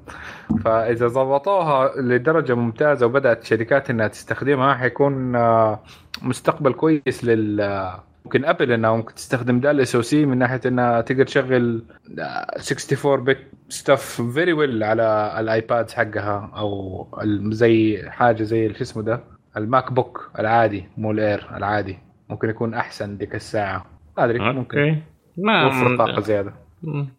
[0.64, 5.80] فإذا ضبطوها لدرجة ممتازة وبدأت شركات إنها تستخدمها حيكون آه،
[6.22, 7.90] مستقبل كويس لل
[8.24, 11.84] ممكن Apple إنها ممكن تستخدم ده ال SoC من ناحية إنها تقدر تشغل
[12.18, 13.38] 64 bit
[13.68, 17.06] stuff very well على ال iPad حقها أو
[17.50, 19.20] زي حاجة زي شو اسمه ده
[19.56, 21.98] ال MacBook العادي مو ال Air العادي.
[22.28, 23.86] ممكن يكون أحسن ديك الساعة.
[24.18, 25.02] ما أدري ممكن okay
[25.36, 26.54] ما يوفر طاقة زيادة.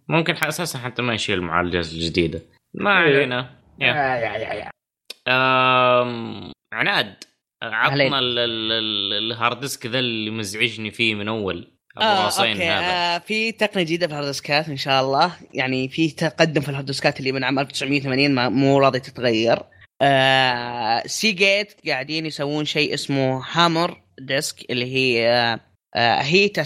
[0.08, 2.42] ممكن أساسا حتى ما يشيل المعالجات الجديده
[2.74, 3.16] ما إيه.
[3.16, 3.50] علينا.
[3.80, 3.88] يا.
[3.88, 4.70] يا يا يا
[6.74, 7.14] عناد
[7.64, 11.72] عطنا ال hard disk ذا اللي مزعجني فيه من أول.
[12.02, 12.64] آه okay.
[12.64, 13.16] هذا.
[13.16, 15.36] آه في تقنية جديدة في الهارد ديسكات إن شاء الله.
[15.54, 19.60] يعني في تقدم في الهارد ديسكات اللي من عام 1980 مو راضي تتغير.
[20.02, 25.60] آه Seagate قاعدين يسوون شيء اسمه HAMR disk اللي هي
[26.22, 26.60] heat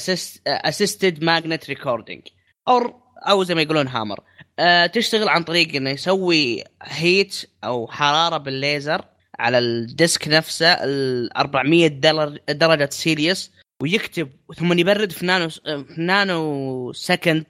[0.47, 2.21] assisted magnetic recording
[2.67, 4.19] أو أو زي ما يقولون HAMR
[4.59, 9.05] آه تشتغل عن طريق إنه يسوي heat أو حرارة بالليزر
[9.39, 11.87] على ال disk نفسه ال 400
[12.49, 13.51] درجة سيليوس
[13.81, 17.45] ويكتب ثم يبرد في نانو في nanosecond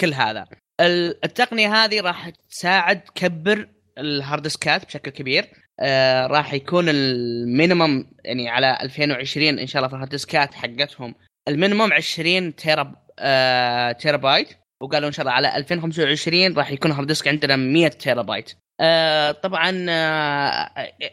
[0.00, 0.46] كل هذا.
[0.80, 5.48] التقنية هذه راح تساعد تكبر الهارد ديسكات بشكل كبير.
[5.80, 11.14] آه راح يكون ال minimum يعني على 2020 إن شاء الله في الهارد ديسكات حقتهم.
[11.48, 14.48] ال minimum 20 تيرا آه تيرا بايت
[14.80, 19.30] وقالوا إن شاء الله على 2025 راح يكون hard disk عندنا 100 تيرا بايت آه
[19.32, 20.70] طبعا آه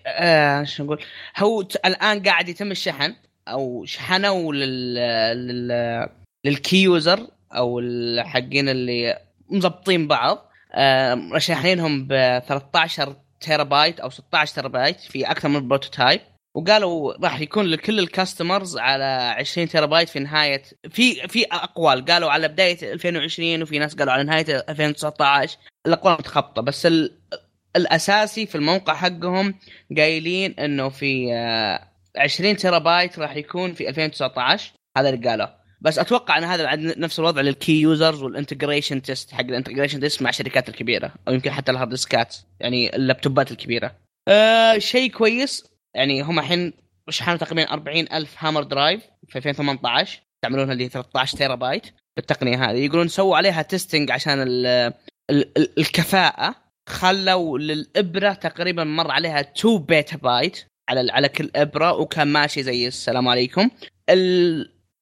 [0.08, 1.04] آه شو نقول؟
[1.38, 3.16] هو الآن قاعد يتم الشحن
[3.48, 4.96] أو شحنوا لل,
[5.48, 6.10] لل...
[6.46, 9.20] لل key user أو الحقين اللي
[9.50, 10.52] مضبطين بعض.
[10.74, 13.16] آه شاحنينهم ب 13
[13.46, 16.22] تيرا بايت أو 16 تيرا بايت في أكثر من prototype
[16.56, 22.06] وقالوا راح يكون لكل ال customers على 20 تيرا بايت في نهايه في في أقوال.
[22.06, 26.62] قالوا على بداية 2020 وفي ناس قالوا على نهاية 2019 الأقوال متخبطة.
[26.62, 27.12] بس ال...
[27.76, 29.56] الأساسي في الموقع حقهم
[29.98, 31.32] قايلين إنه في
[32.18, 35.65] 20 آه، تيرا بايت راح يكون في 2019 هذا اللي قاله.
[35.86, 40.00] بس أتوقع إن هذا نفس الوضع لل key users وال integration test حق ال integration
[40.00, 43.96] test مع الشركات الكبيرة أو يمكن حتى الهارد ديسكات يعني اللابتوبات الكبيرة.
[44.28, 46.74] آه شيء كويس يعني هم الحين
[47.10, 51.84] شحنوا تقريبا 40 ألف HAMR drive في 2018 يستعملونها اللي 13 تيرا بايت
[52.18, 52.86] بالتقنية هذه.
[52.86, 54.66] يقولون سووا عليها testing عشان ال
[55.30, 56.56] ال ال الكفاءة.
[56.90, 62.88] خلوا للإبرة تقريبا مر عليها 2 بيتا بايت على على كل إبرة وكان ماشي زي
[62.88, 63.70] السلام عليكم.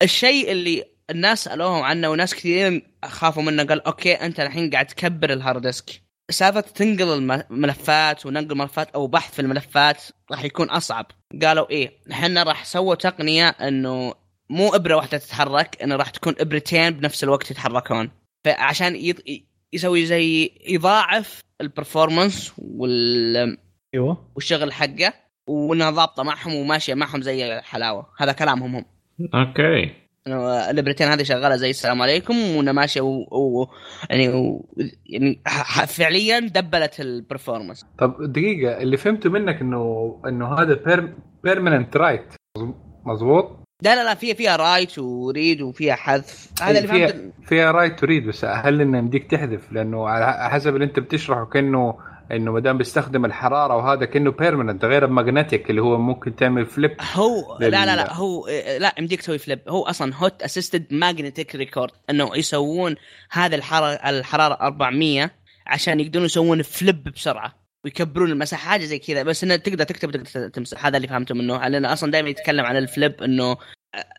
[0.02, 5.34] الشيء اللي الناس سألوهم عنه وناس كثيرين خافوا منه قال okay أنت الحين قاعد تكبر
[5.34, 6.04] ال hard disk.
[6.32, 7.14] سالفة تنقل
[7.52, 11.06] الملفات وننقل الملفات أو بحث في الملفات راح يكون أصعب.
[11.42, 14.14] قالوا إيه إحنا راح سووا تقنية إنه
[14.50, 18.12] مو إبرة واحدة تتحرك انه راح تكون إبرتين بنفس الوقت يتحركون.
[18.46, 19.14] فعشان
[19.74, 23.58] يسوي زي يضاعف ال performance وال
[23.94, 24.32] أيوه.
[24.36, 25.14] والشغل حقه
[25.48, 28.10] وإنها ضابطة معهم وماشية معهم زي الحلاوة.
[28.18, 28.86] هذا كلامهم هم.
[29.34, 29.92] okay.
[30.70, 33.26] الابرتين هذه شغالة زي السلام عليكم وانها ماشيه و...
[33.32, 33.68] و...
[34.10, 34.66] يعني و...
[35.06, 35.42] يعني
[35.88, 41.14] فعليا دبلت ال performance طب دقيقة اللي فهمته منك انه إنه هذا per...
[41.44, 42.34] permanent write
[43.06, 46.50] مظبوط؟ لا لا لا فيها فيها write و read وفيها حذف.
[46.62, 50.76] هذا اللي فيها فيها write و read بس هل إنه يمديك تحذف؟ لأنه على حسب
[50.76, 51.96] اللي أنت بتشرحه كأنه
[52.32, 56.66] إنه ما دام بيستخدم الحرارة وهذا كأنه permanent غير ال magnetic اللي هو ممكن تعمل
[56.66, 57.72] flip هو لل...
[57.72, 58.48] لا لا لا هو
[58.80, 62.96] لا يمديك تسوي flip هو أصلا heat assisted magnetic record إنه يسوون
[63.32, 65.32] هذا الحراره الحرارة 400
[65.68, 69.24] عشان يقدرون يسوون flip بسرعة ويكبرون المساحة حاجة زي كذا.
[69.24, 70.86] بس إنه تقدر تكتب تقدر تمسح.
[70.86, 73.58] هذا اللي فهمته منه لأن أصلا دائما يتكلم عن ال flip إنه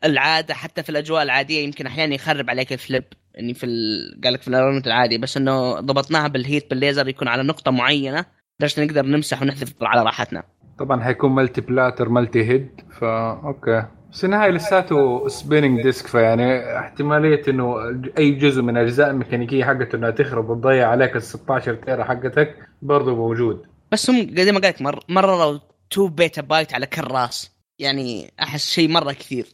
[0.04, 4.20] العادة حتى في الأجواء العادية يمكن أحيانا يخرب عليك ال flip يعني في ال...
[4.24, 7.70] قال لك في ال environment العادي بس إنه ضبطناها بال heat بالليزر يكون على نقطة
[7.70, 8.24] معينة
[8.60, 10.42] لدرجة نقدر نمسح ونحذف على راحتنا.
[10.78, 13.84] طبعا حيكون multi platter multi head فا okay.
[14.12, 17.76] بس النهايه لساته spinning disk فيعني احتمالية إنه
[18.18, 23.14] أي جزء من الاجزاء الميكانيكية حقته إنها تخرب وتضيع عليك ال 16 tera حقتك برضه
[23.16, 25.58] موجود بس هم زي ما قلت مر مرروا
[25.92, 29.46] 2 petabyte على كل راس يعني أحس شيء مرة كثير.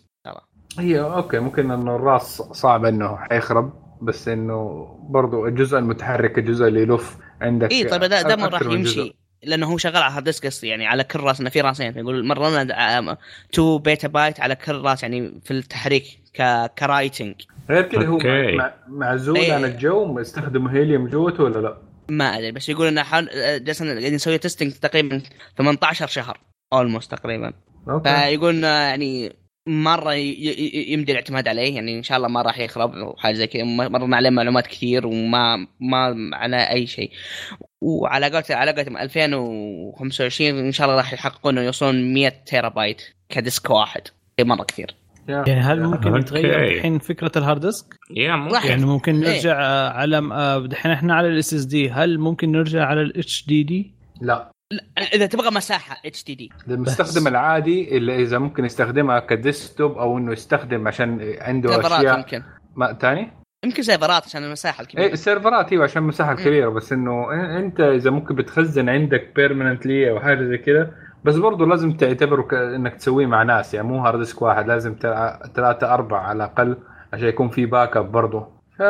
[0.78, 3.72] هي okay ممكن انه الراس صعب إنه حيخرب
[4.02, 9.14] بس إنه برضو الجزء المتحرك الجزء اللي يلف عندك اي طيب ده دائما راح يمشي
[9.42, 12.62] لأنه هو شغال على hard disk يعني على كل راس إنه في راسين يقول مررنا
[13.54, 17.34] 2 petabyte على كل راس يعني في التحريك ك ك writing
[17.70, 18.18] غير كذا هو
[18.88, 19.52] معزول أيه.
[19.52, 21.78] عن الجو يستخدموا هيليوم جوته ولا لا؟
[22.08, 23.28] ما أدري بس يقول إنه حال
[23.64, 25.22] جالسين قاعدين نسوي testing تقريبا
[25.58, 26.38] 18 شهر
[26.72, 27.52] almost تقريبا
[27.88, 28.10] okay.
[28.10, 29.32] فيقول يعني
[29.70, 33.64] مرة يمدي الاعتماد عليه يعني إن شاء الله ما راح يخرب وحاجة زي كذا.
[33.64, 37.10] مررنا عليه معلومات كثير وما ما على أي شيء.
[37.80, 43.02] وعلى قولت على قولت 2025 إن شاء الله راح يحققون إنه يوصلون 100 تيرا بايت
[43.28, 44.02] ك disk واحد.
[44.40, 44.94] مرة كثير.
[45.28, 47.86] يعني هل ممكن يتغير الحين فكرة ال hard disk؟
[48.18, 48.68] ممكن.
[48.68, 49.34] يعني ممكن إيه.
[49.34, 49.56] نرجع
[49.88, 54.50] على الحين إحنا على ال SSD هل ممكن نرجع على ال HDD؟ لا.
[55.14, 60.88] إذا تبغى مساحة HDD المستخدم العادي اللي إذا ممكن يستخدمها ك desktop أو إنه يستخدم
[60.88, 62.18] عشان عنده أشياء.
[62.18, 62.42] يمكن.
[62.76, 63.32] ما ثاني
[63.64, 65.06] يمكن سيرفرات عشان المساحة الكبيرة.
[65.06, 66.68] إيه السيرفرات إيوه عشان المساحة الكبيرة.
[66.68, 70.90] بس إنه أنت إذا ممكن بتخزن عندك permanently أو حاجة زي كذا
[71.24, 73.74] بس برضه لازم تعتبره إنك تسويه مع ناس.
[73.74, 74.96] يعني مو hard disk واحد لازم
[75.54, 76.76] ثلاثة أربعة على الأقل
[77.12, 78.48] عشان يكون في backup برضه
[78.78, 78.82] ف...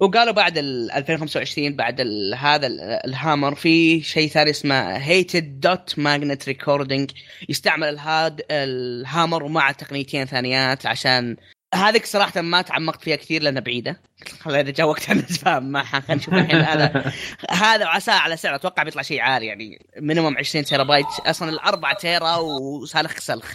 [0.00, 2.66] وقالوا بعد ال 2025 بعد ال هذا
[3.04, 7.10] ال HAMR في شيء ثاني اسمه heated dot magnet recording
[7.48, 11.36] يستعمل الهاد ال HAMR ومع تقنيتين ثانيات عشان
[11.74, 14.00] هذيك صراحة ما تعمقت فيها كثير لأنها بعيدة.
[14.42, 16.60] خلينا إذا جاء وقتها نتفاهم معها خلينا نشوف الحين.
[16.60, 17.12] هذا
[17.50, 21.92] هذا عساه على سعر أتوقع بيطلع شيء عالي يعني minimum 20 تيرا بايت أصلا الأربع
[21.92, 23.54] tera وسالخ سلخ.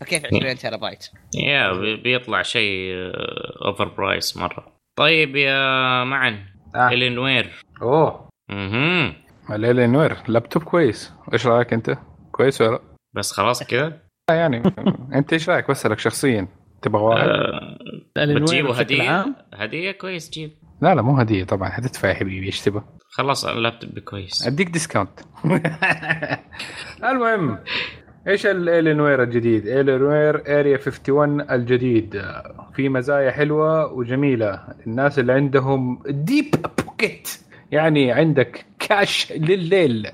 [0.00, 1.72] فكيف 20 تيرا بايت؟ يا
[2.02, 2.94] بيطلع شيء
[3.64, 4.73] overpriced مرة.
[4.96, 5.58] طيب يا
[6.04, 6.38] معن
[6.74, 6.88] آه.
[6.88, 8.28] Alienware أوه.
[8.50, 9.14] أها
[9.50, 11.12] Alienware laptop كويس.
[11.32, 11.98] إيش رأيك أنت؟
[12.32, 12.80] كويس ولا
[13.12, 14.00] بس خلاص كذا؟
[14.30, 14.62] يعني
[15.14, 16.48] أنت إيش رأيك؟ بسألك شخصيا.
[16.82, 17.78] تبغى واحد؟ أه
[18.34, 20.50] بتجيبه هدية؟ هدية كويس جيب.
[20.82, 21.68] لا لا مو هدية طبعا.
[21.68, 22.46] حتدفع يا حبيبي.
[22.46, 24.46] إيش تبغى؟ خلاص اللابتوب كويس.
[24.46, 25.20] أديك discount
[27.10, 27.58] المهم
[28.28, 32.22] إيش ال Alienware الجديد؟ Alienware Area 51 الجديد.
[32.74, 34.60] في مزايا حلوة وجميلة.
[34.86, 36.54] الناس اللي عندهم deep
[36.84, 37.28] pocket
[37.72, 40.08] يعني عندك كاش لليل.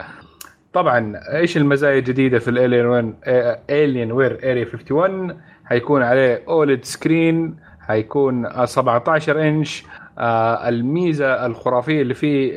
[0.72, 8.66] طبعا إيش المزايا الجديدة في ال Alienware Alienware Area 51 حيكون عليه OLED screen حيكون
[8.66, 12.52] 17 انش آه الميزة الخرافية اللي فيه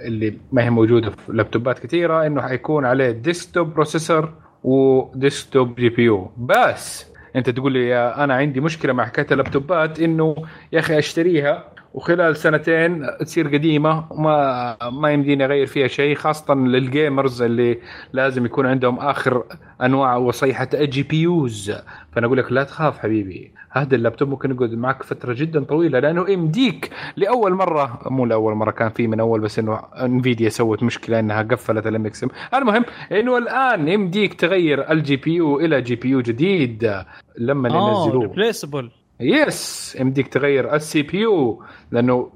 [0.00, 4.32] اللي ما هي موجودة في لابتوبات كثيرة إنه حيكون عليه desktop processor
[4.64, 7.06] و desktop GPU بس
[7.36, 10.36] أنت تقول لي يا أنا عندي مشكلة مع حكاية اللابتوبات إنه
[10.72, 11.64] يا أخي أشتريها
[11.94, 17.78] وخلال سنتين تصير قديمة وما ما يمديني أغير فيها شيء خاصة لل gamers اللي
[18.12, 19.44] لازم يكون عندهم آخر
[19.82, 21.72] أنواع وصيحة GPUs
[22.12, 23.52] فأنا أقول لك لا تخاف حبيبي.
[23.72, 28.70] هذا اللابتوب ممكن يقعد معك فترة جدا طويلة لأنه يمديك لأول مرة مو لأول مرة
[28.70, 33.38] كان في من أول بس إنه Nvidia سوت مشكلة إنها قفلت ال MX المهم إنه
[33.38, 37.04] الآن يمديك تغير ال GPU إلى GPU جديد
[37.38, 38.22] لما ينزلوه.
[38.22, 38.90] replaceable
[39.20, 42.30] yes يمديك تغير ال CPU لأنه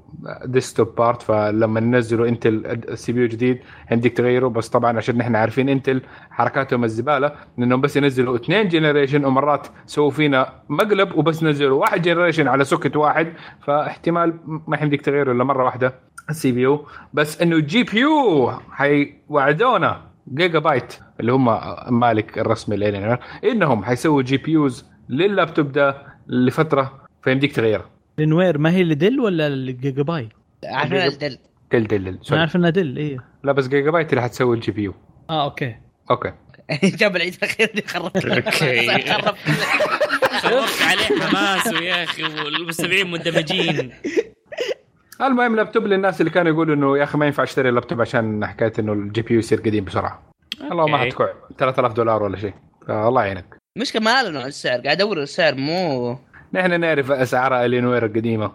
[0.45, 3.59] desktop part فلما ننزلوا Intel ال CPU جديد
[3.91, 6.01] يمديك تغيره بس طبعا عشان نحن عارفين Intel
[6.31, 12.47] حركاتهم الزبالة لأنهم بس ينزلوا اثنين generation ومرات سووا فينا مقلب وبس نزلوا واحد generation
[12.47, 13.33] على socket واحد.
[13.65, 15.93] فاحتمال ما يمديك تغيره إلا مرة واحدة
[16.29, 20.01] ال CPU بس إنه ال GPU حيوعدونا
[20.33, 21.45] جيجا بايت اللي هم
[21.99, 28.83] مالك الرسمي لين إنهم حيسووا GPUs لل laptop ده لفترة فيمديك تغيرها Alienware ما هي
[28.83, 30.29] ل Dell ولا الجيجا بايت؟
[30.65, 31.37] عارفين Dell.
[31.71, 32.19] Dell Dell Dell.
[32.31, 33.17] أنا عارف انها Dell إيه.
[33.43, 34.93] لا بس جيجا بايت اللي حتسوي ال GPU.
[35.29, 35.75] آه okay.
[36.11, 36.31] okay.
[36.99, 39.01] جاب العيد الأخير اللي خربت okay.
[39.11, 39.37] خربت
[40.31, 43.91] خربت عليه حماس ويا أخي والمستمعين مندمجين.
[45.21, 48.73] المهم لابتوب للناس اللي كانوا يقولوا إنه يا أخي ما ينفع أشتري اللابتوب عشان حكاية
[48.79, 50.23] إنه ال GPU يصير قديم بسرعة.
[50.61, 50.97] والله ما.
[50.97, 52.53] حتكع 3000 دولار ولا شيء.
[52.87, 53.57] فالله يعينك.
[53.77, 56.17] مشكلة ما أعلنوا عن السعر قاعد أدور السعر مو
[56.53, 58.51] نحن نعرف أسعار Alienware القديمة.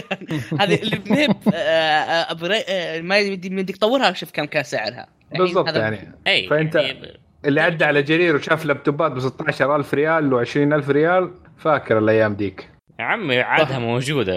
[0.60, 5.06] هذه اللي مهب آه، upgra- آه، ما يدي يديك تطورها شوف كم كان سعرها.
[5.38, 6.12] بالضبط هذا- يعني.
[6.26, 11.98] اي فأنت- يعني اللي عدى على جرير وشاف لابتوبات ب 16000 ريال و20000 ريال فاكر
[11.98, 12.70] الأيام ديك.
[13.00, 14.32] يا عمي عادها موجودة.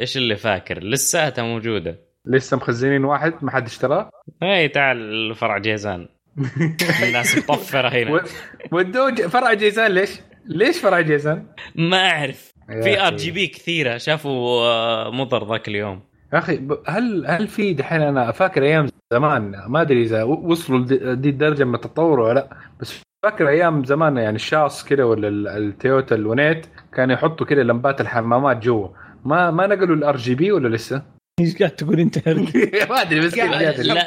[0.00, 1.98] إيش اللي فاكر؟ لساتها موجودة.
[2.26, 4.10] لسه مخزنين واحد ما حد اشتراه؟
[4.42, 6.08] اي تعال فرع جيزان.
[7.08, 8.20] الناس مطفره هنا و-
[8.72, 10.10] ودوه ج- فرع جيزان ليش؟
[10.46, 12.52] ليش فرع جيزان؟ ما أعرف
[12.82, 13.30] في RG.
[13.30, 16.00] B كثيرة شافوا آه، مضر ذاك اليوم
[16.32, 21.14] يا أخي هل هل في دحين أنا فاكر أيام زمان ما أدري إذا وصلوا لدي
[21.14, 22.94] دي الدرجة من التطور ولا لا بس
[23.24, 28.56] فاكر أيام زمان يعني الشاص كده ولا ال- التويوتا الونيت كانوا يحطوا كده لمبات الحمامات
[28.64, 28.88] جوا
[29.24, 31.02] ما ما نقلوا ال RGB ولا لسه؟
[31.40, 32.28] إيش قاعد تقول أنت
[32.90, 33.44] ما أدري بس لا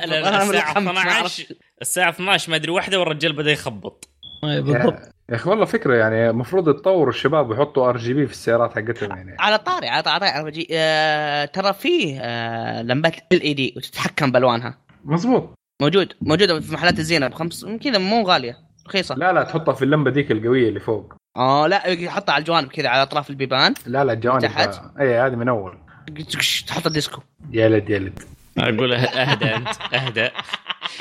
[0.05, 1.45] لا, الساعة الخمس ما 12
[1.81, 4.09] الساعة 12 ما أدري واحدة والرجال بدأ يخبط.
[4.43, 4.99] بالضبط.
[5.29, 9.35] يا أخي والله فكرة يعني المفروض يتطوروا الشباب ويحطوا RGB في السيارات حقتهم يعني.
[9.39, 10.67] على طاري على طاري على طاري.
[10.71, 14.77] آه ترى فيه آه لمبات LED وتتحكم بألوانها.
[15.05, 19.15] مزبوط موجود موجوده في محلات الزينة بخمس كذا مو غالية رخيصة.
[19.15, 21.13] لا لا تحطها في اللمبة ديك القوية اللي فوق.
[21.37, 23.73] آه لا يحطها على الجوانب كذا على أطراف البيبان.
[23.85, 25.77] لا لا الجوانب تحت؟ اي هذه من أول.
[26.67, 27.21] تحط الديسكو.
[27.51, 28.19] يلد يلد
[28.57, 30.29] أقول أه- اهدى أنت اهدى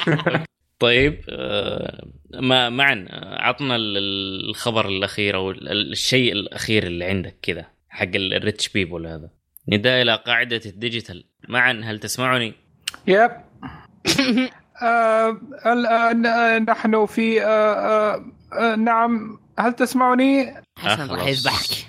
[0.80, 2.04] طيب آه،
[2.34, 8.02] ما معاذ آه، عطنا ال- الخبر الأخير أو ال- الشيء الأخير اللي عندك كذا حق
[8.14, 9.30] ال- ال rich people هذا
[9.68, 12.54] نداء إلى قاعدة ال digital معاذ هل تسمعني؟
[13.06, 13.30] yep
[14.82, 17.40] آه الآن آه، نحن في
[18.78, 21.26] نعم هل تسمعني؟ حسن راح.
[21.26, 21.86] يذبحك.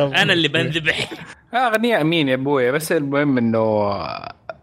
[0.00, 1.10] أنا اللي بنذبح
[1.54, 3.92] أغنياء مين يا أبوي بس المهم إنه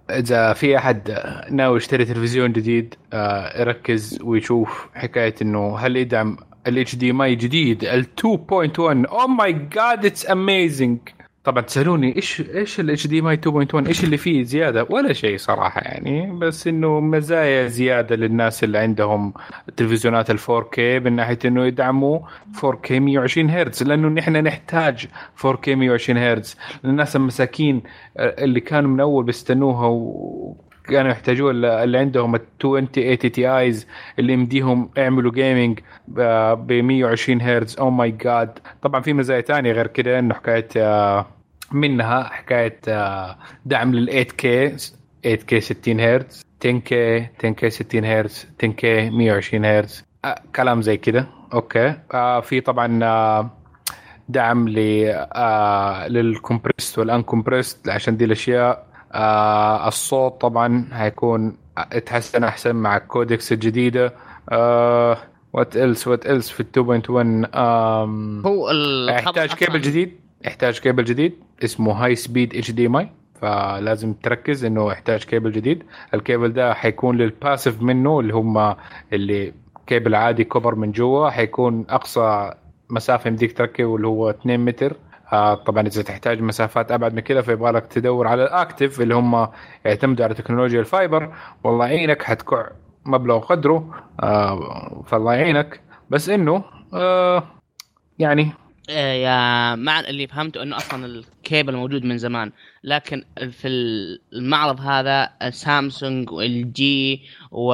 [0.10, 1.18] إذا في أحد
[1.52, 6.38] ناوي يشتري تلفزيون جديد آه، يركز ويشوف حكاية إنه هل يدعم
[6.68, 11.00] ال HDMI جديد ال 2.1 oh my God it's amazing
[11.50, 16.32] طبعا تسألوني إيش إيش ال HDMI 2.1 إيش اللي فيه زيادة؟ ولا شيء صراحة يعني
[16.40, 19.34] بس إنه مزايا زيادة للناس اللي عندهم
[19.78, 22.20] تلفزيونات ال 4K من ناحية إنه يدعموا
[22.58, 25.08] 4K 120 هرتز لأنه نحن نحتاج
[25.48, 26.58] 4K 120 هرتز.
[26.84, 27.82] للناس المساكين
[28.18, 31.52] اللي كانوا من أول بيستنوها وكانوا يحتاجوها
[31.84, 33.88] اللي عندهم ال 2080 Tis
[34.20, 37.80] اللي يمديهم يعملوا gaming ب 120 هرتز.
[37.80, 41.39] oh my God طبعا في مزايا ثانية غير كده إنه حكاية آه،
[41.72, 44.46] منها حكاية آه، دعم لل 8K
[45.28, 46.94] 8K 60 هرتز 10K
[47.46, 51.28] 10K 60 هرتز 10K 120 هرتز آه، كلام زي كده.
[51.54, 51.94] أوكي.
[52.14, 53.50] آه، في طبعا
[54.30, 54.76] دعم ل
[56.08, 58.90] لل compressed وال uncompressed عشان دي الأشياء.
[59.88, 61.58] الصوت طبعا هيكون
[61.94, 64.14] يتحسن أحسن مع ال codecs الجديدة.
[65.54, 68.70] what else what else في ال 2.1 آم، هو
[69.10, 71.34] يحتاج كيبل جديد؟ يحتاج كيبل جديد
[71.64, 73.10] اسمه high speed HDMI
[73.42, 75.84] فلازم تركز إنه يحتاج كيبل جديد.
[76.14, 78.76] الكيبل ده حيكون لل passive منه اللي هم
[79.14, 79.54] اللي
[79.88, 82.54] كيبل عادي copper من جوا حيكون أقصى
[82.90, 84.96] مسافة يمديك تركب اللي هو 2 متر.
[85.34, 89.16] آه طبعا إذا تحتاج مسافات أبعد من كذا فيبغى لك تدور على ال active اللي
[89.16, 89.48] هم
[89.86, 91.34] يعتمدوا على تكنولوجيا ال fiber
[91.64, 92.68] والله يعينك حتكع
[93.06, 93.90] مبلغ قدره.
[94.24, 95.82] آه فالله يعينك.
[96.10, 96.64] بس إنه
[96.94, 97.44] آه
[98.20, 98.52] يعني
[98.96, 102.52] يا معاذ اللي فهمته إنه أصلا الكيبل موجود من زمان.
[102.84, 103.68] لكن في
[104.34, 107.22] المعرض هذا سامسونج و LG
[107.52, 107.74] و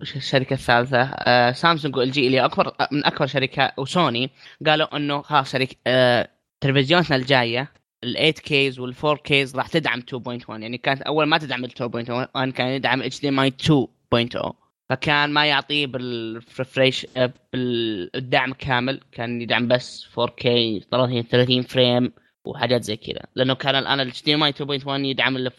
[0.00, 4.30] وش الشركة الثالثة آه، سامسونج و LG اللي اكبر من أكبر شركات وسوني
[4.66, 6.28] قالوا إنه خلاص شركه آه،
[6.60, 7.72] تلفزيوناتنا الجاية
[8.04, 12.68] ال 8Ks وال 4Ks راح تدعم 2.1 يعني كانت أول ما تدعم ال 2.1 كان
[12.68, 14.63] يدعم HDMI 2.0 ف
[14.94, 17.06] فكان ما يعطيه بال refresh
[17.52, 19.00] بالدعم كامل.
[19.12, 20.44] كان يدعم بس 4K
[20.90, 22.12] 30 frame
[22.44, 23.20] وحاجات زي كذا.
[23.34, 24.52] لأنه كان الآن ال HDMI
[24.84, 25.50] 2.1 يدعم ال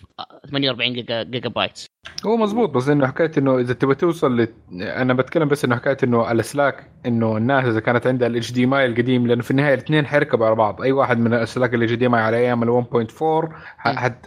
[0.51, 1.85] 48 جيجا, جيجا بايت
[2.25, 4.47] هو مزبوط بس إنه حكاية إنه إذا تبغى توصل ل...
[4.81, 9.27] أنا بتكلم بس إنه حكاية إنه الاسلاك إنه الناس إذا كانت عندها ال HDMI القديم
[9.27, 10.81] لأنه في النهاية الاثنين حيركبوا على بعض.
[10.81, 13.53] أي واحد من الاسلاك ال HDMI على أيام ال 1.4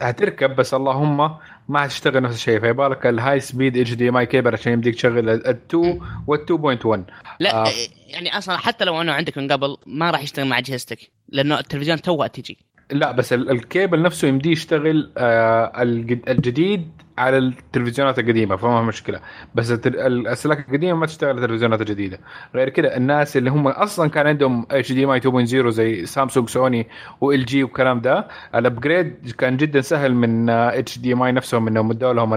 [0.00, 1.36] حتركب بس اللهم
[1.68, 2.60] ما حتشتغل نفس الشيء.
[2.60, 6.46] فيبغى لك ال high speed HDMI cable عشان يمديك تشغل ال 2 وال
[6.78, 7.68] 2.1 لا آه.
[8.06, 12.02] يعني أصلا حتى لو أنه عندك من قبل ما راح يشتغل مع اجهزتك لأنه التلفزيون
[12.02, 12.58] توه تجي.
[12.90, 15.82] لا بس الكيبل نفسه يمديه يشتغل آه
[16.28, 16.88] الجديد
[17.18, 19.20] على التلفزيونات القديمة فما مشكلة.
[19.54, 22.18] بس الأسلاك القديمة ما تشتغل على التلفزيونات الجديده
[22.54, 26.86] غير كده الناس اللي هم أصلا كان عندهم HDMI 2.0 زي سامسونج سوني
[27.20, 32.34] و LG والكلام ده ال upgrade كان جدا سهل من HDMI نفسهم إنهم ادوا لهم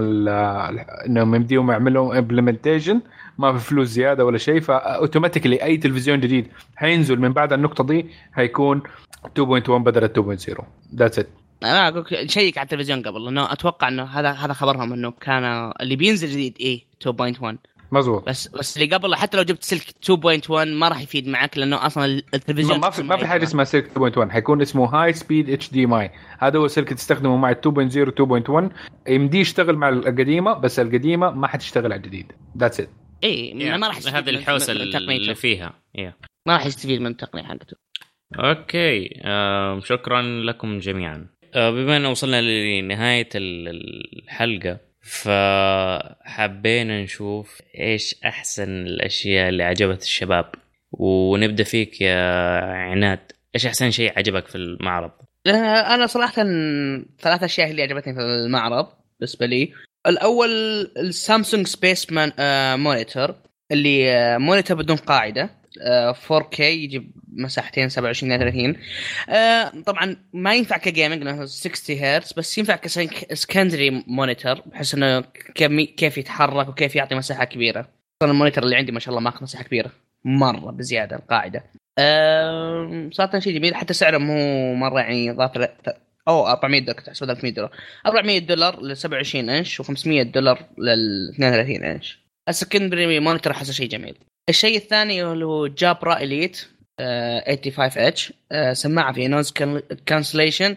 [1.06, 3.00] إنهم يمديهم يعملوا implementation
[3.38, 7.84] ما في فلوس زيادة ولا شيء ف automatically أي تلفزيون جديد حينزل من بعد النقطة
[7.84, 8.82] دي حيكون
[9.38, 10.62] 2.1 بدل 2.0
[10.94, 11.28] that's it
[11.64, 15.96] أنا أقول شيك على التلفزيون قبل لأنه أتوقع إنه هذا هذا خبرهم إنه كان اللي
[15.96, 17.56] بينزل جديد إيه 2.1
[17.92, 18.28] مزبوط.
[18.28, 19.82] بس بس اللي قبل حتى لو جبت سلك
[20.46, 23.90] 2.1 ما راح يفيد معك لأنه أصلا التلفزيون ما في ما في حاجة اسمها سلك
[23.98, 28.72] 2.1 حيكون اسمه High Speed HDMI هذا هو السلك تستخدمه مع 2.0 2.1
[29.08, 32.32] يمديه يشتغل مع القديمة بس القديمة ما حتشتغل على الجديد.
[32.58, 32.90] That's it
[33.24, 35.72] اي ما راح يستفيد هذه الحوسة اللي فيها.
[35.98, 36.12] Yeah.
[36.46, 37.76] ما راح يستفيد من التقنية حقته.
[38.38, 41.31] Okay آه شكرا لكم جميعا.
[41.54, 50.52] بما إن وصلنا لنهاية الحلقة فحبينا نشوف إيش أحسن الأشياء اللي عجبت الشباب.
[50.92, 52.16] ونبدأ فيك يا
[52.60, 55.10] عناد إيش أحسن شيء عجبك في المعرض؟
[55.46, 56.42] آه، أنا صراحة
[57.20, 58.86] ثلاث أشياء اللي عجبتني في المعرض
[59.20, 59.72] بالنسبة لي.
[60.06, 60.50] الأول
[60.96, 63.34] ال Samsung Space مان آه monitor
[63.72, 65.42] اللي آه monitor بدون قاعدة.
[65.42, 65.61] آه
[66.28, 68.76] 4K يجيب مساحتين 27 30
[69.28, 74.94] آه طبعا ما ينفع ك gaming لأنه 60 هرتز بس ينفع ك secondary monitor بحيث
[74.94, 75.20] إنه
[75.96, 77.80] كيف يتحرك وكيف يعطي مساحة كبيرة.
[77.80, 79.90] أصلا ال monitor اللي عندي ما شاء الله ماخذ مساحة كبيرة
[80.24, 81.64] مرة بزيادة القاعدة.
[81.98, 85.68] آه صراحة شيء جميل حتى سعره مو مرة يعني ضاف
[86.28, 87.70] أو 400 دولار كنت احسبه 300 دولار.
[88.06, 92.22] 400 دولار ل 27 إنش و500 دولار لل 32 إنش.
[92.48, 94.14] ال secondary monitor احسه شيء جميل.
[94.48, 96.56] الشيء الثاني اللي هو Jabra Elite
[96.98, 98.32] 85h
[98.72, 99.52] سماعة فيها noise
[100.06, 100.76] cancellation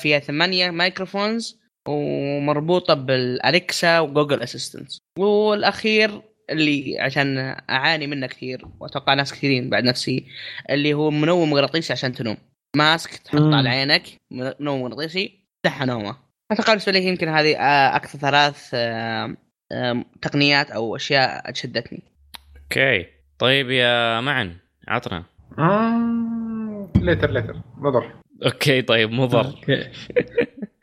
[0.00, 7.38] فيها ثمانية microphones ومربوطة بال Alexa و Google Assistant والأخير اللي عشان
[7.70, 10.26] أعاني منه كثير وأتوقع ناس كثيرين بعد نفسي
[10.70, 12.36] اللي هو منوم مغناطيسي عشان تنوم.
[12.76, 15.32] mask تحطه على عينك منوم مغناطيسي
[15.62, 16.16] تفتحها نومه.
[16.52, 19.36] أتوقع بالنسبة لي يمكن هذه آه، أكثر ثلاث آه،
[20.22, 22.02] تقنيات أو أشياء شدتني
[22.72, 23.06] Okay.
[23.38, 24.52] طيب يا معن
[24.88, 25.24] عطنا.
[25.58, 26.88] آه...
[26.96, 28.04] later later مضر
[28.46, 29.46] okay طيب مضر.
[29.46, 29.88] Okay.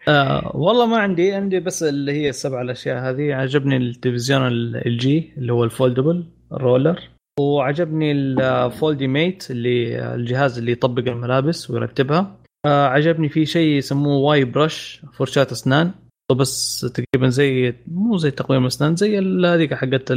[0.08, 3.34] آه والله ما عندي عندي بس اللي هي السبع الأشياء هذه.
[3.34, 7.00] عجبني التلفزيون LG اللي هو ال foldable ال roller
[7.40, 12.36] وعجبني ال FoldiMate اللي الجهاز اللي يطبق الملابس ويرتبها.
[12.66, 15.92] آه عجبني في شيء يسموه Y-Brush فرشاة اسنان
[16.32, 20.12] بس تقريبا زي مو زي تقويم الاسنان زي هذيك حقت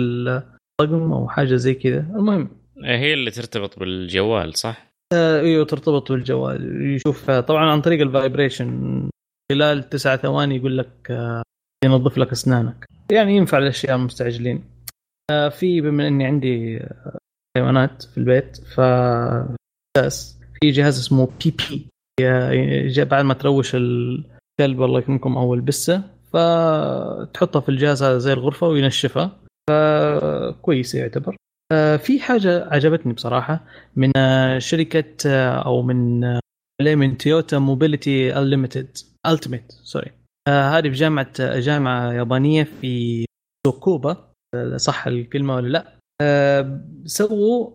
[0.80, 2.00] الطقم أو حاجة زي كذا.
[2.00, 2.48] المهم.
[2.84, 6.90] هي اللي ترتبط بالجوال صح؟ آه إيوه ترتبط بالجوال.
[6.94, 9.10] يشوف طبعا عن طريق ال vibration.
[9.52, 11.42] خلال تسعة ثواني يقول لك آه
[11.84, 12.86] ينظف لك أسنانك.
[13.12, 14.64] يعني ينفع للاشياء المستعجلين.
[15.30, 16.80] آه في بما إني عندي
[17.56, 18.80] حيوانات في البيت ف
[20.60, 21.88] في جهاز اسمه Pepe
[23.04, 29.41] بعد ما تروش الكلب الله يكرمكم أو البسة فتحطها في الجهاز هذا زي الغرفة وينشفها
[29.70, 31.36] فكويس يعتبر.
[31.72, 33.64] آه، في حاجة عجبتني بصراحة
[33.96, 36.20] من آه، شركة آه، أو من
[36.82, 40.10] من Toyota Mobility Unlimited ultimate sorry
[40.48, 43.24] هذه في جامعة جامعة يابانية في
[43.66, 44.32] تسوكوبا
[44.76, 45.98] صح الكلمة ولا لا؟
[47.04, 47.70] سووا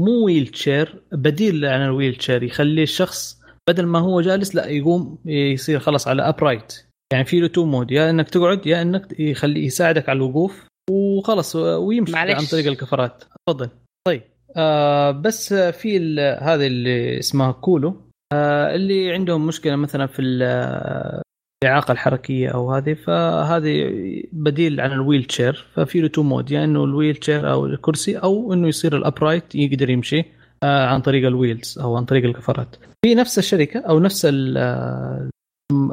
[0.00, 5.78] مو wheelchair بديل عن ال wheelchair يخلي الشخص بدل ما هو جالس لا يقوم يصير
[5.78, 10.08] خلاص على upright يعني في له two mode يا إنك تقعد يا إنك يخلي يساعدك
[10.08, 12.34] على الوقوف وخلص ويمشي معلش.
[12.34, 13.24] عن طريق الكفرات.
[13.48, 13.68] تفضل.
[14.06, 14.22] طيب
[14.56, 17.96] آه بس في هذه اللي اسمها Qolo
[18.32, 23.90] آه اللي عندهم مشكلة مثلا في الإعاقة الحركية أو هذه فهذه
[24.32, 25.66] بديل عن ال wheelchair.
[25.74, 29.03] ففي له two mode يا يعني إنه ال wheelchair أو الكرسي أو إنه يصير ال
[29.03, 30.24] upright يقدر يمشي
[30.62, 32.76] آه عن طريق ال wheels أو عن طريق الكفرات.
[33.04, 34.28] في نفس الشركة أو نفس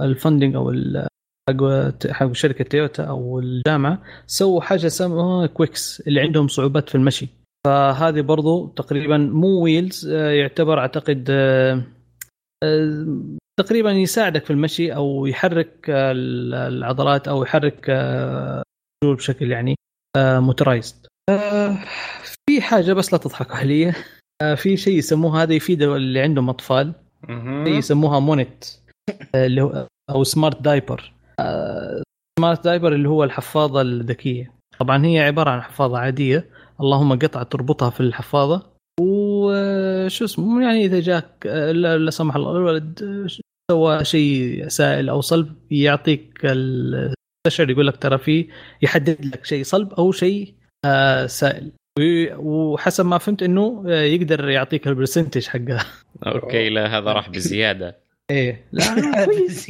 [0.02, 0.70] ال funding أو
[1.50, 7.28] حق حق شركة تويوتا أو الجامعة سووا حاجة اسمها Quix اللي عندهم صعوبات في المشي.
[7.68, 11.24] فهذه برضو تقريبا مو wheels يعتبر أعتقد
[13.60, 17.92] تقريبا يساعدك في المشي أو يحرك العضلات أو يحرك
[19.04, 19.76] بشكل يعني
[20.18, 20.96] motorized
[22.50, 23.94] في حاجة بس لا تضحك علي.
[24.56, 26.94] في شيء يسموه هذا يفيد اللي عندهم أطفال.
[27.68, 28.64] يسموها Monit
[29.36, 31.14] اللي هو أو smart diaper
[32.40, 34.54] smart diaper اللي هو الحفاضة الذكية.
[34.80, 36.50] طبعا هي عبارة عن حفاضة عادية.
[36.82, 38.72] اللهم قطعه تربطها في الحفاضة.
[39.02, 41.46] وشو اسمه يعني إذا جاك
[41.76, 43.00] لا سمح الله الولد
[43.72, 48.48] سوى شيء سائل أو صلب يعطيك المستشعر يقول لك ترى في
[48.82, 50.54] يحدد لك شيء صلب أو شيء
[50.86, 51.72] آه سائل.
[52.38, 55.86] وحسب ما فهمت إنه يقدر يعطيك ال percentage حقها.
[56.26, 57.98] Okay لا هذا راح بزيادة.
[58.32, 58.66] إيه.
[58.72, 58.84] لا
[59.26, 59.70] كويس.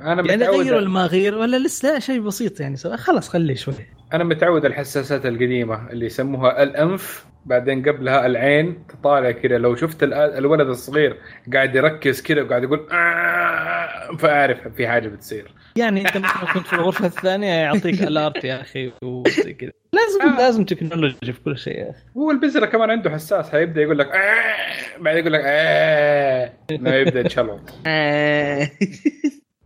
[0.00, 3.74] أنا يعني غير ولا ما غير ولا لسه لا شيء بسيط يعني خلاص خليه شوي.
[4.12, 10.68] أنا متعود الحساسات القديمة اللي يسموها الأنف بعدين قبلها العين تطالع كذا لو شفت الولد
[10.68, 11.16] الصغير
[11.54, 15.54] قاعد يركز كذا وقاعد يقول آه فأعرف في حاجة بتصير.
[15.76, 20.38] يعني أنت مثلا كنت في الغرفة الثانية يعطيك alert يا أخي وزي كذا لازم آه.
[20.38, 22.02] لازم technology في كل شيء يا أخي.
[22.16, 23.50] هو البزره كمان عنده حساس.
[23.50, 27.60] حيبدا يقول لك آه بعدين يقول لك آه ما يبدأ يتشلط.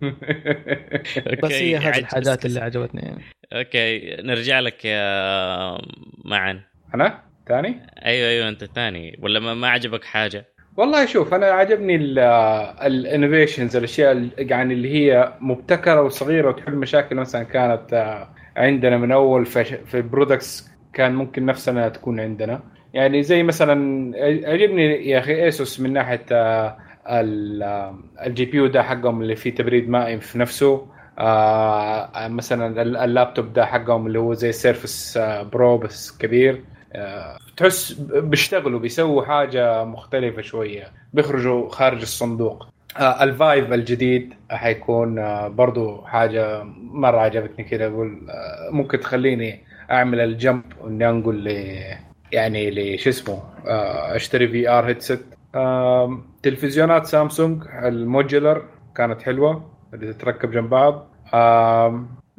[1.42, 3.02] بس هي هذه الحاجات اللي عجبتني.
[3.02, 5.78] يعني Okay نرجع لك يا
[6.24, 6.60] معن.
[6.94, 10.44] أنا؟ ثاني أيوه أيوه أنت ثاني ولا ما, ما عجبك حاجة؟
[10.76, 11.96] والله شوف أنا عجبني
[12.86, 19.12] ال innovations الأشياء يعني اللي هي مبتكرة وصغيرة وتحل مشاكل مثلا كانت آه، عندنا من
[19.12, 22.62] أول في ال products كان ممكن نفسنا تكون عندنا.
[22.94, 23.72] يعني زي مثلا
[24.48, 30.20] عجبني يا أخي ASUS من ناحية آه، ال GPU ده حقهم اللي فيه تبريد مائي
[30.20, 30.86] في نفسه.
[31.18, 36.64] آه مثلا اللابتوب ده حقهم اللي هو زي Surface آه Pro بس كبير.
[36.92, 40.84] آه تحس بيشتغلوا بيسووا حاجة مختلفة شوية.
[41.12, 42.66] بيخرجوا خارج الصندوق.
[42.98, 49.60] آه الفايف الجديد حيكون آه برضو حاجة مرة عجبتني كذا أقول آه ممكن تخليني
[49.90, 51.46] أعمل الجمب إني أنقل
[52.32, 55.22] يعني لشو اسمه آه أشتري في ار هيدسيت
[56.42, 58.64] تلفزيونات سامسونج الموديولر
[58.96, 61.08] كانت حلوة اللي تتركب جنب بعض.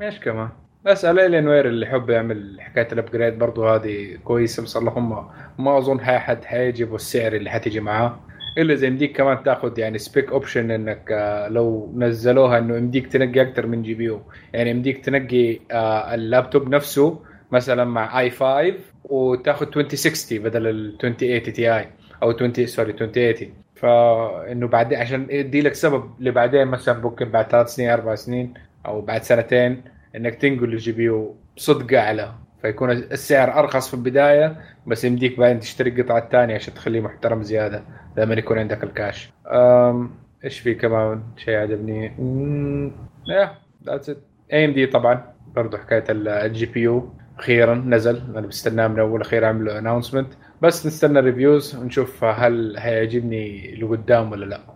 [0.02, 0.50] إيش كمان.
[0.86, 5.28] بس الين وير اللي يحب يعمل حكاية الابجريد برضو هذه كويسة بس اللهم
[5.60, 8.20] ما أظن حد حيجيبوا السعر اللي حتيجي معاه.
[8.58, 13.42] إلا زي يمديك كمان تاخذ يعني spec option إنك آه، لو نزلوها إنه يمديك تنقي
[13.42, 14.22] أكثر من GPU.
[14.54, 17.20] يعني يمديك تنقي آه، اللابتوب نفسه
[17.52, 18.74] مثلا مع i5
[19.04, 21.90] وتاخذ 2060 بدل ال 2080 Ti
[22.24, 27.68] أو 20 sorry 2080 فإنه بعدين عشان يدي لك سبب لبعدين مثلا ممكن بعد ثلاث
[27.68, 28.54] سنين أربع سنين
[28.86, 29.82] أو بعد سنتين
[30.16, 32.34] إنك تنقل ال GPU بصدق أعلى.
[32.62, 34.58] فيكون السعر أرخص في البداية
[34.88, 37.84] بس يمديك بعدين تشتري القطعه الثانية عشان تخليه محترم زيادة
[38.18, 39.32] لما يكون عندك الكاش
[40.44, 42.06] إيش في كمان شيء عجبني؟
[43.28, 43.52] yeah
[43.86, 44.18] that's it
[44.54, 50.34] AMD طبعا برضه حكاية ال GPU أخيرا نزل أنا بستناه من أول أخير عملوا announcement
[50.64, 54.76] بس نستنى reviews ونشوف هل هيعجبني لقدام ولا لا.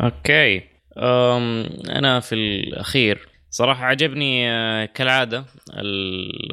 [0.00, 0.62] okay.
[0.98, 3.28] أم أنا في الأخير.
[3.50, 5.44] صراحة عجبني آه، كالعادة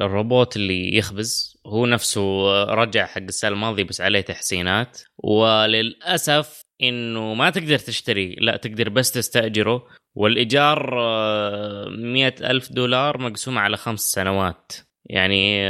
[0.00, 1.60] الروبوت اللي يخبز.
[1.66, 5.00] هو نفسه آه، رجع حق السنة الماضية بس عليه تحسينات.
[5.18, 9.86] وللأسف إنه ما تقدر تشتري لا تقدر بس تستأجره.
[10.14, 14.72] والإيجار آه، مئة ألف دولار مقسومة على خمس سنوات.
[15.06, 15.62] يعني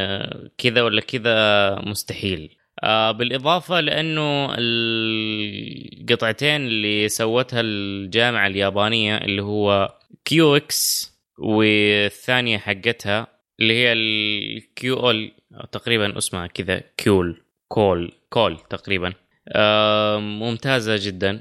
[0.58, 2.56] كذا ولا كذا مستحيل.
[2.84, 9.94] بالإضافة لأنه القطعتين اللي سوتها الجامعة اليابانية اللي هو
[10.24, 13.26] كيو إكس والثانية حقتها
[13.60, 15.32] اللي هي الكيو اول
[15.72, 19.12] تقريبا اسمها كذا كيول كول كول تقريبا.
[20.18, 21.40] ممتازة جدا.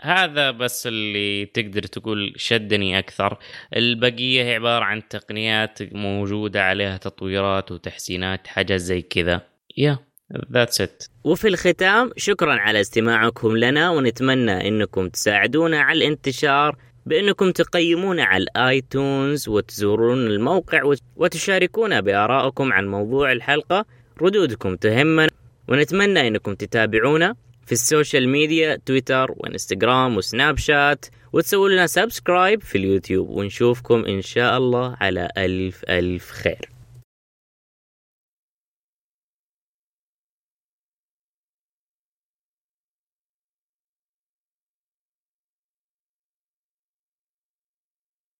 [0.00, 3.38] هذا بس اللي تقدر تقول شدني أكثر.
[3.76, 9.40] البقية هي عبارة عن تقنيات موجودة عليها تطويرات وتحسينات حاجة زي كذا.
[9.76, 9.98] يا.
[10.52, 16.76] ذاتس ات وفي الختام شكرا على استماعكم لنا ونتمنى إنكم تساعدونا على الانتشار
[17.06, 23.84] بأنكم تقيمون على ال iTunes وتزورون الموقع وتشاركونا بآرائكم عن موضوع الحلقة.
[24.22, 25.30] ردودكم تهمنا
[25.68, 27.34] ونتمنى أنكم تتابعونا
[27.66, 31.06] في ال social media تويتر وإنستغرام وسناب شات.
[31.32, 36.73] وتسووا لنا subscribe في اليوتيوب ونشوفكم إن شاء الله على ألف ألف خير.